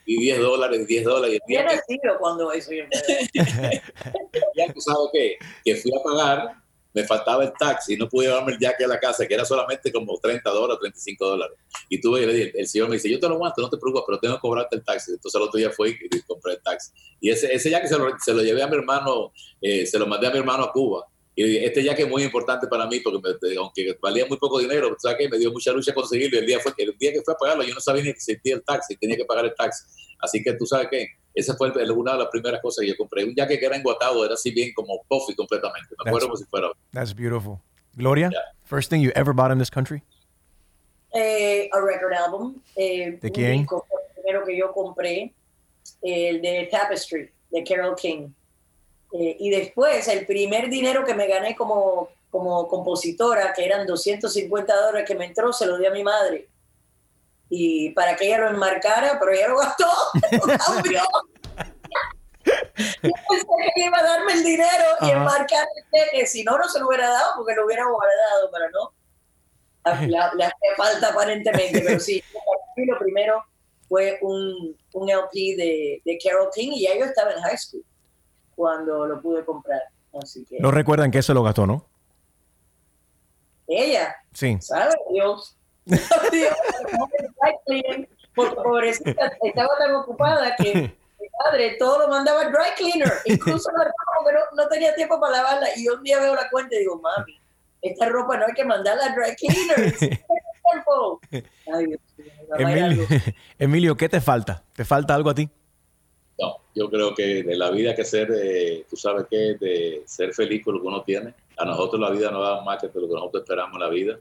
y 0.06 0.22
10 0.22 0.40
dólares, 0.40 0.88
10 0.88 1.04
dólares. 1.04 1.40
¿Qué 1.48 1.62
recibo 1.62 2.18
cuando 2.20 2.52
eso? 2.52 2.72
ya 3.34 4.74
tú 4.74 4.82
sabes 4.82 5.10
qué, 5.14 5.38
que 5.64 5.76
fui 5.76 5.92
a 5.98 6.04
pagar 6.04 6.66
me 6.96 7.04
faltaba 7.04 7.44
el 7.44 7.52
taxi 7.52 7.94
y 7.94 7.98
no 7.98 8.08
pude 8.08 8.28
llevarme 8.28 8.54
el 8.54 8.58
jacket 8.58 8.86
a 8.86 8.88
la 8.88 9.00
casa, 9.00 9.28
que 9.28 9.34
era 9.34 9.44
solamente 9.44 9.92
como 9.92 10.18
30 10.18 10.50
dólares, 10.50 10.80
35 10.80 11.26
dólares. 11.28 11.58
Y 11.90 12.00
tuve, 12.00 12.22
y 12.22 12.26
le 12.26 12.34
dije, 12.34 12.54
el 12.56 12.68
señor 12.68 12.88
me 12.88 12.96
dice, 12.96 13.12
yo 13.12 13.20
te 13.20 13.28
lo 13.28 13.36
aguanto, 13.36 13.62
no 13.62 13.70
te 13.70 13.78
preocupes, 13.78 14.06
pero 14.08 14.20
tengo 14.20 14.36
que 14.36 14.40
cobrarte 14.40 14.78
el 14.78 14.84
taxi. 14.86 15.12
Entonces 15.12 15.36
el 15.36 15.46
otro 15.46 15.58
día 15.58 15.72
fui 15.72 15.98
y 16.10 16.22
compré 16.22 16.54
el 16.54 16.62
taxi. 16.62 16.92
Y 17.20 17.32
ese, 17.32 17.54
ese 17.54 17.70
jacket 17.70 17.90
se 17.90 17.98
lo, 17.98 18.18
se 18.18 18.34
lo 18.34 18.42
llevé 18.42 18.64
a 18.64 18.68
mi 18.68 18.78
hermano, 18.78 19.34
eh, 19.60 19.86
se 19.86 20.00
lo 20.00 20.08
mandé 20.08 20.28
a 20.28 20.32
mi 20.32 20.38
hermano 20.38 20.64
a 20.64 20.72
Cuba. 20.72 21.06
Y 21.36 21.58
este 21.58 21.84
jacket 21.84 22.06
es 22.06 22.12
muy 22.12 22.24
importante 22.24 22.66
para 22.68 22.88
mí 22.88 23.02
porque 23.02 23.20
me, 23.22 23.56
aunque 23.58 23.98
valía 24.02 24.26
muy 24.26 24.38
poco 24.38 24.60
dinero, 24.60 24.96
¿sabes 24.98 25.18
qué? 25.20 25.30
me 25.30 25.38
dio 25.38 25.52
mucha 25.52 25.72
lucha 25.74 25.94
conseguirlo. 25.94 26.40
El 26.40 26.46
día, 26.46 26.60
fue, 26.60 26.74
el 26.78 26.98
día 26.98 27.12
que 27.12 27.22
fue 27.22 27.34
a 27.34 27.38
pagarlo, 27.38 27.64
yo 27.64 27.74
no 27.74 27.82
sabía 27.82 28.04
ni 28.04 28.08
que 28.08 28.18
existía 28.18 28.56
el 28.56 28.64
taxi, 28.64 28.96
tenía 28.96 29.18
que 29.18 29.26
pagar 29.26 29.46
el 29.46 29.54
taxi. 29.54 29.84
Así 30.20 30.42
que 30.42 30.54
tú 30.54 30.66
sabes 30.66 30.88
que 30.90 31.08
esa 31.34 31.56
fue 31.56 31.72
una 31.92 32.14
de 32.14 32.20
las 32.20 32.30
primeras 32.30 32.62
cosas 32.62 32.84
que 32.84 32.88
yo 32.88 32.98
compré. 32.98 33.26
Un 33.26 33.36
jacket 33.36 33.60
que 33.60 33.66
era 33.66 33.76
enguatado, 33.76 34.24
era 34.24 34.36
así 34.36 34.52
bien 34.52 34.72
como 34.74 35.04
puffy 35.10 35.36
completamente. 35.36 35.94
Me 36.06 36.10
acuerdo 36.10 36.28
como 36.28 36.38
si 36.38 36.46
fuera. 36.46 36.70
That's 36.94 37.14
beautiful. 37.14 37.60
Gloria, 37.98 38.32
first 38.64 38.90
thing 38.90 39.02
you 39.02 39.12
ever 39.16 39.34
bought 39.34 39.52
in 39.52 39.58
this 39.58 39.70
country? 39.70 40.02
Eh, 41.14 41.70
a 41.72 41.82
record 41.82 42.14
album. 42.14 42.62
Eh, 42.76 43.18
¿De 43.22 43.32
quién? 43.32 43.62
el 43.62 43.68
primero 44.14 44.46
que 44.46 44.58
yo 44.58 44.72
compré, 44.74 45.34
el 46.02 46.42
de 46.42 46.70
Tapestry, 46.72 47.30
de 47.52 47.64
Carol 47.64 47.96
King. 47.96 48.30
Eh, 49.18 49.38
y 49.40 49.50
después, 49.50 50.08
el 50.10 50.26
primer 50.26 50.70
dinero 50.70 51.06
que 51.06 51.14
me 51.14 51.28
gané 51.28 51.56
como, 51.56 52.10
como 52.30 52.68
compositora, 52.68 53.54
que 53.54 53.64
eran 53.64 53.88
250 53.88 54.76
dólares 54.76 55.08
que 55.08 55.16
me 55.16 55.26
entró, 55.26 55.54
se 55.54 55.66
lo 55.66 55.78
di 55.78 55.86
a 55.86 55.92
mi 55.92 56.04
madre. 56.04 56.50
Y 57.50 57.92
para 57.92 58.18
que 58.18 58.28
ella 58.28 58.40
lo 58.40 58.50
enmarcara, 58.50 59.18
pero 59.18 59.32
ella 59.32 59.48
lo 59.48 59.58
gastó, 59.58 59.88
lo 60.32 60.58
cambió. 60.58 61.02
Yo 62.76 63.12
pensé 63.30 63.48
que 63.76 63.86
iba 63.86 63.98
a 63.98 64.04
darme 64.04 64.34
el 64.34 64.44
dinero 64.44 64.86
y 65.02 65.10
enmarcar 65.12 65.66
el 65.78 66.06
cheque, 66.10 66.28
si 66.28 66.44
no, 66.44 66.58
no 66.58 66.68
se 66.68 66.80
lo 66.80 66.88
hubiera 66.88 67.08
dado 67.08 67.36
porque 67.38 67.56
lo 67.56 67.66
hubiera 67.66 67.86
guardado, 67.86 68.52
pero 68.52 68.70
no. 68.72 70.08
Le 70.08 70.46
hace 70.46 70.56
falta 70.76 71.10
aparentemente, 71.10 71.82
pero 71.86 72.00
sí, 72.02 72.22
lo 72.76 73.00
primero 73.00 73.46
fue 73.88 74.20
un, 74.22 74.76
un 74.94 75.10
LP 75.10 75.56
de, 75.56 76.02
de, 76.04 76.20
Carol 76.22 76.50
King 76.54 76.72
y 76.74 76.84
ya 76.84 76.98
yo 76.98 77.06
estaba 77.06 77.32
en 77.32 77.42
high 77.42 77.58
school 77.58 77.86
cuando 78.56 79.06
lo 79.06 79.22
pude 79.22 79.44
comprar. 79.46 79.82
Así 80.22 80.46
que, 80.46 80.60
no 80.60 80.72
recuerdan 80.72 81.12
que 81.12 81.22
se 81.22 81.34
lo 81.34 81.44
gastó, 81.44 81.68
¿no? 81.68 81.86
Ella. 83.68 84.16
Sí. 84.34 84.58
¿Sabe 84.62 84.94
Dios? 85.12 85.58
Porque 88.36 88.62
pobrecita 88.64 89.32
estaba 89.42 89.78
tan 89.78 89.96
ocupada 89.96 90.56
que 90.58 90.74
mi 91.20 91.28
padre 91.44 91.76
todo 91.80 92.00
lo 92.00 92.08
mandaba 92.10 92.42
al 92.42 92.52
dry 92.52 92.72
cleaner, 92.78 93.12
incluso 93.26 93.72
la 93.72 93.86
ropa, 93.86 94.26
pero 94.26 94.40
no, 94.56 94.68
tenía 94.68 94.94
tiempo 94.96 95.20
para 95.20 95.38
lavarla. 95.38 95.68
Y 95.78 95.88
un 95.88 96.04
día 96.04 96.20
veo 96.20 96.36
la 96.36 96.50
cuenta 96.50 96.76
y 96.76 96.80
digo, 96.80 97.00
mami, 97.02 97.40
esta 97.82 98.08
ropa 98.10 98.38
no 98.38 98.46
hay 98.46 98.54
que 98.54 98.66
mandarla 98.66 99.06
al 99.06 99.16
dry 99.16 99.36
cleaner. 99.36 99.96
Emilio, 102.58 103.08
Emilio, 103.58 103.96
¿qué 103.96 104.10
te 104.10 104.20
falta? 104.20 104.64
¿Te 104.74 104.84
falta 104.84 105.16
algo 105.16 105.30
a 105.30 105.36
ti? 105.36 105.50
No, 106.38 106.58
yo 106.74 106.90
creo 106.90 107.16
que 107.16 107.44
de 107.44 107.56
la 107.56 107.72
vida 107.72 107.96
que 107.96 108.04
ser, 108.04 108.30
eh, 108.32 108.86
tú 108.90 108.98
sabes 108.98 109.26
que 109.30 109.56
de 109.56 110.04
ser 110.06 110.34
feliz 110.34 110.64
con 110.64 110.76
lo 110.76 110.82
que 110.82 110.88
uno 110.88 111.04
tiene. 111.04 111.34
A 111.58 111.66
nosotros 111.66 112.02
la 112.02 112.10
vida 112.10 112.30
no 112.30 112.42
da 112.42 112.62
más 112.62 112.80
que 112.80 112.88
lo 112.88 113.08
que 113.08 113.14
nosotros 113.14 113.44
esperamos 113.44 113.76
en 113.76 113.80
la 113.80 113.90
vida. 113.90 114.20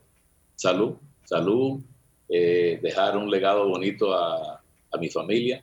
Salud, 0.55 0.95
salud, 1.25 1.81
eh, 2.29 2.79
dejar 2.83 3.17
un 3.17 3.31
legado 3.31 3.69
bonito 3.69 4.15
a, 4.15 4.61
mi 4.99 5.11
familia 5.11 5.61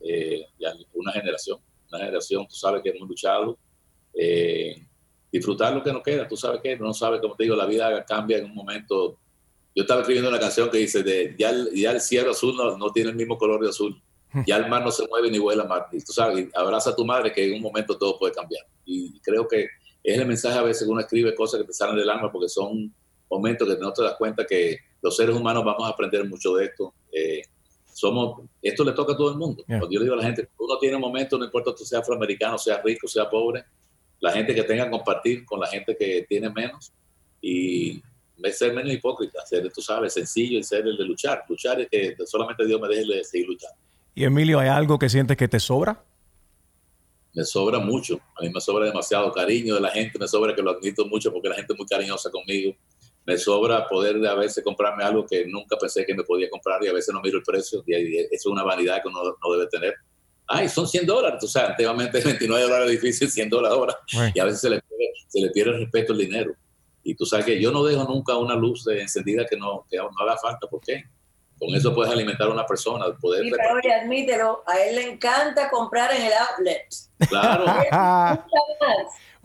eh, 0.00 0.46
y 0.56 0.64
a 0.64 0.72
una 0.92 1.10
generación, 1.10 1.58
una 1.90 1.98
generación, 1.98 2.46
tú 2.46 2.54
sabes 2.54 2.82
que 2.82 2.90
hemos 2.90 3.08
luchado, 3.08 3.58
eh, 4.14 4.76
disfrutar 5.30 5.74
lo 5.74 5.82
que 5.82 5.92
nos 5.92 6.04
queda, 6.04 6.28
tú 6.28 6.36
sabes 6.36 6.60
que 6.60 6.76
no 6.76 6.94
sabes, 6.94 7.20
como 7.20 7.34
te 7.34 7.42
digo, 7.42 7.56
la 7.56 7.66
vida 7.66 8.04
cambia 8.04 8.38
en 8.38 8.44
un 8.44 8.54
momento. 8.54 9.18
Yo 9.74 9.82
estaba 9.82 10.02
escribiendo 10.02 10.30
una 10.30 10.38
canción 10.38 10.70
que 10.70 10.78
dice, 10.78 11.02
de, 11.02 11.34
ya, 11.36 11.50
el, 11.50 12.00
cielo 12.00 12.30
azul 12.30 12.56
no, 12.56 12.92
tiene 12.92 13.10
el 13.10 13.16
mismo 13.16 13.36
color 13.36 13.60
de 13.60 13.70
azul, 13.70 14.00
ya 14.46 14.56
el 14.56 14.68
mar 14.68 14.82
no 14.82 14.90
se 14.90 15.06
mueve 15.08 15.30
ni 15.30 15.38
vuela 15.38 15.64
más, 15.64 15.82
y 15.92 16.00
tú 16.00 16.12
sabes, 16.12 16.48
abraza 16.54 16.90
a 16.90 16.96
tu 16.96 17.04
madre 17.04 17.32
que 17.32 17.44
en 17.46 17.54
un 17.54 17.62
momento 17.62 17.96
todo 17.96 18.18
puede 18.18 18.32
cambiar. 18.32 18.64
Y 18.84 19.20
creo 19.20 19.46
que 19.46 19.68
es 20.02 20.18
el 20.18 20.26
mensaje 20.26 20.58
a 20.58 20.62
veces 20.62 20.84
que 20.84 20.90
uno 20.90 21.00
escribe 21.00 21.34
cosas 21.34 21.60
que 21.60 21.66
te 21.66 21.72
salen 21.72 21.96
del 21.96 22.10
alma 22.10 22.30
porque 22.30 22.48
son 22.48 22.94
momentos 23.30 23.66
que 23.68 23.80
no 23.80 23.92
te 23.92 24.02
das 24.02 24.16
cuenta 24.16 24.44
que 24.44 24.78
los 25.00 25.16
seres 25.16 25.34
humanos 25.34 25.64
vamos 25.64 25.84
a 25.84 25.92
aprender 25.92 26.28
mucho 26.28 26.54
de 26.54 26.66
esto. 26.66 26.94
Eh, 27.10 27.42
somos, 27.92 28.42
esto 28.60 28.84
le 28.84 28.92
toca 28.92 29.14
a 29.14 29.16
todo 29.16 29.30
el 29.30 29.38
mundo. 29.38 29.62
Cuando 29.66 29.90
yo 29.90 30.00
le 30.00 30.04
digo 30.04 30.14
a 30.14 30.18
la 30.18 30.24
gente, 30.24 30.48
uno 30.58 30.78
tiene 30.78 30.98
momentos, 30.98 31.38
no 31.38 31.44
importa 31.44 31.72
si 31.76 31.84
sea 31.84 32.00
afroamericano, 32.00 32.58
sea 32.58 32.82
rico, 32.82 33.08
sea 33.08 33.28
pobre, 33.30 33.64
la 34.20 34.32
gente 34.32 34.54
que 34.54 34.62
tenga 34.64 34.84
que 34.84 34.90
compartir 34.90 35.44
con 35.44 35.60
la 35.60 35.66
gente 35.66 35.96
que 35.96 36.26
tiene 36.28 36.50
menos 36.50 36.92
y 37.40 38.02
ser 38.52 38.74
menos 38.74 38.92
hipócrita, 38.92 39.44
ser, 39.46 39.70
tú 39.72 39.80
sabes, 39.80 40.12
sencillo 40.12 40.58
y 40.58 40.62
ser 40.62 40.86
el 40.86 40.96
de 40.96 41.04
luchar. 41.04 41.44
Luchar 41.48 41.80
es 41.80 41.88
que 41.88 42.16
solamente 42.26 42.66
Dios 42.66 42.80
me 42.80 42.88
deje 42.88 43.24
seguir 43.24 43.48
luchando. 43.48 43.78
Y 44.14 44.24
Emilio, 44.24 44.60
¿hay 44.60 44.68
algo 44.68 44.98
que 44.98 45.08
sientes 45.08 45.36
que 45.36 45.48
te 45.48 45.58
sobra? 45.60 46.04
Me 47.34 47.44
sobra 47.44 47.80
mucho. 47.80 48.20
A 48.36 48.42
mí 48.42 48.50
me 48.50 48.60
sobra 48.60 48.86
demasiado 48.86 49.32
cariño 49.32 49.74
de 49.74 49.80
la 49.80 49.90
gente, 49.90 50.18
me 50.18 50.28
sobra 50.28 50.54
que 50.54 50.62
lo 50.62 50.70
admito 50.70 51.06
mucho 51.06 51.32
porque 51.32 51.48
la 51.48 51.56
gente 51.56 51.72
es 51.72 51.78
muy 51.78 51.86
cariñosa 51.86 52.30
conmigo 52.30 52.74
me 53.26 53.38
sobra 53.38 53.86
poder 53.88 54.24
a 54.26 54.34
veces 54.34 54.62
comprarme 54.62 55.02
algo 55.04 55.26
que 55.26 55.46
nunca 55.46 55.76
pensé 55.76 56.04
que 56.04 56.14
me 56.14 56.24
podía 56.24 56.48
comprar 56.50 56.82
y 56.84 56.88
a 56.88 56.92
veces 56.92 57.14
no 57.14 57.20
miro 57.20 57.38
el 57.38 57.44
precio 57.44 57.82
y 57.86 58.18
eso 58.18 58.28
es 58.30 58.46
una 58.46 58.62
vanidad 58.62 59.02
que 59.02 59.08
uno 59.08 59.22
no 59.42 59.52
debe 59.52 59.66
tener. 59.68 59.94
Ay, 60.46 60.68
son 60.68 60.86
100 60.86 61.06
dólares, 61.06 61.42
o 61.42 61.46
sea, 61.46 61.68
antiguamente 61.68 62.20
29 62.24 62.62
dólares 62.64 62.90
difícil, 62.90 63.30
100 63.30 63.48
dólares 63.48 63.78
ahora 63.78 63.98
y 64.34 64.38
a 64.38 64.44
veces 64.44 64.60
se 64.60 64.70
le, 64.70 64.80
pierde, 64.82 65.12
se 65.28 65.40
le 65.40 65.50
pierde 65.50 65.72
el 65.72 65.80
respeto 65.80 66.12
al 66.12 66.18
dinero. 66.18 66.54
Y 67.02 67.14
tú 67.14 67.24
sabes 67.26 67.46
que 67.46 67.60
yo 67.60 67.70
no 67.70 67.84
dejo 67.84 68.04
nunca 68.04 68.36
una 68.36 68.54
luz 68.54 68.86
encendida 68.86 69.46
que 69.46 69.56
no, 69.56 69.86
que 69.90 69.96
no 69.96 70.10
haga 70.20 70.36
falta, 70.38 70.66
¿por 70.68 70.80
qué? 70.80 71.04
Con 71.58 71.74
eso 71.74 71.94
puedes 71.94 72.12
alimentar 72.12 72.48
a 72.48 72.50
una 72.50 72.66
persona. 72.66 73.06
Poder 73.20 73.44
sí, 73.44 73.50
pero 73.50 73.74
oye, 73.74 73.92
admítelo, 73.92 74.62
a 74.66 74.78
él 74.80 74.96
le 74.96 75.12
encanta 75.12 75.70
comprar 75.70 76.12
en 76.12 76.22
el 76.22 76.32
outlet. 76.32 76.86
Claro. 77.28 77.64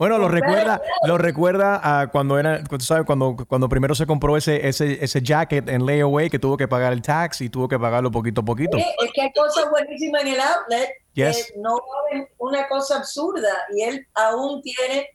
Bueno, 0.00 0.16
lo 0.16 0.28
recuerda, 0.28 0.80
lo 1.06 1.18
recuerda 1.18 1.78
a 1.82 2.06
cuando 2.10 2.38
era, 2.38 2.62
¿sabes? 2.78 3.04
Cuando, 3.04 3.36
cuando 3.46 3.68
primero 3.68 3.94
se 3.94 4.06
compró 4.06 4.34
ese, 4.34 4.66
ese, 4.66 5.04
ese 5.04 5.20
jacket 5.20 5.68
en 5.68 5.84
layaway 5.84 6.30
que 6.30 6.38
tuvo 6.38 6.56
que 6.56 6.66
pagar 6.66 6.94
el 6.94 7.02
tax 7.02 7.42
y 7.42 7.50
tuvo 7.50 7.68
que 7.68 7.78
pagarlo 7.78 8.10
poquito 8.10 8.40
a 8.40 8.44
poquito. 8.46 8.78
Sí, 8.78 8.84
es 9.04 9.12
que 9.12 9.20
hay 9.20 9.32
cosas 9.34 9.68
buenísimas 9.68 10.22
en 10.22 10.28
el 10.28 10.40
outlet 10.40 10.90
yes. 11.12 11.52
que 11.52 11.58
no 11.60 11.78
valen 12.08 12.26
una 12.38 12.66
cosa 12.66 12.96
absurda 12.96 13.52
y 13.76 13.82
él 13.82 14.06
aún 14.14 14.62
tiene 14.62 15.06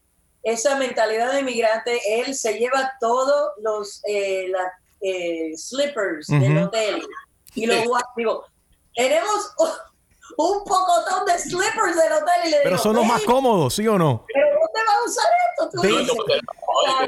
esa 0.43 0.77
mentalidad 0.77 1.33
de 1.33 1.41
migrante. 1.41 1.99
Él 2.19 2.35
se 2.35 2.59
lleva 2.59 2.91
todos 2.99 3.53
los 3.63 4.03
eh, 4.07 4.49
las, 4.49 4.71
eh, 5.01 5.51
slippers 5.55 6.29
uh 6.29 6.33
-huh. 6.33 6.39
del 6.39 6.57
hotel 6.63 7.01
y 7.53 7.65
los 7.65 7.83
digo, 8.15 8.45
tenemos 8.93 9.53
un 10.37 10.63
pocotón 10.63 11.25
de 11.25 11.39
slippers 11.39 11.95
del 11.95 12.13
hotel 12.13 12.41
y 12.45 12.49
le 12.49 12.57
Pero 12.57 12.69
digo, 12.71 12.83
son 12.83 12.95
los 12.95 13.05
más 13.05 13.23
cómodos, 13.23 13.73
¿sí 13.75 13.87
o 13.87 13.97
no? 13.97 14.25
Pero 14.33 14.47
¿dónde 14.47 14.79
vas 14.85 14.95
a 14.95 15.03
usar 15.09 15.25
esto? 15.49 15.69
Tú 15.71 15.81
sí. 15.81 15.87
dices, 15.87 16.15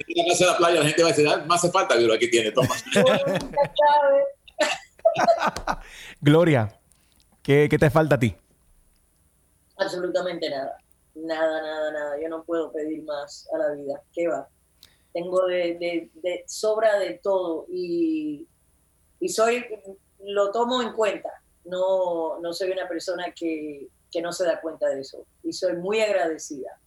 en 0.07 0.25
la 0.25 0.31
casa 0.31 0.45
de 0.45 0.51
la 0.51 0.57
playa 0.57 0.79
la 0.79 0.85
gente 0.85 1.03
va 1.03 1.09
a 1.09 1.11
decir, 1.11 1.27
ah, 1.27 1.43
más 1.45 1.63
hace 1.63 1.71
falta, 1.71 1.95
pero 1.95 2.13
aquí 2.13 2.29
tiene, 2.29 2.51
toma. 2.51 2.69
Gloria, 6.21 6.79
¿qué, 7.43 7.67
¿qué 7.69 7.77
te 7.77 7.89
falta 7.89 8.15
a 8.15 8.19
ti? 8.19 8.35
Absolutamente 9.77 10.49
nada. 10.49 10.77
Nada, 11.15 11.61
nada, 11.61 11.91
nada. 11.91 12.21
Yo 12.21 12.29
no 12.29 12.43
puedo 12.43 12.71
pedir 12.71 13.03
más 13.03 13.47
a 13.53 13.57
la 13.57 13.71
vida. 13.71 14.01
¿Qué 14.13 14.27
va? 14.27 14.47
Tengo 15.14 15.45
de, 15.45 15.78
de, 15.80 16.10
de 16.16 16.43
sobra 16.47 16.99
de 16.99 17.20
todo 17.24 17.66
y, 17.70 18.47
y 19.20 19.30
soy, 19.30 19.66
lo 20.20 20.51
tomo 20.51 20.82
en 20.82 20.93
cuenta 20.93 21.32
no, 21.68 22.39
no 22.39 22.53
soy 22.53 22.72
una 22.72 22.88
persona 22.88 23.34
que, 23.34 23.88
que, 24.12 24.22
no 24.22 24.32
se 24.32 24.45
da 24.45 24.60
cuenta 24.60 24.88
de 24.88 25.01
eso. 25.01 25.26
Y 25.43 25.53
soy 25.53 25.76
muy 25.76 26.01
agradecida 26.01 26.80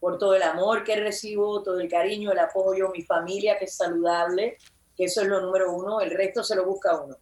por 0.00 0.18
todo 0.18 0.34
el 0.34 0.42
amor 0.42 0.84
que 0.84 0.96
recibo, 0.96 1.62
todo 1.62 1.80
el 1.80 1.88
cariño, 1.88 2.32
el 2.32 2.38
apoyo, 2.38 2.90
mi 2.90 3.02
familia 3.02 3.58
que 3.58 3.64
es 3.64 3.76
saludable, 3.76 4.58
que 4.96 5.04
eso 5.04 5.22
es 5.22 5.28
lo 5.28 5.40
número 5.40 5.72
uno, 5.72 6.00
el 6.00 6.10
resto 6.10 6.44
se 6.44 6.56
lo 6.56 6.66
busca 6.66 7.00
uno. 7.00 7.16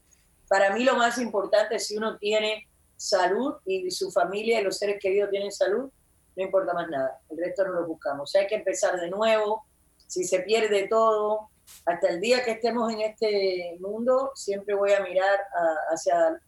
Para 0.49 0.75
mí 0.75 0.85
lo 0.85 0.97
más 0.97 1.19
importante 1.19 1.77
es 1.77 1.87
si 1.87 1.97
uno 1.97 2.19
tiene 2.19 2.67
salud 2.97 3.55
y 3.65 3.91
su 3.91 4.11
familia 4.11 4.61
y 4.61 4.65
los 4.65 4.79
seres 4.79 4.99
queridos 5.01 5.31
tienen 5.31 5.53
salud, 5.53 5.91
no 6.35 6.43
importa 6.43 6.73
más 6.73 6.89
nada, 6.89 7.21
el 7.31 7.39
resto 7.39 7.65
no 7.65 7.73
lo 7.73 7.87
buscamos. 7.87 8.23
O 8.23 8.31
sea, 8.31 8.43
hay 8.43 8.47
que 8.47 8.57
empezar 8.57 8.99
de 8.99 9.11
nuevo, 9.11 9.65
si 10.13 10.25
se 10.25 10.41
pierde 10.41 10.89
todo, 10.89 11.49
hasta 11.87 12.11
el 12.11 12.21
día 12.21 12.45
que 12.45 12.51
estemos 12.51 12.93
en 12.93 13.01
este 13.01 13.79
mundo, 13.81 14.31
siempre 14.35 14.75
voy 14.75 14.93
a 14.93 15.01
mirar 15.01 15.41
a, 15.57 15.95
hacia 15.95 16.39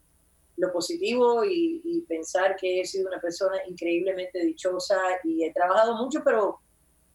lo 0.57 0.71
positivo 0.71 1.43
y, 1.43 1.81
y, 1.83 2.01
pensar 2.01 2.55
que 2.57 2.81
he 2.81 2.85
sido 2.85 3.07
una 3.07 3.19
persona 3.19 3.57
increíblemente 3.67 4.45
dichosa 4.45 4.99
y 5.23 5.43
he 5.43 5.51
trabajado 5.51 5.95
mucho, 5.95 6.21
pero, 6.23 6.59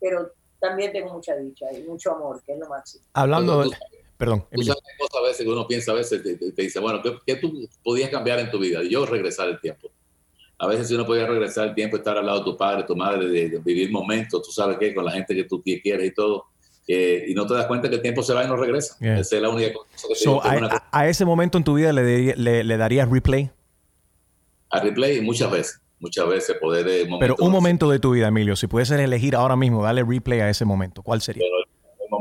pero 0.01 0.33
también 0.59 0.93
tengo 0.93 1.13
mucha 1.13 1.37
dicha 1.37 1.67
y 1.73 1.85
mucho 1.85 2.17
amor, 2.17 2.43
que 2.45 2.55
es 2.55 2.59
lo 2.59 2.69
máximo. 2.69 3.05
Hablando 3.13 3.63
de... 3.63 3.71
Perdón. 4.19 4.45
Tú 4.53 4.63
sabes 4.65 4.83
cosas 4.99 5.15
a 5.15 5.27
veces 5.29 5.47
que 5.47 5.53
uno 5.53 5.69
piensa, 5.69 5.93
a 5.93 5.95
veces 5.95 6.21
te, 6.21 6.37
te, 6.37 6.51
te 6.51 6.63
dice, 6.63 6.81
bueno, 6.81 7.01
¿qué, 7.01 7.17
¿qué, 7.25 7.37
tú 7.37 7.53
podías 7.85 8.11
cambiar 8.11 8.41
en 8.41 8.51
tu 8.51 8.59
vida? 8.59 8.83
Y 8.83 8.91
yo 8.91 9.07
regresar 9.07 9.49
el 9.49 9.61
tiempo. 9.61 9.93
A 10.61 10.67
veces 10.67 10.89
si 10.89 10.95
uno 10.95 11.07
podía 11.07 11.27
regresar 11.27 11.69
el 11.69 11.75
tiempo, 11.75 11.97
estar 11.97 12.17
al 12.19 12.27
lado 12.27 12.41
de 12.41 12.45
tu 12.45 12.57
padre, 12.57 12.85
tu 12.85 12.95
madre, 12.95 13.27
de, 13.29 13.59
vivir 13.65 13.91
momentos, 13.91 14.43
tú 14.43 14.53
sabes 14.53 14.77
qué, 14.79 14.95
con 14.95 15.05
la 15.05 15.13
gente 15.13 15.35
que 15.35 15.45
tú 15.45 15.63
quieres 15.63 16.07
y 16.07 16.15
todo, 16.15 16.45
y 16.87 17.33
no 17.35 17.47
te 17.47 17.55
das 17.55 17.67
cuenta 17.67 17.89
que 17.89 17.97
el 17.97 18.03
tiempo 18.03 18.23
se 18.23 18.35
va 18.35 18.45
y 18.45 18.49
no 18.49 18.57
regresa. 18.57 18.97
Esa 19.01 19.37
es 19.37 19.43
la 19.43 19.49
única 19.49 19.73
cosa 19.73 20.09
que 20.09 20.15
so, 20.17 20.43
a, 20.45 20.89
a, 20.91 21.09
ese 21.09 21.25
momento 21.25 21.57
en 21.57 21.65
tu 21.65 21.75
vida 21.75 21.93
le, 21.93 22.37
le, 22.37 22.65
le 22.65 22.77
darías 22.77 23.09
replay? 23.09 23.51
A 24.71 24.81
replay 24.81 25.21
muchas 25.21 25.51
veces 25.51 25.81
muchas 26.01 26.27
veces 26.29 26.57
poder... 26.59 26.89
Eh, 26.89 27.09
Pero 27.21 27.37
un 27.39 27.53
momento 27.53 27.89
de 27.91 27.99
tu 27.99 28.13
vida, 28.13 28.29
Emilio, 28.29 28.57
si 28.57 28.67
puedes 28.67 28.91
elegir 28.91 29.37
ahora 29.37 29.55
mismo, 29.55 29.83
dale 29.83 30.03
replay 30.03 30.41
a 30.41 30.49
ese 30.49 30.65
momento, 30.65 31.03
¿cuál 31.03 31.21
sería? 31.21 31.45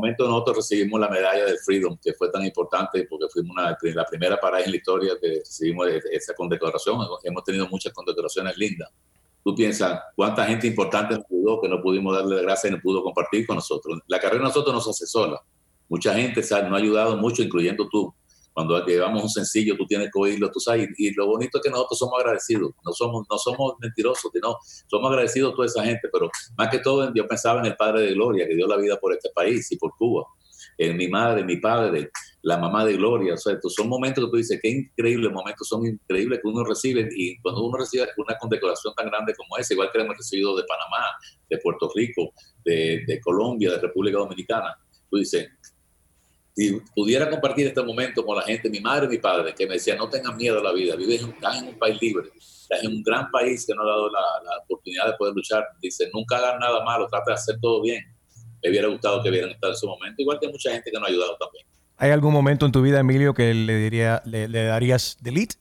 Momento 0.10 0.28
nosotros 0.28 0.58
recibimos 0.58 1.00
la 1.00 1.10
medalla 1.10 1.46
del 1.46 1.58
Freedom, 1.60 1.98
que 2.02 2.14
fue 2.14 2.30
tan 2.30 2.44
importante 2.46 3.06
porque 3.10 3.28
fuimos 3.32 3.52
una, 3.52 3.78
la 3.94 4.06
primera 4.06 4.40
parada 4.40 4.64
en 4.64 4.72
la 4.72 4.78
historia 4.78 5.14
que 5.22 5.40
recibimos 5.40 5.88
e, 5.88 6.02
esa 6.12 6.34
condecoración. 6.34 7.00
Hemos 7.24 7.44
tenido 7.44 7.68
muchas 7.68 7.94
condecoraciones 7.94 8.58
lindas. 8.58 8.90
Tú 9.44 9.56
piensas, 9.56 10.02
¿cuánta 10.16 10.46
gente 10.46 10.68
importante 10.68 11.16
nos 11.16 11.26
ayudó 11.30 11.62
que 11.62 11.70
no 11.70 11.82
pudimos 11.82 12.16
darle 12.16 12.36
la 12.36 12.42
gracia 12.42 12.70
y 12.70 12.72
no 12.72 12.80
pudo 12.82 13.04
compartir 13.04 13.46
con 13.46 13.56
nosotros? 13.56 14.00
La 14.08 14.20
carrera 14.20 14.44
nosotros 14.44 14.74
nos 14.74 14.88
hace 14.88 15.06
sola. 15.06 15.42
Mucha 15.88 16.14
gente 16.14 16.42
nos 16.42 16.52
ha 16.52 16.76
ayudado 16.76 17.18
mucho, 17.18 17.42
incluyendo 17.42 17.88
tú 17.90 18.14
cuando 18.60 18.86
llevamos 18.86 19.24
un 19.24 19.30
sencillo, 19.30 19.78
tú 19.78 19.86
tienes 19.86 20.10
que 20.12 20.20
oírlo, 20.20 20.52
tú 20.52 20.60
sabes, 20.60 20.90
y, 20.98 21.14
lo 21.14 21.28
bonito 21.28 21.60
es 21.60 21.64
que 21.64 21.70
nosotros 21.70 21.98
somos 21.98 22.20
agradecidos, 22.20 22.72
no 22.84 22.92
somos, 22.92 23.26
no 23.30 23.38
somos 23.38 23.76
mentirosos, 23.80 24.30
no, 24.44 24.58
somos 24.86 25.10
agradecidos 25.10 25.54
a 25.54 25.56
toda 25.56 25.66
esa 25.66 25.86
gente, 25.86 26.10
pero 26.12 26.30
más 26.58 26.68
que 26.68 26.80
todo 26.80 27.10
yo 27.16 27.26
pensaba 27.26 27.62
en 27.62 27.68
el 27.68 27.78
Padre 27.78 28.02
de 28.02 28.14
Gloria, 28.16 28.46
que 28.46 28.56
dio 28.56 28.68
la 28.68 28.76
vida 28.76 28.98
por 29.00 29.14
este 29.14 29.30
país 29.34 29.72
y 29.72 29.78
por 29.78 29.96
Cuba, 29.98 30.26
en 30.78 30.98
mi 30.98 31.08
madre, 31.08 31.46
mi 31.46 31.56
padre, 31.56 32.12
la 32.42 32.58
mamá 32.58 32.84
de 32.84 32.98
Gloria, 32.98 33.36
o 33.36 33.38
sea, 33.38 33.58
son 33.66 33.88
momentos 33.88 34.26
que 34.26 34.30
tú 34.30 34.36
dices, 34.36 34.60
qué 34.62 34.70
increíbles 34.70 35.32
momentos, 35.32 35.66
son 35.66 35.86
increíbles 35.86 36.40
que 36.42 36.48
uno 36.50 36.66
recibe, 36.66 37.08
y 37.16 37.40
cuando 37.40 37.64
uno 37.64 37.78
recibe 37.78 38.10
una 38.18 38.38
condecoración 38.38 38.94
tan 38.94 39.06
grande 39.06 39.36
como 39.38 39.56
esa, 39.58 39.74
igual 39.74 39.90
que 39.90 40.02
hemos 40.02 40.18
recibido 40.18 40.58
de 40.58 40.64
Panamá, 40.64 41.06
de 41.50 41.58
Puerto 41.60 41.90
Rico, 41.96 42.34
de, 42.66 43.06
de 43.08 43.22
Colombia, 43.22 43.72
de 43.72 43.80
República 43.80 44.18
Dominicana, 44.18 44.76
tú 45.10 45.18
dices, 45.18 45.48
si 46.60 46.82
pudiera 46.94 47.30
compartir 47.30 47.68
este 47.68 47.82
momento 47.82 48.26
con 48.26 48.36
la 48.36 48.42
gente, 48.42 48.70
mi 48.70 48.82
madre 48.82 49.06
y 49.06 49.10
mi 49.10 49.18
padre, 49.18 49.56
que 49.56 49.66
me 49.66 49.76
decían, 49.76 49.98
no 49.98 50.10
tengan 50.10 50.36
miedo 50.36 50.60
a 50.60 50.64
la 50.64 50.74
vida, 50.74 50.98
vives 50.98 51.22
en, 51.22 51.30
en 51.30 51.68
un 51.70 51.80
país 51.80 51.98
libre, 52.02 52.30
estás 52.36 52.84
en 52.84 52.92
un 52.92 53.02
gran 53.02 53.32
país 53.32 53.66
que 53.66 53.74
nos 53.74 53.86
ha 53.86 53.90
dado 53.90 54.10
la, 54.10 54.20
oportunidad 54.66 55.08
de 55.08 55.14
poder 55.14 55.34
luchar. 55.34 55.66
Dice, 55.82 56.10
nunca 56.14 56.38
hagan 56.38 56.60
nada 56.60 56.84
malo, 56.84 57.08
trata 57.10 57.32
de 57.32 57.36
hacer 57.36 57.60
todo 57.62 57.82
bien. 57.82 58.04
Me 58.62 58.72
hubiera 58.72 58.90
gustado 58.90 59.24
que 59.24 59.30
hubieran 59.30 59.52
estado 59.52 59.72
en 59.72 59.78
ese 59.78 59.88
momento, 59.88 60.22
igual 60.22 60.38
que 60.42 60.50
mucha 60.50 60.72
gente 60.72 60.92
que 60.92 61.00
nos 61.00 61.08
ha 61.08 61.12
ayudado 61.12 61.38
también. 61.40 61.66
¿Hay 61.96 62.12
algún 62.12 62.34
momento 62.34 62.66
en 62.66 62.74
tu 62.74 62.82
vida, 62.82 63.00
Emilio, 63.00 63.34
que 63.34 63.54
le, 63.54 63.76
diría, 63.76 64.22
le, 64.26 64.50
le 64.50 64.64
darías 64.66 65.18
delete? 65.22 65.56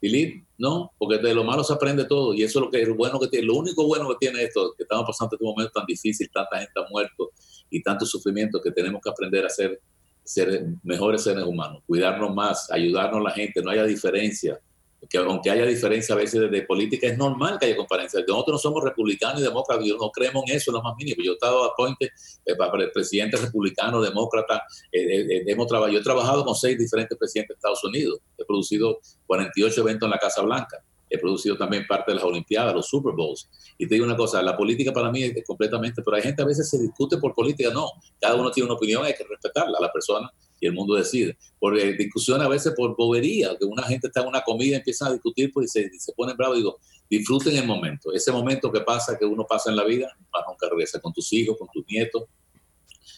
Delete, 0.00 0.42
no, 0.56 0.92
porque 0.96 1.18
de 1.18 1.34
lo 1.34 1.44
malo 1.44 1.62
se 1.64 1.74
aprende 1.74 2.06
todo 2.06 2.32
y 2.32 2.42
eso 2.42 2.60
es 2.60 2.64
lo 2.64 2.70
que 2.70 2.80
es 2.80 2.96
bueno 2.96 3.20
que 3.20 3.28
tiene. 3.28 3.46
Lo 3.46 3.56
único 3.56 3.86
bueno 3.86 4.08
que 4.08 4.16
tiene 4.20 4.42
esto, 4.42 4.72
que 4.74 4.84
estamos 4.84 5.04
pasando 5.06 5.36
este 5.36 5.44
momento 5.44 5.72
tan 5.72 5.84
difícil, 5.84 6.30
tanta 6.32 6.58
gente 6.58 6.72
ha 6.76 6.88
muerto, 6.90 7.30
y 7.70 7.82
tanto 7.82 8.06
sufrimiento 8.06 8.60
que 8.60 8.70
tenemos 8.70 9.00
que 9.02 9.10
aprender 9.10 9.44
a 9.44 9.48
ser, 9.48 9.80
ser 10.24 10.66
mejores 10.82 11.22
seres 11.22 11.44
humanos, 11.44 11.82
cuidarnos 11.86 12.34
más, 12.34 12.70
ayudarnos 12.70 13.20
a 13.20 13.24
la 13.24 13.30
gente, 13.30 13.62
no 13.62 13.70
haya 13.70 13.84
diferencia. 13.84 14.60
Que 15.08 15.18
aunque 15.18 15.50
haya 15.50 15.64
diferencia 15.66 16.14
a 16.14 16.18
veces 16.18 16.50
de, 16.50 16.62
política, 16.62 17.06
es 17.06 17.16
normal 17.16 17.58
que 17.60 17.66
haya 17.66 17.76
diferencia. 17.76 18.24
Nosotros 18.26 18.54
no 18.54 18.58
somos 18.58 18.82
republicanos 18.82 19.40
y 19.40 19.44
demócratas, 19.44 19.86
no 19.86 20.10
creemos 20.10 20.42
en 20.48 20.56
eso, 20.56 20.72
lo 20.72 20.82
más 20.82 20.96
mínimo. 20.96 21.22
Yo 21.22 21.32
he 21.32 21.34
estado 21.34 21.64
a 21.64 21.74
Puente, 21.76 22.10
eh, 22.44 22.56
para 22.56 22.82
el 22.82 22.90
presidente 22.90 23.36
republicano, 23.36 24.00
demócrata, 24.00 24.62
eh, 24.90 25.20
eh, 25.20 25.44
hemos 25.46 25.68
trabajado, 25.68 25.92
yo 25.92 26.00
he 26.00 26.02
trabajado 26.02 26.44
con 26.44 26.56
seis 26.56 26.76
diferentes 26.76 27.16
presidentes 27.16 27.54
de 27.54 27.58
Estados 27.58 27.84
Unidos, 27.84 28.18
he 28.36 28.44
producido 28.44 28.98
48 29.26 29.80
eventos 29.82 30.06
en 30.06 30.10
la 30.10 30.18
Casa 30.18 30.42
Blanca 30.42 30.82
he 31.08 31.18
producido 31.18 31.56
también 31.56 31.86
parte 31.86 32.10
de 32.10 32.16
las 32.16 32.24
Olimpiadas, 32.24 32.74
los 32.74 32.88
Super 32.88 33.14
Bowls. 33.14 33.48
Y 33.78 33.86
te 33.86 33.94
digo 33.94 34.06
una 34.06 34.16
cosa, 34.16 34.42
la 34.42 34.56
política 34.56 34.92
para 34.92 35.10
mí 35.10 35.22
es 35.22 35.44
completamente, 35.46 36.02
pero 36.02 36.16
hay 36.16 36.22
gente 36.22 36.42
a 36.42 36.46
veces 36.46 36.68
se 36.68 36.78
discute 36.78 37.18
por 37.18 37.34
política, 37.34 37.70
no, 37.72 37.90
cada 38.20 38.34
uno 38.34 38.50
tiene 38.50 38.66
una 38.66 38.76
opinión, 38.76 39.04
hay 39.04 39.14
que 39.14 39.24
respetarla, 39.24 39.78
la 39.80 39.92
persona 39.92 40.30
y 40.58 40.66
el 40.66 40.72
mundo 40.72 40.94
decide. 40.94 41.36
Por 41.58 41.78
eh, 41.78 41.94
discusión 41.94 42.40
a 42.40 42.48
veces 42.48 42.72
por 42.76 42.96
bobería, 42.96 43.56
que 43.58 43.64
una 43.64 43.82
gente 43.84 44.08
está 44.08 44.22
en 44.22 44.28
una 44.28 44.42
comida 44.42 44.72
y 44.72 44.78
empieza 44.78 45.06
a 45.06 45.12
discutir 45.12 45.52
pues, 45.52 45.76
y 45.76 45.82
se, 45.82 45.98
se 45.98 46.12
ponen 46.12 46.36
bravos, 46.36 46.56
digo, 46.56 46.78
disfruten 47.08 47.56
el 47.56 47.66
momento, 47.66 48.12
ese 48.12 48.32
momento 48.32 48.72
que 48.72 48.80
pasa, 48.80 49.16
que 49.18 49.24
uno 49.24 49.46
pasa 49.48 49.70
en 49.70 49.76
la 49.76 49.84
vida, 49.84 50.08
más 50.32 50.42
nunca 50.48 50.68
regresa 50.68 51.00
con 51.00 51.12
tus 51.12 51.32
hijos, 51.32 51.56
con 51.58 51.68
tus 51.72 51.84
nietos. 51.86 52.24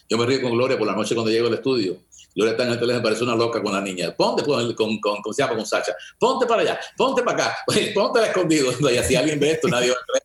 Yo 0.09 0.17
me 0.17 0.25
río 0.25 0.41
con 0.41 0.51
Gloria 0.51 0.77
por 0.77 0.87
la 0.87 0.95
noche 0.95 1.13
cuando 1.15 1.31
llego 1.31 1.47
al 1.47 1.53
estudio 1.53 1.97
En 2.35 2.47
el 2.47 2.79
teléfono, 2.79 3.03
parece 3.03 3.23
una 3.23 3.35
loca 3.35 3.61
con 3.61 3.73
la 3.73 3.81
niña. 3.81 4.15
Ponte 4.15 4.43
con, 4.43 4.73
con, 4.73 4.99
con, 4.99 5.21
¿cómo 5.21 5.33
se 5.33 5.41
llama? 5.41 5.55
Con 5.55 5.65
Sacha. 5.65 5.93
Ponte 6.17 6.45
para 6.45 6.61
allá, 6.61 6.79
ponte 6.95 7.23
para 7.23 7.43
acá, 7.43 7.57
ponte 7.93 8.21
escondido. 8.21 8.71
Y 8.91 8.97
así 8.97 9.15
alguien 9.15 9.39
ve 9.39 9.51
esto, 9.51 9.67
nadie 9.67 9.89
va 9.89 9.95
a. 9.95 10.19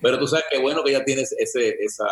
Pero 0.00 0.18
tú 0.18 0.26
sabes 0.26 0.46
que 0.50 0.58
bueno 0.58 0.82
que 0.82 0.92
ya 0.92 1.04
tienes 1.04 1.32
ese, 1.38 1.76
esa, 1.80 2.06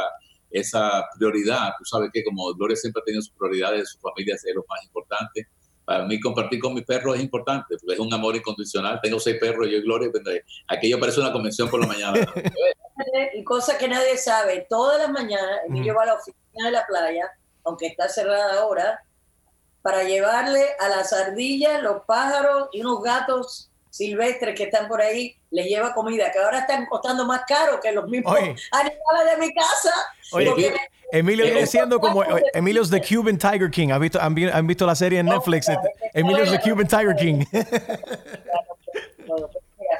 esa 0.50 1.08
prioridad. 1.16 1.72
Tú 1.78 1.84
sabes 1.84 2.10
que 2.12 2.22
como 2.22 2.52
Gloria 2.54 2.76
siempre 2.76 3.00
ha 3.00 3.04
tenido 3.04 3.22
sus 3.22 3.34
prioridades, 3.34 3.90
su 3.90 3.98
familia 3.98 4.34
es 4.34 4.54
lo 4.54 4.64
más 4.68 4.84
importante. 4.84 5.48
Para 5.84 6.04
mí 6.06 6.18
compartir 6.18 6.60
con 6.60 6.74
mi 6.74 6.82
perro 6.82 7.14
es 7.14 7.20
importante, 7.20 7.76
porque 7.78 7.94
es 7.94 7.98
un 7.98 8.12
amor 8.12 8.36
incondicional. 8.36 9.00
Tengo 9.02 9.20
seis 9.20 9.36
perros, 9.38 9.68
yo 9.70 9.78
y 9.78 9.82
Gloria, 9.82 10.10
aquello 10.68 10.98
parece 10.98 11.20
una 11.20 11.32
convención 11.32 11.68
por 11.68 11.80
la 11.80 11.86
mañana. 11.86 12.26
y 13.34 13.44
cosa 13.44 13.76
que 13.76 13.88
nadie 13.88 14.16
sabe, 14.16 14.66
todas 14.68 14.98
las 14.98 15.10
mañanas 15.10 15.60
Emilio 15.66 15.94
mm. 15.94 15.98
a 15.98 16.06
la 16.06 16.14
oficina 16.14 16.66
de 16.66 16.70
la 16.70 16.86
playa 16.86 17.30
aunque 17.64 17.86
está 17.86 18.08
cerrada 18.08 18.60
ahora, 18.60 19.02
para 19.82 20.02
llevarle 20.04 20.64
a 20.78 20.88
las 20.88 21.12
ardillas, 21.12 21.82
los 21.82 22.04
pájaros 22.06 22.68
y 22.72 22.80
unos 22.80 23.02
gatos 23.02 23.70
silvestres 23.90 24.56
que 24.56 24.64
están 24.64 24.88
por 24.88 25.00
ahí, 25.00 25.36
les 25.50 25.66
lleva 25.66 25.94
comida, 25.94 26.32
que 26.32 26.38
ahora 26.38 26.60
están 26.60 26.86
costando 26.86 27.24
más 27.26 27.42
caro 27.46 27.78
que 27.80 27.92
los 27.92 28.08
mismos 28.08 28.34
animales 28.36 29.30
de 29.30 29.36
mi 29.38 29.54
casa. 29.54 29.92
Oye, 30.32 30.74
Emilio 31.12 31.44
viene 31.44 31.66
siendo 31.66 32.00
como 32.00 32.24
Emilio's 32.54 32.90
the 32.90 33.00
Cuban 33.00 33.38
Tiger 33.38 33.70
King. 33.70 33.90
¿Han 33.90 34.00
visto, 34.00 34.20
han, 34.20 34.66
visto 34.66 34.84
la 34.84 34.96
serie 34.96 35.20
en 35.20 35.26
Netflix? 35.26 35.68
Emilio's 36.12 36.50
the 36.50 36.58
Cuban 36.58 36.88
Tiger 36.88 37.14
King. 37.14 37.44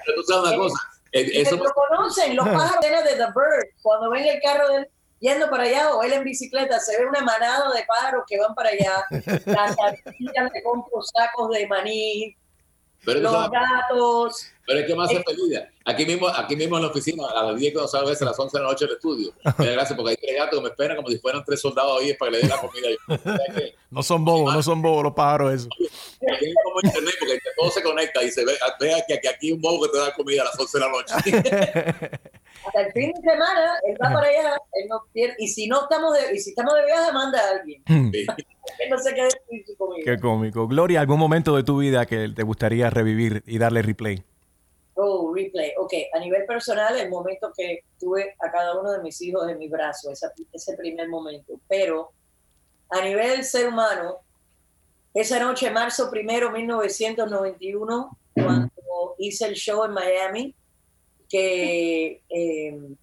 Pero 0.04 0.16
tú 0.16 0.22
sabes 0.26 0.48
una 0.48 0.56
cosa. 0.56 0.76
Eso... 1.12 1.56
Lo 1.56 1.72
conocen, 1.72 2.34
los 2.34 2.48
pájaros 2.48 3.04
de 3.04 3.12
The 3.16 3.26
Bird, 3.26 3.68
cuando 3.82 4.10
ven 4.10 4.24
el 4.24 4.40
carro 4.42 4.68
del 4.70 4.88
yendo 5.20 5.48
para 5.50 5.64
allá 5.64 5.94
o 5.94 6.02
él 6.02 6.12
en 6.12 6.24
bicicleta, 6.24 6.78
se 6.80 6.98
ve 6.98 7.06
una 7.06 7.20
manada 7.20 7.72
de 7.72 7.84
pájaros 7.84 8.24
que 8.26 8.38
van 8.38 8.54
para 8.54 8.70
allá, 8.70 9.04
las 9.46 9.76
ardillas 9.78 10.52
le 10.52 10.62
compro 10.62 11.02
sacos 11.02 11.50
de 11.50 11.66
maní, 11.66 12.36
los 13.06 13.50
gatos. 13.50 14.46
Pero 14.66 14.80
es 14.80 14.86
que 14.86 14.94
más 14.94 15.10
se 15.10 15.22
feliz. 15.22 15.60
Aquí 15.84 16.06
mismo, 16.06 16.26
aquí 16.28 16.56
mismo 16.56 16.76
en 16.76 16.84
la 16.84 16.88
oficina, 16.88 17.24
a 17.34 17.44
las 17.44 17.60
10 17.60 17.74
cuando 17.74 17.88
salgo 17.88 18.06
a 18.06 18.10
veces 18.10 18.22
a 18.22 18.30
las 18.30 18.38
11 18.38 18.56
de 18.56 18.62
la 18.64 18.70
noche 18.70 18.86
del 18.86 18.94
estudio. 18.94 19.32
Gracias, 19.58 19.92
porque 19.94 20.10
hay 20.10 20.16
tres 20.16 20.36
gatos 20.36 20.58
que 20.58 20.62
me 20.62 20.68
esperan 20.70 20.96
como 20.96 21.08
si 21.08 21.18
fueran 21.18 21.44
tres 21.44 21.60
soldados 21.60 22.00
ahí 22.00 22.14
para 22.14 22.30
que 22.30 22.36
le 22.36 22.42
den 22.42 22.50
la 22.50 22.60
comida. 22.60 22.88
no 23.90 24.02
son 24.02 24.24
bobos, 24.24 24.54
no 24.54 24.62
son 24.62 24.80
bobos 24.80 25.04
los 25.04 25.12
pájaros 25.12 25.52
esos. 25.52 25.68
Tienen 26.18 26.54
como 26.64 26.80
internet, 26.82 27.14
porque 27.20 27.38
todo 27.56 27.70
se 27.70 27.82
conecta 27.82 28.22
y 28.22 28.30
se 28.30 28.44
ve, 28.44 28.54
ve 28.80 29.04
que, 29.06 29.20
que 29.20 29.28
aquí 29.28 29.52
un 29.52 29.60
bobo 29.60 29.84
que 29.84 29.90
te 29.90 29.98
da 29.98 30.14
comida 30.14 30.42
a 30.42 30.44
las 30.46 30.58
11 30.58 30.78
de 30.78 30.84
la 30.84 30.90
noche. 30.90 32.20
hasta 32.66 32.80
el 32.80 32.92
fin 32.92 33.12
de 33.12 33.20
semana, 33.20 33.78
él 33.82 33.96
va 34.02 34.12
para 34.12 34.28
allá, 34.28 34.56
él 34.72 34.88
no 34.88 35.02
pierde, 35.12 35.34
y 35.38 35.48
si 35.48 35.68
no 35.68 35.82
estamos 35.82 36.14
de, 36.14 36.34
y 36.34 36.38
si 36.38 36.50
estamos 36.50 36.74
de 36.74 36.84
viaje, 36.84 37.12
manda 37.12 37.38
a 37.40 37.50
alguien. 37.50 37.82
no 37.86 38.98
sé 38.98 39.14
qué 39.14 39.24
decir 39.24 39.76
conmigo. 39.76 40.04
Qué 40.04 40.18
cómico. 40.18 40.66
Gloria, 40.66 41.00
¿algún 41.00 41.18
momento 41.18 41.56
de 41.56 41.62
tu 41.62 41.78
vida 41.78 42.06
que 42.06 42.28
te 42.28 42.42
gustaría 42.42 42.90
revivir 42.90 43.42
y 43.46 43.58
darle 43.58 43.82
replay? 43.82 44.22
Oh, 44.94 45.32
replay. 45.34 45.72
Ok, 45.78 45.92
a 46.12 46.18
nivel 46.20 46.46
personal, 46.46 46.98
el 46.98 47.10
momento 47.10 47.52
que 47.56 47.84
tuve 47.98 48.34
a 48.38 48.50
cada 48.50 48.78
uno 48.78 48.92
de 48.92 49.02
mis 49.02 49.20
hijos 49.22 49.48
en 49.48 49.58
mi 49.58 49.68
brazo, 49.68 50.10
ese, 50.10 50.28
ese 50.52 50.76
primer 50.76 51.08
momento. 51.08 51.54
Pero 51.68 52.12
a 52.90 53.00
nivel 53.02 53.44
ser 53.44 53.68
humano, 53.68 54.18
esa 55.12 55.38
noche, 55.38 55.70
marzo 55.70 56.10
primero, 56.10 56.50
1991, 56.50 58.18
cuando 58.34 58.70
hice 59.18 59.46
el 59.46 59.54
show 59.54 59.84
en 59.84 59.92
Miami, 59.92 60.54
que 61.28 62.22
em, 62.28 62.96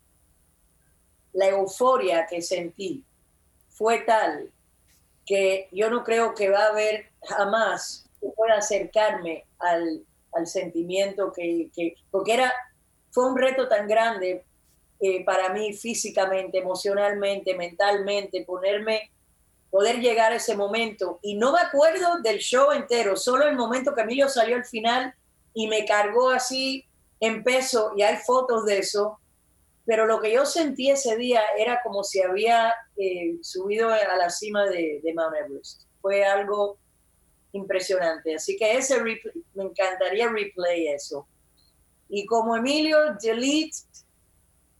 la 1.33 1.47
euforia 1.47 2.25
que 2.29 2.41
sentí 2.41 3.03
fue 3.69 3.99
tal 3.99 4.51
que 5.25 5.69
yo 5.71 5.89
no 5.89 6.03
creo 6.03 6.33
que 6.33 6.49
va 6.49 6.65
a 6.65 6.69
haber 6.69 7.09
jamás 7.23 8.05
que 8.19 8.27
pueda 8.35 8.55
acercarme 8.55 9.45
al, 9.59 10.05
sentimiento 10.45 11.33
que, 11.33 11.69
porque 12.09 12.33
era, 12.33 12.53
fue 13.11 13.29
un 13.29 13.37
reto 13.37 13.67
tan 13.67 13.87
grande 13.87 14.43
eh, 14.99 15.25
para 15.25 15.49
mí 15.49 15.73
físicamente, 15.73 16.59
emocionalmente, 16.59 17.55
mentalmente, 17.55 18.45
ponerme, 18.45 19.11
poder 19.69 19.99
llegar 19.99 20.31
a 20.31 20.35
ese 20.35 20.55
momento. 20.55 21.19
Y 21.21 21.35
no 21.35 21.51
me 21.51 21.59
acuerdo 21.59 22.21
del 22.21 22.39
show 22.39 22.71
entero, 22.71 23.17
solo 23.17 23.47
el 23.47 23.55
momento 23.55 23.93
que 23.93 24.01
Emilio 24.01 24.29
salió 24.29 24.55
al 24.55 24.65
final 24.65 25.13
y 25.53 25.67
me 25.67 25.85
cargó 25.85 26.29
así 26.29 26.85
en 27.21 27.43
peso 27.43 27.93
y 27.95 28.01
hay 28.01 28.17
fotos 28.17 28.65
de 28.65 28.79
eso, 28.79 29.19
pero 29.85 30.05
lo 30.05 30.19
que 30.19 30.33
yo 30.33 30.45
sentí 30.45 30.89
ese 30.89 31.15
día 31.15 31.41
era 31.57 31.81
como 31.83 32.03
si 32.03 32.21
había 32.21 32.73
eh, 32.97 33.37
subido 33.41 33.89
a 33.89 34.15
la 34.17 34.29
cima 34.29 34.65
de, 34.65 35.01
Mount 35.15 35.35
Everest. 35.35 35.83
Fue 36.01 36.25
algo 36.25 36.77
impresionante. 37.53 38.35
Así 38.35 38.57
que 38.57 38.77
ese 38.77 39.01
me 39.03 39.19
encantaría 39.55 40.29
replay 40.29 40.87
eso. 40.87 41.27
Y 42.09 42.25
como 42.25 42.55
Emilio, 42.55 42.97
delete, 43.21 43.77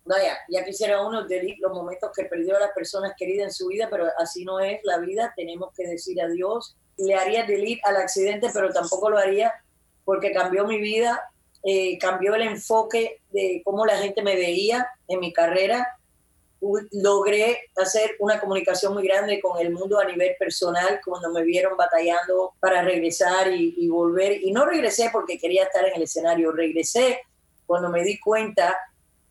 vaya, 0.04 0.38
ya 0.50 0.66
quisiera 0.66 1.06
uno 1.06 1.26
delete 1.26 1.60
los 1.62 1.74
momentos 1.74 2.12
que 2.16 2.26
perdió 2.26 2.58
a 2.58 2.62
las 2.62 2.72
personas 2.72 3.14
queridas 3.18 3.46
en 3.48 3.54
su 3.54 3.68
vida, 3.68 3.88
pero 3.90 4.08
así 4.18 4.44
no 4.46 4.60
es 4.60 4.80
la 4.84 4.98
vida, 4.98 5.34
tenemos 5.36 5.74
que 5.76 5.88
decir 5.88 6.22
adiós. 6.22 6.76
Le 6.98 7.16
haría 7.16 7.46
delete 7.46 7.82
al 7.84 7.98
accidente, 7.98 8.50
pero 8.54 8.72
tampoco 8.72 9.10
lo 9.10 9.18
haría 9.18 9.54
porque 10.04 10.32
cambió 10.32 10.66
mi 10.66 10.80
vida, 10.80 11.22
eh, 11.64 11.98
cambió 12.00 12.36
el 12.36 12.44
enfoque 12.44 13.22
de 13.30 13.62
cómo 13.64 13.86
la 13.86 13.98
gente 13.98 14.22
me 14.22 14.36
veía 14.36 14.88
en 15.08 15.20
mi 15.20 15.32
carrera. 15.34 15.98
Logré 16.92 17.70
hacer 17.76 18.12
una 18.20 18.40
comunicación 18.40 18.94
muy 18.94 19.04
grande 19.08 19.40
con 19.40 19.60
el 19.60 19.72
mundo 19.72 20.00
a 20.00 20.06
nivel 20.06 20.36
personal 20.38 21.02
cuando 21.04 21.32
me 21.32 21.44
vieron 21.44 21.76
batallando 21.76 22.54
para 22.60 22.84
regresar 22.84 23.52
y, 23.52 23.74
y 23.78 23.90
volver. 23.90 24.44
Y 24.44 24.52
no 24.52 24.66
regresé 24.66 25.10
porque 25.12 25.40
quería 25.40 25.64
estar 25.64 25.88
en 25.88 25.96
el 25.96 26.04
escenario, 26.04 26.52
regresé 26.52 27.22
cuando 27.66 27.90
me 27.90 28.04
di 28.04 28.20
cuenta, 28.20 28.76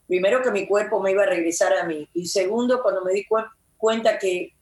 primero 0.09 0.43
que 0.43 0.51
mi 0.51 0.67
cuerpo 0.67 1.01
me 1.01 1.11
iba 1.11 1.25
a 1.25 1.27
regresar 1.27 1.75
a 1.75 1.85
mí 1.85 2.09
y 2.15 2.27
segundo 2.27 2.83
cuando 2.83 3.05
me 3.05 3.13
di 3.13 3.27
cuenta 3.77 4.19
que 4.19 4.55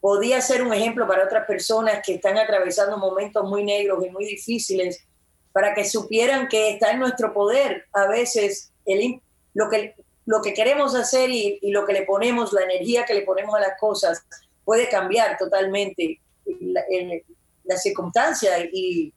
podía 0.00 0.40
ser 0.40 0.62
un 0.62 0.72
ejemplo 0.72 1.06
para 1.06 1.24
otras 1.24 1.46
personas 1.46 2.00
que 2.04 2.14
están 2.14 2.38
atravesando 2.38 2.96
momentos 2.96 3.44
muy 3.44 3.62
negros 3.62 4.04
y 4.06 4.10
muy 4.10 4.24
difíciles 4.24 5.04
para 5.52 5.74
que 5.74 5.84
supieran 5.84 6.48
que 6.48 6.70
está 6.70 6.92
en 6.92 7.00
nuestro 7.00 7.32
poder 7.32 7.86
a 7.92 8.06
veces 8.06 8.72
el, 8.86 9.20
lo, 9.54 9.68
que, 9.68 9.94
lo 10.26 10.42
que 10.42 10.54
queremos 10.54 10.94
hacer 10.94 11.30
y, 11.30 11.58
lo 11.70 11.84
que 11.84 11.92
le 11.92 12.02
ponemos, 12.02 12.52
la 12.52 12.62
energía 12.62 13.04
que 13.04 13.14
le 13.14 13.22
ponemos 13.22 13.54
a 13.54 13.60
las 13.60 13.78
cosas, 13.78 14.24
puede 14.64 14.88
cambiar 14.88 15.36
totalmente 15.38 16.20
la, 16.60 16.82
la 17.64 17.76
circunstancia 17.76 18.58
y, 18.72 19.12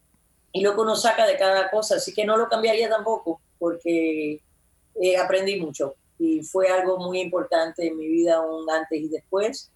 y, 0.51 0.61
lo 0.61 0.73
que 0.73 0.81
uno 0.81 0.95
saca 0.95 1.25
de 1.25 1.37
cada 1.37 1.69
cosa. 1.69 1.95
Así 1.95 2.13
que 2.13 2.25
no 2.25 2.37
lo 2.37 2.49
cambiaría 2.49 2.89
tampoco, 2.89 3.41
porque 3.59 4.41
eh, 5.01 5.17
aprendí 5.17 5.59
mucho 5.59 5.95
y 6.19 6.41
fue 6.43 6.69
algo 6.69 6.97
muy 6.97 7.19
importante 7.19 7.87
en 7.87 7.97
mi 7.97 8.07
vida, 8.07 8.41
un 8.41 8.69
antes 8.69 8.99
y 8.99 9.09
después. 9.09 9.71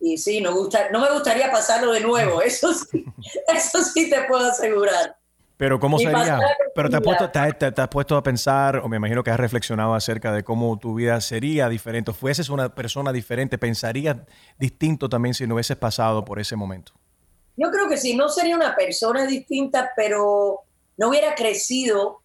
Y 0.00 0.18
sí, 0.18 0.40
no, 0.40 0.54
gusta, 0.54 0.90
no 0.90 1.00
me 1.00 1.12
gustaría 1.12 1.50
pasarlo 1.50 1.92
de 1.92 2.00
nuevo, 2.00 2.40
eso 2.42 2.72
sí, 2.72 3.04
eso 3.54 3.82
sí 3.82 4.08
te 4.10 4.22
puedo 4.24 4.48
asegurar. 4.48 5.16
Pero 5.60 5.78
¿cómo 5.78 5.98
sería? 5.98 6.40
Pero 6.74 6.88
te 6.88 6.96
has, 6.96 7.02
puesto, 7.02 7.30
te, 7.30 7.38
has 7.82 7.88
puesto 7.88 8.16
a 8.16 8.22
pensar, 8.22 8.78
o 8.78 8.88
me 8.88 8.96
imagino 8.96 9.22
que 9.22 9.30
has 9.30 9.38
reflexionado 9.38 9.92
acerca 9.92 10.32
de 10.32 10.42
cómo 10.42 10.78
tu 10.78 10.94
vida 10.94 11.20
sería 11.20 11.68
diferente. 11.68 12.14
Fueses 12.14 12.48
una 12.48 12.74
persona 12.74 13.12
diferente, 13.12 13.58
¿pensarías 13.58 14.16
distinto 14.58 15.10
también 15.10 15.34
si 15.34 15.46
no 15.46 15.56
hubieses 15.56 15.76
pasado 15.76 16.24
por 16.24 16.40
ese 16.40 16.56
momento? 16.56 16.92
Yo 17.58 17.70
creo 17.70 17.90
que 17.90 17.98
sí, 17.98 18.16
no 18.16 18.30
sería 18.30 18.56
una 18.56 18.74
persona 18.74 19.26
distinta, 19.26 19.90
pero 19.94 20.60
no 20.96 21.08
hubiera 21.10 21.34
crecido 21.34 22.22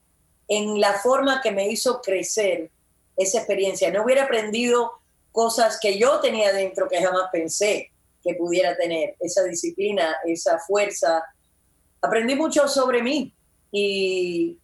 en 0.47 0.79
la 0.79 0.93
forma 0.93 1.41
que 1.41 1.51
me 1.51 1.67
hizo 1.67 1.99
crecer 2.01 2.71
esa 3.17 3.39
experiencia. 3.39 3.91
No 3.91 4.05
hubiera 4.05 4.23
aprendido 4.23 4.93
cosas 5.33 5.77
que 5.81 5.99
yo 5.99 6.21
tenía 6.21 6.53
dentro 6.53 6.87
que 6.87 7.03
jamás 7.03 7.25
pensé 7.33 7.91
que 8.23 8.35
pudiera 8.35 8.77
tener, 8.77 9.17
esa 9.19 9.43
disciplina, 9.43 10.15
esa 10.23 10.57
fuerza, 10.57 11.21
aprendí 12.05 12.35
mucho 12.35 12.67
sobre 12.67 13.01
mí 13.01 13.33
y 13.71 14.57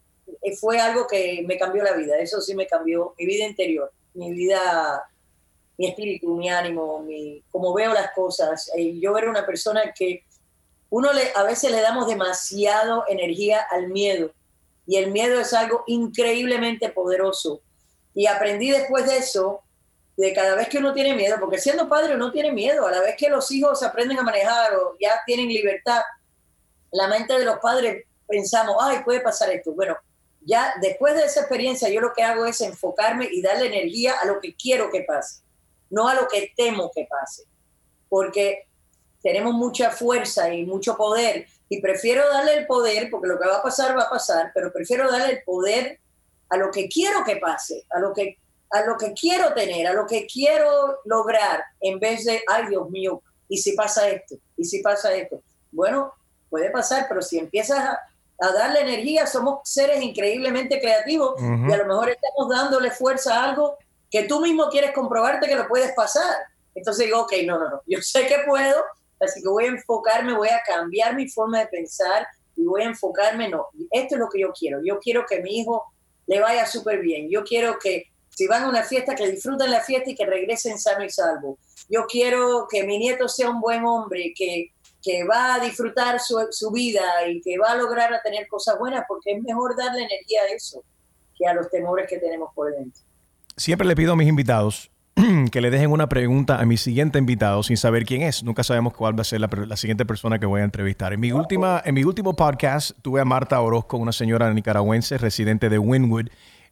fue 0.60 0.80
algo 0.80 1.08
que 1.08 1.44
me 1.46 1.58
cambió 1.58 1.84
la 1.84 1.94
vida, 1.94 2.18
eso 2.18 2.42
sí 2.42 2.56
me 2.56 2.68
cambió 2.68 3.14
mi 3.18 3.26
vida 3.26 3.46
interior, 3.46 3.92
mi 4.14 4.32
vida, 4.32 5.04
mi 5.78 5.88
espíritu, 5.88 6.36
mi 6.36 6.50
ánimo, 6.50 7.00
mi, 7.00 7.44
cómo 7.52 7.74
veo 7.74 7.94
las 7.94 8.12
cosas. 8.12 8.72
Y 8.76 9.00
yo 9.00 9.18
era 9.18 9.30
una 9.30 9.46
persona 9.46 9.94
que 9.94 10.24
uno 10.90 11.10
a 11.36 11.44
veces 11.44 11.72
le 11.72 11.82
damos 11.82 12.08
demasiado 12.08 13.06
energía 13.08 13.66
al 13.70 13.88
miedo 13.90 14.32
y 14.86 14.98
el 14.98 15.12
miedo 15.12 15.40
es 15.40 15.54
algo 15.54 15.84
increíblemente 15.88 16.90
poderoso. 16.90 17.62
Y 18.14 18.28
aprendí 18.28 18.72
después 18.72 19.06
de 19.06 19.18
eso, 19.18 19.62
de 20.18 20.34
cada 20.34 20.56
vez 20.56 20.68
que 20.68 20.80
uno 20.80 20.94
tiene 20.94 21.16
miedo, 21.16 21.38
porque 21.40 21.60
siendo 21.60 21.88
padre 21.88 22.16
uno 22.16 22.32
tiene 22.32 22.52
miedo, 22.52 22.86
a 22.86 22.92
la 22.92 23.00
vez 23.00 23.16
que 23.18 23.30
los 23.30 23.50
hijos 23.52 23.82
aprenden 23.84 24.20
a 24.20 24.24
manejar 24.24 24.76
o 24.76 24.98
ya 25.00 25.22
tienen 25.26 25.48
libertad, 25.48 26.02
la 26.92 27.08
mente 27.08 27.38
de 27.38 27.46
los 27.46 27.60
padres 27.60 28.06
pensamos, 28.28 28.76
ay, 28.80 29.04
puede 29.04 29.22
pasar 29.22 29.50
esto. 29.52 29.74
Bueno, 29.74 29.98
ya 30.42 30.74
después 30.82 31.16
de 31.16 31.26
esa 31.26 31.42
experiencia 31.42 31.90
yo 31.90 32.02
lo 32.02 32.14
que 32.14 32.24
hago 32.24 32.46
es 32.46 32.62
enfocarme 32.62 33.28
y 33.32 33.42
darle 33.42 33.68
energía 33.68 34.16
a 34.22 34.26
lo 34.26 34.40
que 34.40 34.56
quiero 34.56 34.90
que 34.90 35.04
pase, 35.04 35.44
no 35.90 36.08
a 36.08 36.16
lo 36.16 36.28
que 36.28 36.52
temo 36.56 36.92
que 36.94 37.08
pase, 37.10 37.44
porque 38.10 38.68
tenemos 39.22 39.54
mucha 39.54 39.92
fuerza 39.92 40.54
y 40.54 40.66
mucho 40.66 40.98
poder 40.98 41.46
y 41.70 41.80
prefiero 41.80 42.28
darle 42.28 42.56
el 42.56 42.68
poder, 42.68 43.10
porque 43.10 43.28
lo 43.28 43.40
que 43.40 43.48
va 43.48 43.58
a 43.58 43.64
pasar 43.64 43.98
va 43.98 44.04
a 44.04 44.10
pasar, 44.10 44.52
pero 44.54 44.74
prefiero 44.74 45.10
darle 45.10 45.34
el 45.34 45.44
poder 45.44 46.00
a 46.50 46.58
lo 46.58 46.72
que 46.72 46.90
quiero 46.90 47.24
que 47.24 47.38
pase, 47.38 47.86
a 47.92 48.00
lo 48.00 48.14
que, 48.14 48.38
a 48.72 48.82
lo 48.82 48.98
que 48.98 49.14
quiero 49.14 49.54
tener, 49.54 49.88
a 49.88 49.94
lo 49.94 50.06
que 50.06 50.26
quiero 50.26 51.00
lograr, 51.06 51.64
en 51.80 52.00
vez 52.00 52.26
de, 52.26 52.42
ay 52.48 52.68
Dios 52.68 52.90
mío, 52.90 53.22
¿y 53.48 53.58
si 53.58 53.74
pasa 53.74 54.10
esto? 54.10 54.36
¿Y 54.58 54.66
si 54.66 54.82
pasa 54.82 55.14
esto? 55.14 55.42
Bueno, 55.72 56.14
puede 56.52 56.70
pasar, 56.70 57.08
pero 57.10 57.24
si 57.24 57.40
empiezas 57.40 57.80
a, 57.80 58.00
darle 58.40 58.82
energía, 58.82 59.28
somos 59.28 59.60
seres 59.64 60.02
increíblemente 60.02 60.80
creativos 60.80 61.40
y 61.40 61.72
a 61.72 61.78
lo 61.78 61.86
mejor 61.86 62.10
estamos 62.10 62.50
dándole 62.50 62.90
fuerza 62.90 63.40
a 63.40 63.50
algo 63.50 63.78
que 64.10 64.24
tú 64.24 64.42
mismo 64.42 64.68
quieres 64.70 64.94
comprobarte 64.94 65.48
que 65.48 65.56
lo 65.56 65.68
puedes 65.68 65.92
pasar. 65.94 66.38
Entonces 66.74 67.06
digo, 67.06 67.22
ok, 67.22 67.34
no, 67.46 67.60
no, 67.60 67.70
no, 67.70 67.82
yo 67.86 68.02
sé 68.02 68.26
que 68.26 68.40
puedo, 68.48 68.84
así 69.20 69.44
que 69.44 69.48
voy 69.48 69.66
a 69.66 69.68
enfocarme, 69.68 70.34
voy 70.34 70.50
a 70.50 70.62
cambiar 70.66 71.16
mi 71.16 71.30
forma 71.30 71.60
de 71.60 71.68
pensar 71.68 72.26
y 72.56 72.64
voy 72.66 72.82
a 72.82 72.86
enfocarme, 72.86 73.48
no, 73.48 73.68
esto 73.92 74.16
es 74.16 74.20
lo 74.20 74.28
que 74.28 74.42
yo 74.42 74.52
quiero, 74.58 74.80
yo 74.84 75.00
quiero 75.00 75.24
que 75.28 75.40
mi 75.42 75.60
hijo 75.60 75.86
le 76.26 76.40
vaya 76.40 76.66
súper 76.66 77.00
bien, 77.00 77.30
yo 77.30 77.44
quiero 77.44 77.78
que 77.78 78.12
si 78.36 78.48
van 78.48 78.64
a 78.64 78.70
una 78.70 78.84
fiesta, 78.84 79.16
que 79.16 79.30
disfruten 79.30 79.70
la 79.70 79.82
fiesta 79.82 80.10
y 80.10 80.16
que 80.16 80.26
regresen 80.26 80.80
sano 80.80 81.04
y 81.04 81.10
salvo. 81.10 81.58
Yo 81.90 82.06
quiero 82.08 82.68
que 82.70 82.84
mi 82.84 82.98
nieto 82.98 83.28
sea 83.28 83.50
un 83.50 83.60
buen 83.60 83.84
hombre, 83.86 84.34
que, 84.36 84.72
que 85.02 85.24
va 85.24 85.56
a 85.56 85.60
disfrutar 85.60 86.20
su, 86.20 86.38
su, 86.52 86.72
vida 86.72 87.02
y 87.28 87.42
que 87.42 87.58
va 87.58 87.72
a 87.72 87.76
lograr 87.76 88.14
a 88.14 88.22
tener 88.22 88.48
cosas 88.48 88.78
buenas, 88.78 89.04
porque 89.08 89.32
es 89.34 89.42
mejor 89.42 89.76
darle 89.76 90.04
energía 90.04 90.42
a 90.44 90.56
eso 90.56 90.84
que 91.38 91.48
a 91.48 91.54
los 91.54 91.70
temores 91.70 92.08
que 92.08 92.18
tenemos 92.18 92.50
por 92.54 92.72
dentro. 92.72 93.02
Siempre 93.58 93.88
le 93.88 93.96
pido 93.96 94.14
a 94.14 94.16
mis 94.16 94.28
invitados 94.28 94.92
que 95.52 95.62
le 95.62 95.70
dejen 95.70 95.92
una 95.92 96.08
pregunta 96.08 96.60
a 96.60 96.66
mi 96.66 96.78
siguiente 96.78 97.20
invitado 97.20 97.64
sin 97.64 97.78
saber 97.78 98.06
quién 98.06 98.22
es. 98.22 98.44
Nunca 98.44 98.64
sabemos 98.64 98.94
cuál 98.94 99.18
va 99.18 99.22
a 99.22 99.26
ser 99.26 99.42
la, 99.42 99.50
la 99.68 99.78
siguiente 99.78 100.06
persona 100.06 100.40
que 100.40 100.46
voy 100.46 100.62
a 100.62 100.64
entrevistar. 100.64 101.14
En 101.14 101.20
mi, 101.20 101.32
última, 101.32 101.82
en 101.84 101.96
mi 101.96 102.04
último 102.04 102.36
podcast 102.36 102.92
tuve 103.02 103.22
a 103.22 103.26
Marta 103.26 103.60
Orozco, 103.60 103.98
una 103.98 104.12
señora 104.12 104.54
nicaragüense 104.54 105.18
residente 105.18 105.70
de 105.70 105.80
Wynwood. 105.80 106.28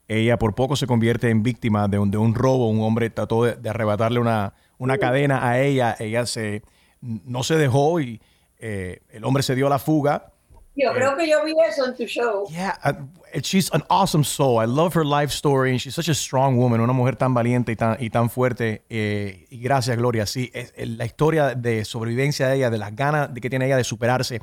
Ella 0.08 0.38
por 0.38 0.54
poco 0.54 0.74
se 0.74 0.86
convierte 0.86 1.30
en 1.30 1.42
víctima 1.42 1.86
de 1.86 1.98
un, 1.98 2.10
de 2.10 2.18
un 2.18 2.34
robo. 2.34 2.68
Un 2.68 2.80
hombre 2.82 3.10
trató 3.10 3.44
de, 3.44 3.54
de 3.54 3.68
arrebatarle 3.68 4.18
una, 4.18 4.54
una 4.78 4.98
cadena 4.98 5.48
a 5.48 5.60
ella. 5.60 5.94
Ella 5.98 6.26
se 6.26 6.62
no 7.00 7.42
se 7.42 7.56
dejó 7.56 8.00
y 8.00 8.20
eh, 8.58 9.02
el 9.10 9.24
hombre 9.24 9.42
se 9.42 9.54
dio 9.54 9.66
a 9.66 9.70
la 9.70 9.78
fuga. 9.78 10.32
Yo 10.76 10.92
creo 10.94 11.16
que 11.16 11.28
yo 11.28 11.44
vi 11.44 11.52
eso 11.68 11.84
en 11.84 11.96
tu 11.96 12.04
show. 12.04 12.46
Yeah, 12.48 12.78
uh, 12.84 13.40
she's 13.42 13.70
an 13.72 13.82
awesome 13.90 14.24
soul. 14.24 14.62
I 14.62 14.66
love 14.66 14.94
her 14.94 15.04
life 15.04 15.32
story 15.32 15.72
and 15.72 15.80
she's 15.80 15.94
such 15.94 16.08
a 16.08 16.14
strong 16.14 16.56
woman, 16.56 16.80
una 16.80 16.92
mujer 16.92 17.16
tan 17.16 17.34
valiente 17.34 17.72
y 17.72 17.76
tan, 17.76 17.96
y 17.98 18.08
tan 18.08 18.30
fuerte. 18.30 18.84
Eh, 18.88 19.46
y 19.50 19.60
gracias, 19.60 19.96
Gloria. 19.96 20.26
Sí, 20.26 20.50
es, 20.54 20.72
la 20.76 21.04
historia 21.04 21.54
de 21.54 21.84
sobrevivencia 21.84 22.48
de 22.48 22.56
ella, 22.56 22.70
de 22.70 22.78
las 22.78 22.94
ganas 22.94 23.34
de 23.34 23.40
que 23.40 23.50
tiene 23.50 23.66
ella 23.66 23.76
de 23.76 23.84
superarse, 23.84 24.40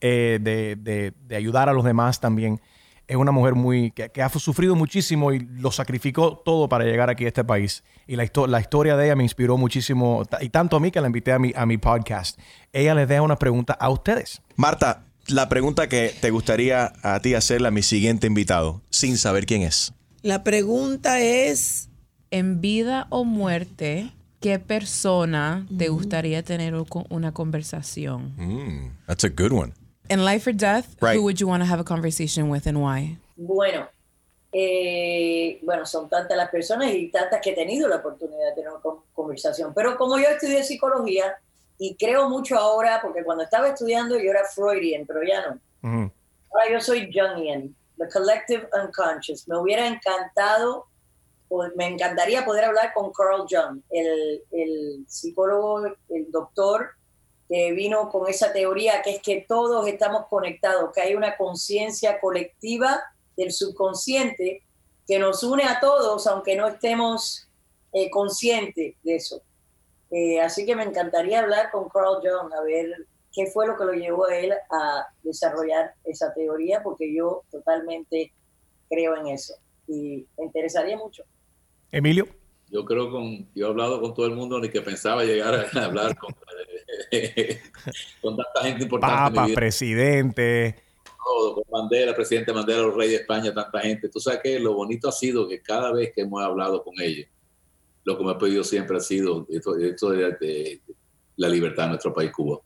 eh, 0.00 0.38
de, 0.40 0.76
de, 0.76 1.12
de 1.26 1.36
ayudar 1.36 1.68
a 1.68 1.72
los 1.72 1.84
demás 1.84 2.20
también 2.20 2.60
es 3.08 3.16
una 3.16 3.32
mujer 3.32 3.54
muy 3.54 3.90
que, 3.90 4.22
ha 4.22 4.28
sufrido 4.28 4.76
muchísimo 4.76 5.32
y 5.32 5.40
lo 5.40 5.72
sacrificó 5.72 6.36
todo 6.44 6.68
para 6.68 6.84
llegar 6.84 7.08
aquí 7.08 7.24
a 7.24 7.28
este 7.28 7.42
país. 7.42 7.82
Y 8.06 8.16
la, 8.16 8.30
la, 8.46 8.60
historia 8.60 8.96
de 8.96 9.06
ella 9.06 9.16
me 9.16 9.22
inspiró 9.24 9.56
muchísimo, 9.56 10.22
y 10.40 10.50
tanto 10.50 10.76
a 10.76 10.80
mí 10.80 10.90
que 10.90 11.00
la 11.00 11.06
invité 11.06 11.32
a 11.32 11.38
mi, 11.38 11.52
a 11.56 11.64
mi 11.64 11.78
podcast. 11.78 12.38
Ella 12.72 12.94
les 12.94 13.08
deja 13.08 13.22
una 13.22 13.36
pregunta 13.36 13.72
a 13.72 13.88
ustedes. 13.88 14.42
Marta, 14.56 15.06
la 15.26 15.48
pregunta 15.48 15.88
que 15.88 16.14
te 16.20 16.30
gustaría 16.30 16.92
a 17.02 17.20
ti 17.20 17.34
hacerle 17.34 17.68
a 17.68 17.70
mi 17.70 17.82
siguiente 17.82 18.26
invitado, 18.26 18.82
sin 18.90 19.16
saber 19.16 19.46
quién 19.46 19.62
es. 19.62 19.94
La 20.22 20.44
pregunta 20.44 21.20
es, 21.20 21.88
en 22.30 22.60
vida 22.60 23.06
o 23.08 23.24
muerte, 23.24 24.12
¿qué 24.40 24.58
persona 24.58 25.66
te 25.76 25.88
gustaría 25.88 26.42
tener 26.42 26.74
una 27.08 27.32
conversación? 27.32 28.34
Mm, 28.36 29.06
that's 29.06 29.24
a 29.24 29.28
good 29.28 29.52
one. 29.52 29.72
In 30.10 30.24
life 30.24 30.46
or 30.46 30.52
death, 30.52 30.96
who 31.00 31.22
would 31.22 31.40
you 31.40 31.46
want 31.46 31.62
to 31.62 31.66
have 31.66 31.80
a 31.80 31.84
conversation 31.84 32.48
with 32.48 32.66
and 32.66 32.80
why? 32.80 33.18
Bueno, 33.36 33.86
eh, 34.52 35.60
bueno, 35.62 35.84
son 35.84 36.08
tantas 36.08 36.36
las 36.36 36.48
personas 36.48 36.92
y 36.94 37.10
tantas 37.10 37.40
que 37.42 37.50
he 37.50 37.54
tenido 37.54 37.88
la 37.88 37.96
oportunidad 37.96 38.48
de 38.48 38.54
tener 38.54 38.70
una 38.70 38.80
conversación. 39.12 39.74
Pero 39.74 39.98
como 39.98 40.18
yo 40.18 40.28
estudié 40.28 40.64
psicología 40.64 41.36
y 41.78 41.94
creo 41.96 42.28
mucho 42.28 42.56
ahora, 42.56 43.00
porque 43.02 43.22
cuando 43.22 43.44
estaba 43.44 43.68
estudiando 43.68 44.18
yo 44.18 44.30
era 44.30 44.44
Freudian, 44.44 45.04
pero 45.06 45.20
ya 45.22 45.46
no. 45.46 46.10
Ahora 46.50 46.72
yo 46.72 46.80
soy 46.80 47.10
Jungian, 47.12 47.74
the 47.98 48.08
collective 48.08 48.66
unconscious. 48.82 49.46
Me 49.46 49.58
hubiera 49.58 49.86
encantado, 49.86 50.86
me 51.76 51.86
encantaría 51.86 52.46
poder 52.46 52.64
hablar 52.64 52.92
con 52.94 53.12
Carl 53.12 53.46
Jung, 53.48 53.82
el, 53.90 54.42
el 54.52 55.04
psicólogo, 55.06 55.86
el 56.08 56.30
doctor 56.30 56.97
que 57.48 57.72
vino 57.72 58.10
con 58.10 58.28
esa 58.28 58.52
teoría 58.52 59.00
que 59.02 59.16
es 59.16 59.22
que 59.22 59.44
todos 59.48 59.86
estamos 59.86 60.26
conectados, 60.28 60.92
que 60.92 61.00
hay 61.00 61.14
una 61.14 61.36
conciencia 61.36 62.20
colectiva 62.20 63.00
del 63.36 63.52
subconsciente 63.52 64.62
que 65.06 65.18
nos 65.18 65.42
une 65.42 65.64
a 65.64 65.80
todos, 65.80 66.26
aunque 66.26 66.56
no 66.56 66.68
estemos 66.68 67.48
eh, 67.92 68.10
conscientes 68.10 68.96
de 69.02 69.14
eso. 69.16 69.42
Eh, 70.10 70.40
así 70.40 70.66
que 70.66 70.76
me 70.76 70.82
encantaría 70.82 71.40
hablar 71.40 71.70
con 71.70 71.88
Carl 71.88 72.20
Jung, 72.22 72.52
a 72.52 72.62
ver 72.62 73.06
qué 73.32 73.46
fue 73.46 73.66
lo 73.66 73.76
que 73.76 73.84
lo 73.84 73.92
llevó 73.92 74.26
a 74.26 74.36
él 74.36 74.52
a 74.70 75.06
desarrollar 75.22 75.94
esa 76.04 76.32
teoría, 76.34 76.82
porque 76.82 77.14
yo 77.14 77.44
totalmente 77.50 78.32
creo 78.90 79.16
en 79.16 79.28
eso 79.28 79.54
y 79.86 80.26
me 80.36 80.44
interesaría 80.44 80.96
mucho. 80.96 81.24
Emilio. 81.90 82.26
Yo 82.70 82.84
creo 82.84 83.10
con, 83.10 83.50
yo 83.54 83.66
he 83.66 83.70
hablado 83.70 84.00
con 84.00 84.12
todo 84.12 84.26
el 84.26 84.34
mundo 84.34 84.60
ni 84.60 84.68
que 84.68 84.82
pensaba 84.82 85.24
llegar 85.24 85.54
a 85.54 85.84
hablar 85.84 86.16
con, 86.18 86.34
con 88.20 88.36
tanta 88.36 88.62
gente 88.62 88.84
importante. 88.84 89.34
Papa, 89.34 89.54
presidente. 89.54 90.76
Todo, 91.24 91.54
con 91.56 91.64
Mandela, 91.70 92.14
presidente 92.14 92.52
Mandela, 92.52 92.82
los 92.82 92.94
reyes 92.94 93.12
de 93.12 93.20
España, 93.22 93.54
tanta 93.54 93.80
gente. 93.80 94.08
Tú 94.08 94.20
sabes 94.20 94.40
que 94.42 94.58
lo 94.58 94.74
bonito 94.74 95.08
ha 95.08 95.12
sido 95.12 95.48
que 95.48 95.60
cada 95.60 95.92
vez 95.92 96.12
que 96.14 96.22
hemos 96.22 96.42
hablado 96.42 96.82
con 96.82 96.94
ellos, 97.00 97.26
lo 98.04 98.16
que 98.16 98.24
me 98.24 98.30
ha 98.30 98.38
pedido 98.38 98.64
siempre 98.64 98.96
ha 98.96 99.00
sido 99.00 99.46
esto, 99.50 99.76
esto 99.76 100.10
de, 100.10 100.32
de, 100.40 100.80
la 101.36 101.48
libertad 101.48 101.84
de 101.84 101.88
nuestro 101.90 102.12
país, 102.12 102.32
Cuba. 102.32 102.60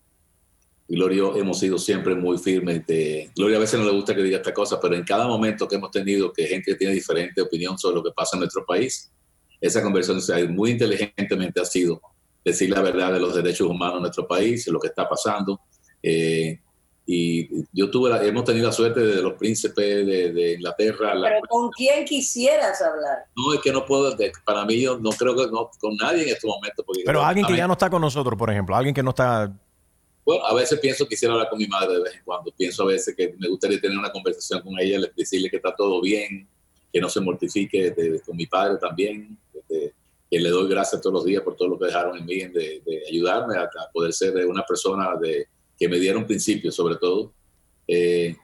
Y 0.87 0.95
Gloria 0.95 1.23
hemos 1.35 1.59
sido 1.59 1.77
siempre 1.77 2.15
muy 2.15 2.37
firmes. 2.37 2.85
De, 2.85 3.29
Gloria 3.35 3.57
a 3.57 3.61
veces 3.61 3.79
no 3.79 3.85
le 3.85 3.91
gusta 3.93 4.15
que 4.15 4.23
diga 4.23 4.37
esta 4.37 4.53
cosa, 4.53 4.79
pero 4.79 4.95
en 4.95 5.03
cada 5.03 5.27
momento 5.27 5.67
que 5.67 5.75
hemos 5.75 5.91
tenido 5.91 6.31
que 6.31 6.45
gente 6.45 6.71
que 6.71 6.77
tiene 6.77 6.93
diferente 6.93 7.41
opinión 7.41 7.77
sobre 7.77 7.95
lo 7.95 8.03
que 8.03 8.11
pasa 8.11 8.35
en 8.35 8.41
nuestro 8.41 8.65
país, 8.65 9.11
esa 9.59 9.81
conversación 9.81 10.53
muy 10.55 10.71
inteligentemente 10.71 11.61
ha 11.61 11.65
sido 11.65 12.01
decir 12.43 12.69
la 12.69 12.81
verdad 12.81 13.13
de 13.13 13.19
los 13.19 13.35
derechos 13.35 13.67
humanos 13.67 13.95
en 13.95 14.01
nuestro 14.01 14.27
país, 14.27 14.65
de 14.65 14.71
lo 14.71 14.79
que 14.79 14.87
está 14.87 15.07
pasando. 15.07 15.61
Eh, 16.01 16.59
y 17.05 17.65
yo 17.73 17.91
tuve 17.91 18.09
la, 18.09 18.23
hemos 18.23 18.45
tenido 18.45 18.67
la 18.67 18.71
suerte 18.71 19.01
de 19.01 19.21
los 19.21 19.33
príncipes 19.33 20.05
de, 20.05 20.31
de 20.31 20.53
Inglaterra. 20.53 21.13
Pero 21.21 21.41
¿con 21.49 21.69
quién 21.71 22.05
quisieras 22.05 22.81
hablar? 22.81 23.25
No, 23.35 23.53
es 23.53 23.59
que 23.59 23.73
no 23.73 23.85
puedo, 23.85 24.15
para 24.45 24.63
mí 24.65 24.81
yo 24.81 24.97
no 24.97 25.09
creo 25.11 25.35
que 25.35 25.47
no, 25.47 25.69
con 25.79 25.95
nadie 25.97 26.23
en 26.23 26.29
este 26.29 26.47
momento. 26.47 26.83
Porque 26.85 27.03
Pero 27.05 27.23
alguien 27.23 27.45
que 27.45 27.57
ya 27.57 27.67
no 27.67 27.73
está 27.73 27.89
con 27.89 28.01
nosotros, 28.01 28.37
por 28.37 28.49
ejemplo, 28.49 28.75
alguien 28.75 28.95
que 28.95 29.03
no 29.03 29.09
está... 29.09 29.51
Bueno, 30.25 30.45
a 30.45 30.53
veces 30.53 30.79
pienso 30.79 31.03
que 31.03 31.09
quisiera 31.09 31.33
hablar 31.33 31.49
con 31.49 31.59
mi 31.59 31.67
madre 31.67 31.95
de 31.95 32.03
vez 32.03 32.15
en 32.15 32.23
cuando. 32.23 32.49
Pienso 32.55 32.83
a 32.83 32.85
veces 32.85 33.13
que 33.13 33.35
me 33.37 33.49
gustaría 33.49 33.81
tener 33.81 33.97
una 33.97 34.09
conversación 34.09 34.61
con 34.61 34.79
ella, 34.79 35.01
decirle 35.17 35.49
que 35.49 35.57
está 35.57 35.75
todo 35.75 36.01
bien, 36.01 36.47
que 36.93 37.01
no 37.01 37.09
se 37.09 37.19
mortifique, 37.19 37.91
de, 37.91 38.21
con 38.21 38.37
mi 38.37 38.45
padre 38.45 38.77
también, 38.77 39.37
que 40.33 40.39
le 40.39 40.49
doy 40.49 40.67
gracias 40.67 40.99
todos 40.99 41.13
los 41.13 41.25
días 41.25 41.43
por 41.43 41.55
todo 41.55 41.67
lo 41.67 41.77
que 41.77 41.85
dejaron 41.85 42.17
en 42.17 42.25
mí, 42.25 42.39
de, 42.39 42.81
ayudarme 43.07 43.55
a, 43.55 43.65
a, 43.65 43.91
poder 43.93 44.11
ser 44.13 44.33
una 44.47 44.63
persona 44.63 45.15
de, 45.21 45.47
que 45.77 45.87
me 45.87 45.99
dieron 45.99 46.25
principios, 46.25 46.73
sobre 46.73 46.95
todo. 46.95 47.31
Eh, 47.87 48.35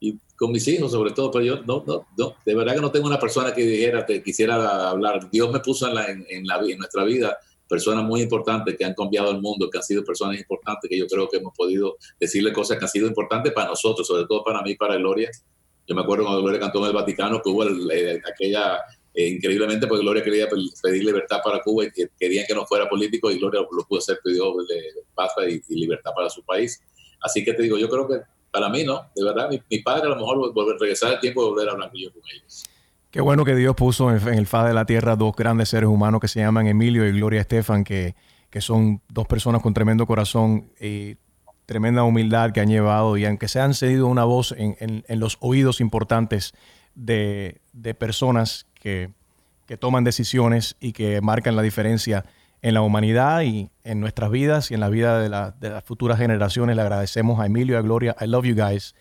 y 0.00 0.18
con 0.36 0.50
mis 0.50 0.66
hijos, 0.66 0.90
sobre 0.90 1.12
todo, 1.12 1.30
pero 1.30 1.44
yo 1.44 1.62
no, 1.62 1.84
no, 1.86 2.08
no, 2.16 2.34
de 2.44 2.54
verdad 2.56 2.74
que 2.74 2.80
no 2.80 2.90
tengo 2.90 3.06
una 3.06 3.20
persona 3.20 3.54
que 3.54 3.62
dijera, 3.62 4.04
te 4.04 4.20
quisiera 4.20 4.88
hablar. 4.88 5.30
Dios 5.30 5.52
me 5.52 5.60
puso 5.60 5.86
en, 5.86 5.94
la, 5.94 6.06
en, 6.06 6.26
en, 6.28 6.44
la, 6.44 6.58
en 6.58 6.76
nuestra 6.76 7.04
vida 7.04 7.38
personas 7.68 8.04
muy 8.04 8.20
importantes 8.20 8.76
que 8.76 8.84
han 8.84 8.94
cambiado 8.94 9.30
el 9.30 9.40
mundo, 9.40 9.70
que 9.70 9.78
han 9.78 9.84
sido 9.84 10.02
personas 10.02 10.38
importantes, 10.38 10.90
que 10.90 10.98
yo 10.98 11.06
creo 11.06 11.28
que 11.28 11.36
hemos 11.36 11.54
podido 11.54 11.98
decirle 12.18 12.52
cosas 12.52 12.78
que 12.78 12.84
han 12.84 12.90
sido 12.90 13.06
importantes 13.06 13.52
para 13.52 13.68
nosotros, 13.68 14.04
sobre 14.04 14.26
todo 14.26 14.42
para 14.42 14.60
mí, 14.62 14.74
para 14.74 14.96
Gloria. 14.96 15.30
Yo 15.86 15.94
me 15.94 16.02
acuerdo 16.02 16.24
cuando 16.24 16.42
Gloria 16.42 16.58
cantó 16.58 16.80
en 16.80 16.86
el 16.86 16.92
Vaticano 16.92 17.40
que 17.40 17.48
hubo 17.48 17.62
el, 17.62 17.90
eh, 17.90 18.20
aquella, 18.28 18.80
eh, 19.18 19.30
increíblemente, 19.30 19.88
porque 19.88 20.04
Gloria 20.04 20.22
quería 20.22 20.46
pedir 20.80 21.02
libertad 21.02 21.38
para 21.42 21.60
Cuba 21.60 21.86
y 21.86 21.90
que 21.90 22.08
querían 22.16 22.46
que 22.46 22.54
no 22.54 22.64
fuera 22.64 22.88
político 22.88 23.28
y 23.32 23.38
Gloria 23.40 23.62
lo 23.62 23.84
pudo 23.84 23.98
hacer, 23.98 24.20
pidió 24.22 24.54
paz 25.12 25.32
y, 25.48 25.60
y, 25.68 25.80
libertad 25.80 26.12
para 26.14 26.30
su 26.30 26.44
país. 26.44 26.80
Así 27.20 27.44
que 27.44 27.52
te 27.52 27.64
digo, 27.64 27.76
yo 27.78 27.88
creo 27.88 28.06
que 28.06 28.20
para 28.52 28.68
mí, 28.68 28.84
¿no? 28.84 29.10
De 29.16 29.24
verdad, 29.24 29.50
mi, 29.50 29.60
mi 29.68 29.80
padre 29.80 30.06
a 30.06 30.10
lo 30.10 30.14
mejor 30.14 30.52
volver, 30.54 30.78
regresar 30.78 31.14
el 31.14 31.18
tiempo 31.18 31.42
y 31.42 31.48
volver 31.48 31.68
a 31.68 31.72
hablar 31.72 31.90
con 31.90 31.98
ellos. 32.32 32.62
Qué 33.10 33.20
bueno 33.20 33.44
que 33.44 33.56
Dios 33.56 33.74
puso 33.74 34.08
en, 34.14 34.28
el 34.28 34.46
faz 34.46 34.68
de 34.68 34.74
la 34.74 34.84
tierra 34.84 35.16
dos 35.16 35.34
grandes 35.34 35.70
seres 35.70 35.88
humanos 35.88 36.20
que 36.20 36.28
se 36.28 36.38
llaman 36.38 36.68
Emilio 36.68 37.04
y 37.04 37.10
Gloria 37.10 37.40
Estefan, 37.40 37.82
que, 37.82 38.14
que 38.50 38.60
son 38.60 39.02
dos 39.08 39.26
personas 39.26 39.62
con 39.62 39.74
tremendo 39.74 40.06
corazón 40.06 40.70
y 40.80 41.16
tremenda 41.66 42.04
humildad 42.04 42.52
que 42.52 42.60
han 42.60 42.68
llevado 42.68 43.16
y 43.16 43.24
aunque 43.24 43.48
se 43.48 43.58
han 43.58 43.74
cedido 43.74 44.06
una 44.06 44.22
voz 44.22 44.52
en, 44.52 44.76
en, 44.78 45.04
en 45.08 45.18
los 45.18 45.38
oídos 45.40 45.80
importantes 45.80 46.54
de, 46.98 47.60
de 47.72 47.94
personas 47.94 48.67
que, 48.88 49.10
que, 49.66 49.76
toman 49.76 50.04
decisiones 50.04 50.76
y 50.80 50.92
que 50.92 51.20
marcan 51.20 51.56
la 51.56 51.62
diferencia 51.62 52.24
en 52.62 52.74
la 52.74 52.80
humanidad 52.80 53.42
y 53.42 53.70
en 53.84 54.00
nuestras 54.00 54.30
vidas 54.30 54.70
y 54.70 54.74
en 54.74 54.80
la 54.80 54.88
vida 54.88 55.20
de, 55.20 55.28
la, 55.28 55.50
de 55.52 55.70
las 55.70 55.84
futuras 55.84 56.18
generaciones. 56.18 56.74
Le 56.74 56.82
agradecemos 56.82 57.38
a 57.40 57.46
Emilio 57.46 57.76
y 57.76 57.78
a 57.78 57.82
Gloria. 57.82 58.16
I 58.20 58.26
love 58.26 58.44
you 58.44 58.54
guys 58.54 58.94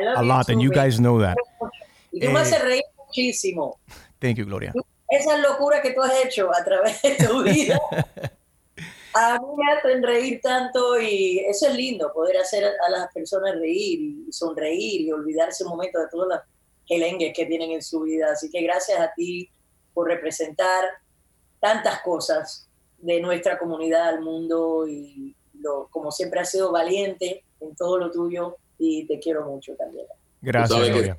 love 0.00 0.18
a 0.18 0.22
lot, 0.22 0.48
and 0.48 0.60
you 0.60 0.70
guys 0.70 0.98
know 0.98 1.20
that. 1.20 1.36
Y 2.12 2.20
tú 2.20 2.30
me 2.30 2.40
haces 2.40 2.62
reír 2.62 2.82
muchísimo. 2.96 3.78
Thank 4.18 4.36
you, 4.36 4.44
Gloria. 4.44 4.72
Esa 5.08 5.36
locura 5.38 5.82
que 5.82 5.92
tú 5.92 6.02
has 6.02 6.12
hecho 6.24 6.50
a 6.54 6.64
través 6.64 7.00
de 7.02 7.16
tu 7.16 7.42
vida. 7.44 7.78
a 9.14 9.38
mí 9.38 9.46
me 9.56 9.72
hacen 9.72 10.02
reír 10.02 10.40
tanto 10.42 11.00
y 11.00 11.40
eso 11.40 11.68
es 11.68 11.74
lindo, 11.74 12.12
poder 12.12 12.38
hacer 12.38 12.64
a 12.64 12.90
las 12.90 13.12
personas 13.12 13.54
reír 13.56 14.26
y 14.26 14.32
sonreír 14.32 15.02
y 15.02 15.12
olvidarse 15.12 15.64
un 15.64 15.70
momento 15.70 15.98
de 16.00 16.08
todas 16.08 16.28
las 16.28 16.42
gelengues 16.86 17.32
que 17.34 17.46
tienen 17.46 17.72
en 17.72 17.82
su 17.82 18.02
vida. 18.02 18.32
Así 18.32 18.50
que 18.50 18.62
gracias 18.62 19.00
a 19.00 19.12
ti 19.14 19.48
por 19.94 20.08
representar 20.08 20.84
tantas 21.60 22.02
cosas 22.02 22.68
de 22.98 23.20
nuestra 23.20 23.58
comunidad 23.58 24.08
al 24.08 24.20
mundo 24.20 24.86
y 24.88 25.34
lo, 25.60 25.88
como 25.90 26.10
siempre 26.10 26.40
has 26.40 26.50
sido 26.50 26.72
valiente 26.72 27.44
en 27.60 27.74
todo 27.74 27.98
lo 27.98 28.10
tuyo 28.10 28.56
y 28.78 29.06
te 29.06 29.18
quiero 29.18 29.44
mucho 29.44 29.74
también. 29.76 30.06
Gracias, 30.40 30.88
Gloria 30.88 31.18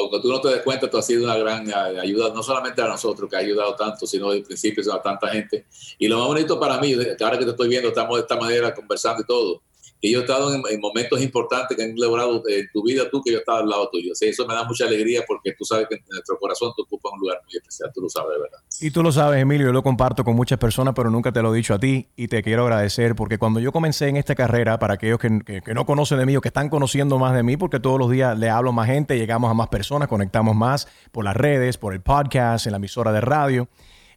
aunque 0.00 0.20
tú 0.20 0.28
no 0.28 0.40
te 0.40 0.48
des 0.48 0.62
cuenta, 0.62 0.90
tú 0.90 0.98
has 0.98 1.06
sido 1.06 1.24
una 1.24 1.36
gran 1.36 1.72
ayuda, 1.72 2.32
no 2.34 2.42
solamente 2.42 2.82
a 2.82 2.88
nosotros, 2.88 3.28
que 3.28 3.36
ha 3.36 3.40
ayudado 3.40 3.74
tanto, 3.76 4.06
sino 4.06 4.30
de 4.30 4.42
principio 4.42 4.82
a 4.92 5.00
tanta 5.00 5.28
gente. 5.28 5.66
Y 5.98 6.08
lo 6.08 6.18
más 6.18 6.26
bonito 6.28 6.58
para 6.58 6.78
mí, 6.78 6.94
ahora 7.20 7.38
que 7.38 7.44
te 7.44 7.50
estoy 7.50 7.68
viendo, 7.68 7.88
estamos 7.88 8.16
de 8.16 8.22
esta 8.22 8.36
manera 8.36 8.74
conversando 8.74 9.22
y 9.22 9.26
todo, 9.26 9.62
que 10.04 10.10
yo 10.10 10.18
he 10.18 10.20
estado 10.20 10.54
en, 10.54 10.62
en 10.70 10.80
momentos 10.82 11.18
importantes 11.22 11.74
que 11.74 11.82
han 11.82 11.94
logrado 11.96 12.42
en 12.46 12.68
tu 12.74 12.82
vida 12.82 13.08
tú, 13.10 13.22
que 13.22 13.32
yo 13.32 13.38
estaba 13.38 13.60
al 13.60 13.68
lado 13.70 13.88
tuyo. 13.90 14.12
Eso 14.20 14.46
me 14.46 14.52
da 14.52 14.64
mucha 14.64 14.84
alegría 14.84 15.24
porque 15.26 15.54
tú 15.56 15.64
sabes 15.64 15.86
que 15.88 15.94
en 15.94 16.02
nuestro 16.10 16.38
corazón 16.38 16.74
tú 16.76 16.82
ocupas 16.82 17.10
un 17.14 17.20
lugar 17.20 17.38
muy 17.42 17.56
especial, 17.56 17.90
tú 17.94 18.02
lo 18.02 18.10
sabes, 18.10 18.32
de 18.34 18.42
verdad. 18.42 18.58
Y 18.82 18.90
tú 18.90 19.02
lo 19.02 19.10
sabes, 19.10 19.40
Emilio, 19.40 19.68
yo 19.68 19.72
lo 19.72 19.82
comparto 19.82 20.22
con 20.22 20.36
muchas 20.36 20.58
personas, 20.58 20.92
pero 20.94 21.08
nunca 21.08 21.32
te 21.32 21.40
lo 21.40 21.54
he 21.54 21.56
dicho 21.56 21.72
a 21.72 21.78
ti 21.78 22.08
y 22.16 22.28
te 22.28 22.42
quiero 22.42 22.64
agradecer 22.64 23.14
porque 23.14 23.38
cuando 23.38 23.60
yo 23.60 23.72
comencé 23.72 24.08
en 24.08 24.18
esta 24.18 24.34
carrera, 24.34 24.78
para 24.78 24.94
aquellos 24.94 25.18
que, 25.18 25.40
que, 25.40 25.62
que 25.62 25.72
no 25.72 25.86
conocen 25.86 26.18
de 26.18 26.26
mí 26.26 26.36
o 26.36 26.42
que 26.42 26.48
están 26.48 26.68
conociendo 26.68 27.18
más 27.18 27.34
de 27.34 27.42
mí, 27.42 27.56
porque 27.56 27.80
todos 27.80 27.98
los 27.98 28.10
días 28.10 28.38
le 28.38 28.50
hablo 28.50 28.70
a 28.70 28.72
más 28.74 28.88
gente, 28.88 29.16
llegamos 29.16 29.50
a 29.50 29.54
más 29.54 29.68
personas, 29.68 30.08
conectamos 30.08 30.54
más 30.54 30.86
por 31.12 31.24
las 31.24 31.34
redes, 31.34 31.78
por 31.78 31.94
el 31.94 32.02
podcast, 32.02 32.66
en 32.66 32.72
la 32.72 32.76
emisora 32.76 33.10
de 33.10 33.22
radio. 33.22 33.68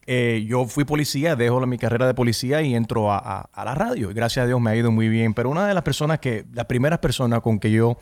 Eh, 0.10 0.46
yo 0.48 0.66
fui 0.66 0.86
policía, 0.86 1.36
dejo 1.36 1.60
mi 1.68 1.78
carrera 1.78 2.08
de 2.08 2.14
policía 2.14 2.62
y 2.62 2.74
entro 2.74 3.12
a, 3.12 3.50
la 3.54 3.76
radio. 3.76 4.10
Gracias 4.14 4.44
a 4.44 4.48
Dios 4.48 4.62
me 4.62 4.72
ha 4.72 4.76
ido 4.76 4.90
muy 4.90 5.10
bien. 5.10 5.34
Pero 5.34 5.50
una 5.50 5.68
de 5.68 5.74
las 5.74 5.84
personas 5.84 6.20
que, 6.20 6.46
las 6.54 6.66
primeras 6.66 7.00
personas 7.00 7.42
con 7.42 7.60
que 7.60 7.72
yo 7.72 7.98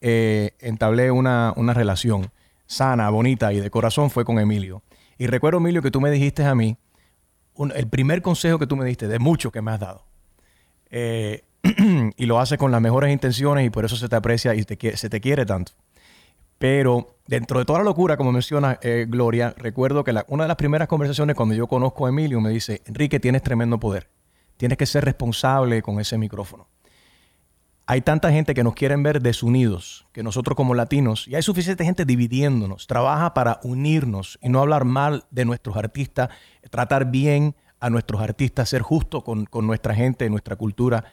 eh, 0.00 0.52
entablé 0.60 1.10
una, 1.10 1.52
una, 1.56 1.74
relación 1.74 2.30
sana, 2.66 3.10
bonita 3.10 3.52
y 3.52 3.60
de 3.60 3.70
corazón 3.70 4.08
fue 4.08 4.24
con 4.24 4.38
Emilio. 4.38 4.82
Y 5.18 5.26
recuerdo, 5.26 5.58
Emilio, 5.58 5.82
que 5.82 5.90
tú 5.90 6.00
me 6.00 6.10
dijiste 6.10 6.44
a 6.44 6.54
mí, 6.54 6.78
el 7.74 7.88
primer 7.88 8.22
consejo 8.22 8.58
que 8.58 8.66
tú 8.66 8.76
me 8.76 8.86
diste, 8.86 9.06
de 9.06 9.18
muchos 9.18 9.52
que 9.52 9.60
me 9.60 9.70
has 9.70 9.80
dado. 9.80 10.06
Eh, 10.90 11.44
y 12.16 12.24
lo 12.24 12.40
haces 12.40 12.56
con 12.56 12.72
las 12.72 12.80
mejores 12.80 13.12
intenciones 13.12 13.66
y 13.66 13.70
por 13.70 13.84
eso 13.84 13.96
se 13.96 14.08
te 14.08 14.16
aprecia 14.16 14.54
y 14.54 14.62
se 14.62 15.10
te 15.10 15.20
quiere 15.20 15.44
tanto. 15.44 15.72
Pero 16.60 17.16
dentro 17.26 17.58
de 17.58 17.64
toda 17.64 17.78
la 17.78 17.86
locura, 17.86 18.18
como 18.18 18.32
menciona 18.32 18.78
eh, 18.82 19.06
Gloria, 19.08 19.54
recuerdo 19.56 20.04
que 20.04 20.12
una 20.28 20.44
de 20.44 20.48
las 20.48 20.58
primeras 20.58 20.88
conversaciones 20.88 21.34
cuando 21.34 21.54
yo 21.54 21.66
conozco 21.66 22.04
a 22.04 22.10
Emilio 22.10 22.38
me 22.42 22.50
dice, 22.50 22.82
Enrique, 22.84 23.18
tienes 23.18 23.42
tremendo 23.42 23.80
poder. 23.80 24.10
Tienes 24.58 24.76
que 24.76 24.84
ser 24.84 25.06
responsable 25.06 25.80
con 25.80 26.00
ese 26.00 26.18
micrófono. 26.18 26.68
Hay 27.86 28.02
tanta 28.02 28.30
gente 28.30 28.52
que 28.52 28.62
nos 28.62 28.74
quieren 28.74 29.02
ver 29.02 29.22
desunidos, 29.22 30.06
que 30.12 30.22
nosotros 30.22 30.54
como 30.54 30.74
latinos, 30.74 31.26
y 31.28 31.34
hay 31.34 31.40
suficiente 31.40 31.82
gente 31.82 32.04
dividiéndonos, 32.04 32.86
trabaja 32.86 33.32
para 33.32 33.58
unirnos 33.62 34.38
y 34.42 34.50
no 34.50 34.60
hablar 34.60 34.84
mal 34.84 35.24
de 35.30 35.46
nuestros 35.46 35.78
artistas, 35.78 36.28
tratar 36.68 37.10
bien 37.10 37.56
a 37.80 37.88
nuestros 37.88 38.20
artistas, 38.20 38.68
ser 38.68 38.82
justo 38.82 39.24
con, 39.24 39.46
con 39.46 39.66
nuestra 39.66 39.94
gente, 39.94 40.28
nuestra 40.28 40.56
cultura 40.56 41.04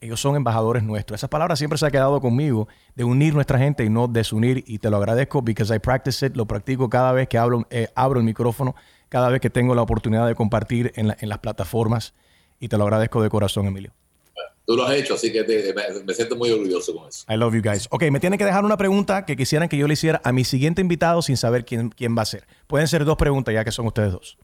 ellos 0.00 0.20
son 0.20 0.36
embajadores 0.36 0.82
nuestros. 0.82 1.20
Esa 1.20 1.28
palabra 1.28 1.56
siempre 1.56 1.78
se 1.78 1.86
ha 1.86 1.90
quedado 1.90 2.20
conmigo, 2.20 2.68
de 2.94 3.04
unir 3.04 3.34
nuestra 3.34 3.58
gente 3.58 3.84
y 3.84 3.90
no 3.90 4.08
desunir. 4.08 4.64
Y 4.66 4.78
te 4.78 4.88
lo 4.90 4.96
agradezco 4.96 5.42
because 5.42 5.74
I 5.74 5.78
practice 5.78 6.24
it, 6.24 6.36
lo 6.36 6.46
practico 6.46 6.88
cada 6.88 7.12
vez 7.12 7.28
que 7.28 7.36
hablo, 7.36 7.66
eh, 7.70 7.88
abro 7.94 8.18
el 8.18 8.24
micrófono, 8.24 8.74
cada 9.08 9.28
vez 9.28 9.40
que 9.40 9.50
tengo 9.50 9.74
la 9.74 9.82
oportunidad 9.82 10.26
de 10.26 10.34
compartir 10.34 10.92
en, 10.96 11.08
la, 11.08 11.16
en, 11.20 11.28
las 11.28 11.38
plataformas. 11.38 12.14
Y 12.58 12.68
te 12.68 12.78
lo 12.78 12.84
agradezco 12.84 13.22
de 13.22 13.28
corazón, 13.28 13.66
Emilio. 13.66 13.92
Tú 14.66 14.76
lo 14.76 14.84
has 14.84 14.94
hecho, 14.94 15.14
así 15.14 15.32
que 15.32 15.42
te, 15.42 15.74
me, 15.74 16.04
me, 16.04 16.14
siento 16.14 16.36
muy 16.36 16.50
orgulloso 16.50 16.94
con 16.94 17.08
eso. 17.08 17.24
I 17.28 17.36
love 17.36 17.54
you 17.54 17.62
guys. 17.62 17.88
Ok, 17.90 18.04
me 18.10 18.20
tiene 18.20 18.38
que 18.38 18.44
dejar 18.44 18.64
una 18.64 18.76
pregunta 18.76 19.26
que 19.26 19.36
quisieran 19.36 19.68
que 19.68 19.76
yo 19.76 19.86
le 19.86 19.94
hiciera 19.94 20.20
a 20.22 20.32
mi 20.32 20.44
siguiente 20.44 20.80
invitado 20.80 21.22
sin 21.22 21.36
saber 21.36 21.64
quién, 21.64 21.90
quién 21.90 22.16
va 22.16 22.22
a 22.22 22.26
ser. 22.26 22.46
Pueden 22.66 22.86
ser 22.86 23.04
dos 23.04 23.16
preguntas 23.16 23.52
ya 23.52 23.64
que 23.64 23.72
son 23.72 23.86
ustedes 23.86 24.12
dos. 24.12 24.38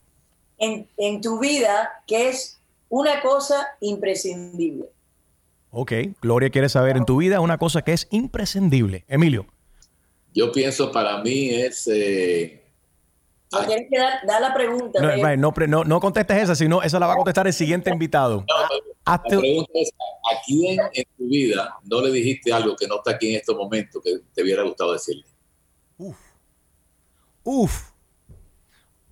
En, 0.59 0.89
en 0.97 1.21
tu 1.21 1.39
vida, 1.39 2.03
¿qué 2.07 2.29
es 2.29 2.61
una 2.89 3.21
cosa 3.21 3.69
imprescindible? 3.81 4.87
Ok, 5.79 5.93
Gloria 6.23 6.49
quiere 6.49 6.71
saber 6.71 6.97
en 6.97 7.05
tu 7.05 7.19
vida 7.19 7.41
una 7.41 7.59
cosa 7.59 7.83
que 7.83 7.93
es 7.93 8.09
imprescindible. 8.11 9.05
Emilio. 9.09 9.45
Yo 10.33 10.51
pienso 10.51 10.91
para 10.91 11.23
mí 11.23 11.51
es... 11.51 11.87
Eh, 11.93 12.63
no 13.53 13.61
tienes 13.67 13.87
que 13.91 13.99
dar, 13.99 14.27
dar 14.27 14.41
la 14.41 14.55
pregunta. 14.55 15.03
No, 15.03 15.11
right, 15.11 15.39
no, 15.39 15.53
no, 15.69 15.85
no 15.85 16.01
contestes 16.01 16.45
esa, 16.45 16.55
sino 16.55 16.81
esa 16.83 16.99
la 16.99 17.07
va 17.09 17.13
a 17.13 17.17
contestar 17.17 17.47
el 17.47 17.53
siguiente 17.53 17.91
invitado. 17.91 18.47
La 18.49 19.17
Hazte- 19.19 19.39
pregunta 19.39 19.71
es, 19.75 19.91
¿a 20.01 20.41
quién 20.47 20.81
en 20.95 21.05
tu 21.19 21.29
vida 21.29 21.77
no 21.85 22.01
le 22.01 22.11
dijiste 22.11 22.55
algo 22.55 22.75
que 22.75 22.89
no 22.89 22.97
está 22.97 23.11
aquí 23.11 23.35
en 23.35 23.37
estos 23.37 23.55
momentos 23.55 24.03
que 24.03 24.21
te 24.35 24.43
hubiera 24.43 24.63
gustado 24.63 24.95
decirle? 24.95 25.27
Uf. 27.45 27.91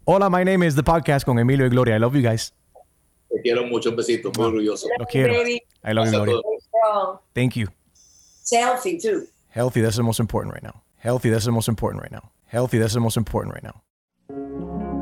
Hola, 0.04 0.30
my 0.30 0.44
name 0.46 0.66
is 0.66 0.74
The 0.74 0.82
Podcast 0.82 1.26
con 1.26 1.38
Emilio 1.38 1.66
y 1.66 1.68
Gloria. 1.68 1.96
I 1.96 1.98
love 2.00 2.14
you 2.14 2.22
guys. 2.22 2.54
Te 3.28 3.40
quiero 3.42 3.66
mucho, 3.66 3.90
un 3.90 3.96
besito, 3.96 4.32
muy 4.36 4.46
orgulloso. 4.46 4.88
Los 4.98 5.08
quiero. 5.08 5.34
I 5.42 5.60
love 5.92 6.06
you, 6.06 6.12
Gloria. 6.12 6.34
Todos. 6.84 6.92
Strong. 6.92 7.18
Thank 7.34 7.56
you. 7.56 7.68
Selfie, 8.44 9.00
too. 9.00 9.26
Healthy, 9.50 9.80
that's 9.80 9.96
the 9.96 10.02
most 10.02 10.20
important 10.20 10.54
right 10.54 10.62
now. 10.62 10.82
Healthy, 10.98 11.30
that's 11.30 11.44
the 11.44 11.52
most 11.52 11.68
important 11.68 12.02
right 12.02 12.12
now. 12.12 12.30
Healthy, 12.46 12.78
that's 12.78 12.94
the 12.94 13.00
most 13.00 13.16
important 13.16 13.54
right 13.54 13.62
now. 13.64 13.80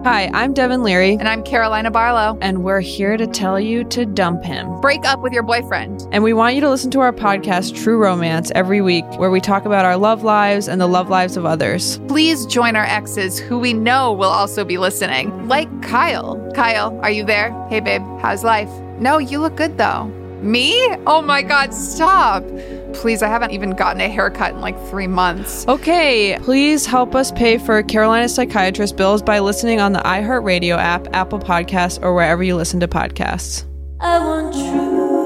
Hi, 0.05 0.29
I'm 0.35 0.53
Devin 0.53 0.83
Leary, 0.83 1.13
And 1.13 1.29
I'm 1.29 1.45
Carolina 1.45 1.89
Barlow. 1.89 2.37
and 2.43 2.65
we're 2.65 2.81
here 2.81 3.17
to 3.17 3.25
tell 3.27 3.61
you 3.61 3.85
to 3.85 4.05
dump 4.05 4.43
him. 4.43 4.81
Break 4.81 5.05
up 5.05 5.21
with 5.21 5.33
your 5.33 5.45
boyfriend. 5.45 6.09
And 6.11 6.25
we 6.25 6.33
want 6.33 6.57
you 6.57 6.61
to 6.63 6.69
listen 6.69 6.91
to 6.91 7.01
our 7.01 7.13
podcast, 7.13 7.81
True 7.81 7.99
Romance, 7.99 8.51
every 8.57 8.81
week, 8.81 9.05
where 9.17 9.31
we 9.31 9.41
talk 9.41 9.65
about 9.65 9.85
our 9.85 9.97
love 9.97 10.25
lives 10.25 10.67
and 10.67 10.81
the 10.81 10.89
love 10.89 11.09
lives 11.09 11.37
of 11.37 11.47
others. 11.47 11.99
Please 12.09 12.47
join 12.47 12.75
our 12.75 12.85
exes 12.85 13.39
who 13.39 13.61
we 13.61 13.73
know 13.73 14.13
will 14.13 14.29
also 14.31 14.65
be 14.65 14.77
listening, 14.77 15.47
like 15.47 15.69
Kyle. 15.83 16.51
Kyle, 16.53 16.99
are 17.03 17.11
you 17.11 17.25
there? 17.25 17.53
Hey, 17.69 17.79
babe, 17.79 18.03
how's 18.21 18.43
life? 18.43 18.71
No, 18.99 19.19
you 19.19 19.39
look 19.39 19.57
good 19.57 19.79
though. 19.79 20.11
Me? 20.43 20.75
Oh 21.07 21.23
my 21.23 21.43
God, 21.43 21.73
stop. 21.73 22.45
Please, 22.93 23.23
I 23.23 23.29
haven't 23.29 23.53
even 23.53 23.71
gotten 23.71 24.01
a 24.01 24.09
haircut 24.09 24.55
in 24.55 24.61
like 24.61 24.79
three 24.89 25.07
months. 25.07 25.67
Okay, 25.69 26.39
please 26.43 26.85
help 26.85 27.15
us 27.15 27.33
pay 27.33 27.59
for 27.59 27.83
Carolina's 27.83 28.35
psychiatrist 28.35 28.97
bills 28.97 29.23
by 29.23 29.39
listening 29.39 29.81
on 29.81 29.93
the 29.93 30.01
iHeartRadio 30.01 30.77
app, 30.77 31.07
Apple 31.15 31.39
Podcasts, 31.39 32.03
or 32.03 32.15
wherever 32.15 32.43
you 32.43 32.57
listen 32.57 32.81
to 32.81 32.89
podcasts. 32.89 33.65
I 34.01 34.19
want 34.19 34.53
true 34.53 35.22